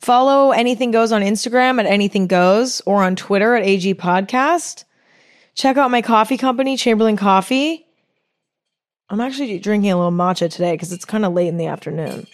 Follow 0.00 0.50
Anything 0.52 0.90
Goes 0.90 1.12
on 1.12 1.20
Instagram 1.20 1.78
at 1.78 1.86
Anything 1.86 2.26
Goes 2.26 2.80
or 2.86 3.02
on 3.02 3.16
Twitter 3.16 3.54
at 3.54 3.64
AG 3.64 3.94
Podcast. 3.96 4.84
Check 5.54 5.76
out 5.76 5.90
my 5.90 6.00
coffee 6.00 6.38
company, 6.38 6.76
Chamberlain 6.78 7.18
Coffee. 7.18 7.86
I'm 9.10 9.20
actually 9.20 9.58
drinking 9.58 9.90
a 9.90 9.96
little 9.96 10.12
matcha 10.12 10.50
today 10.50 10.72
because 10.72 10.92
it's 10.92 11.04
kind 11.04 11.26
of 11.26 11.34
late 11.34 11.48
in 11.48 11.58
the 11.58 11.66
afternoon. 11.66 12.26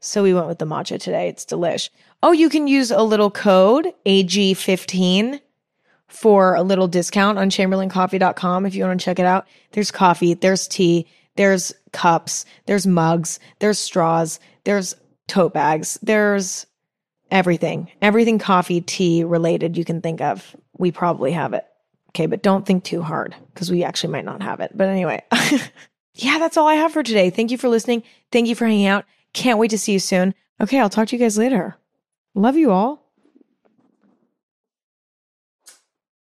So 0.00 0.22
we 0.22 0.34
went 0.34 0.48
with 0.48 0.58
the 0.58 0.64
matcha 0.64 0.98
today. 0.98 1.28
It's 1.28 1.44
delish. 1.44 1.90
Oh, 2.22 2.32
you 2.32 2.48
can 2.48 2.66
use 2.66 2.90
a 2.90 3.02
little 3.02 3.30
code 3.30 3.92
AG15 4.06 5.40
for 6.08 6.54
a 6.54 6.62
little 6.62 6.88
discount 6.88 7.38
on 7.38 7.50
chamberlaincoffee.com 7.50 8.66
if 8.66 8.74
you 8.74 8.84
want 8.84 8.98
to 8.98 9.04
check 9.04 9.18
it 9.20 9.26
out. 9.26 9.46
There's 9.72 9.92
coffee, 9.92 10.34
there's 10.34 10.66
tea, 10.66 11.06
there's 11.36 11.72
cups, 11.92 12.44
there's 12.66 12.86
mugs, 12.86 13.38
there's 13.60 13.78
straws, 13.78 14.40
there's 14.64 14.96
tote 15.30 15.54
bags, 15.54 15.98
there's 16.02 16.66
everything. 17.30 17.90
Everything 18.02 18.38
coffee, 18.38 18.80
tea 18.80 19.24
related 19.24 19.78
you 19.78 19.84
can 19.84 20.00
think 20.00 20.20
of. 20.20 20.56
We 20.76 20.90
probably 20.90 21.32
have 21.32 21.54
it. 21.54 21.64
Okay, 22.10 22.26
but 22.26 22.42
don't 22.42 22.66
think 22.66 22.82
too 22.82 23.02
hard 23.02 23.36
because 23.54 23.70
we 23.70 23.84
actually 23.84 24.12
might 24.12 24.24
not 24.24 24.42
have 24.42 24.58
it. 24.60 24.72
But 24.74 24.88
anyway, 24.88 25.22
yeah, 26.14 26.38
that's 26.38 26.56
all 26.56 26.66
I 26.66 26.74
have 26.74 26.92
for 26.92 27.04
today. 27.04 27.30
Thank 27.30 27.52
you 27.52 27.58
for 27.58 27.68
listening. 27.68 28.02
Thank 28.32 28.48
you 28.48 28.56
for 28.56 28.66
hanging 28.66 28.86
out. 28.86 29.04
Can't 29.32 29.58
wait 29.58 29.70
to 29.70 29.78
see 29.78 29.92
you 29.92 30.00
soon. 30.00 30.34
Okay, 30.60 30.80
I'll 30.80 30.90
talk 30.90 31.08
to 31.08 31.16
you 31.16 31.22
guys 31.22 31.38
later. 31.38 31.76
Love 32.34 32.56
you 32.56 32.72
all. 32.72 32.99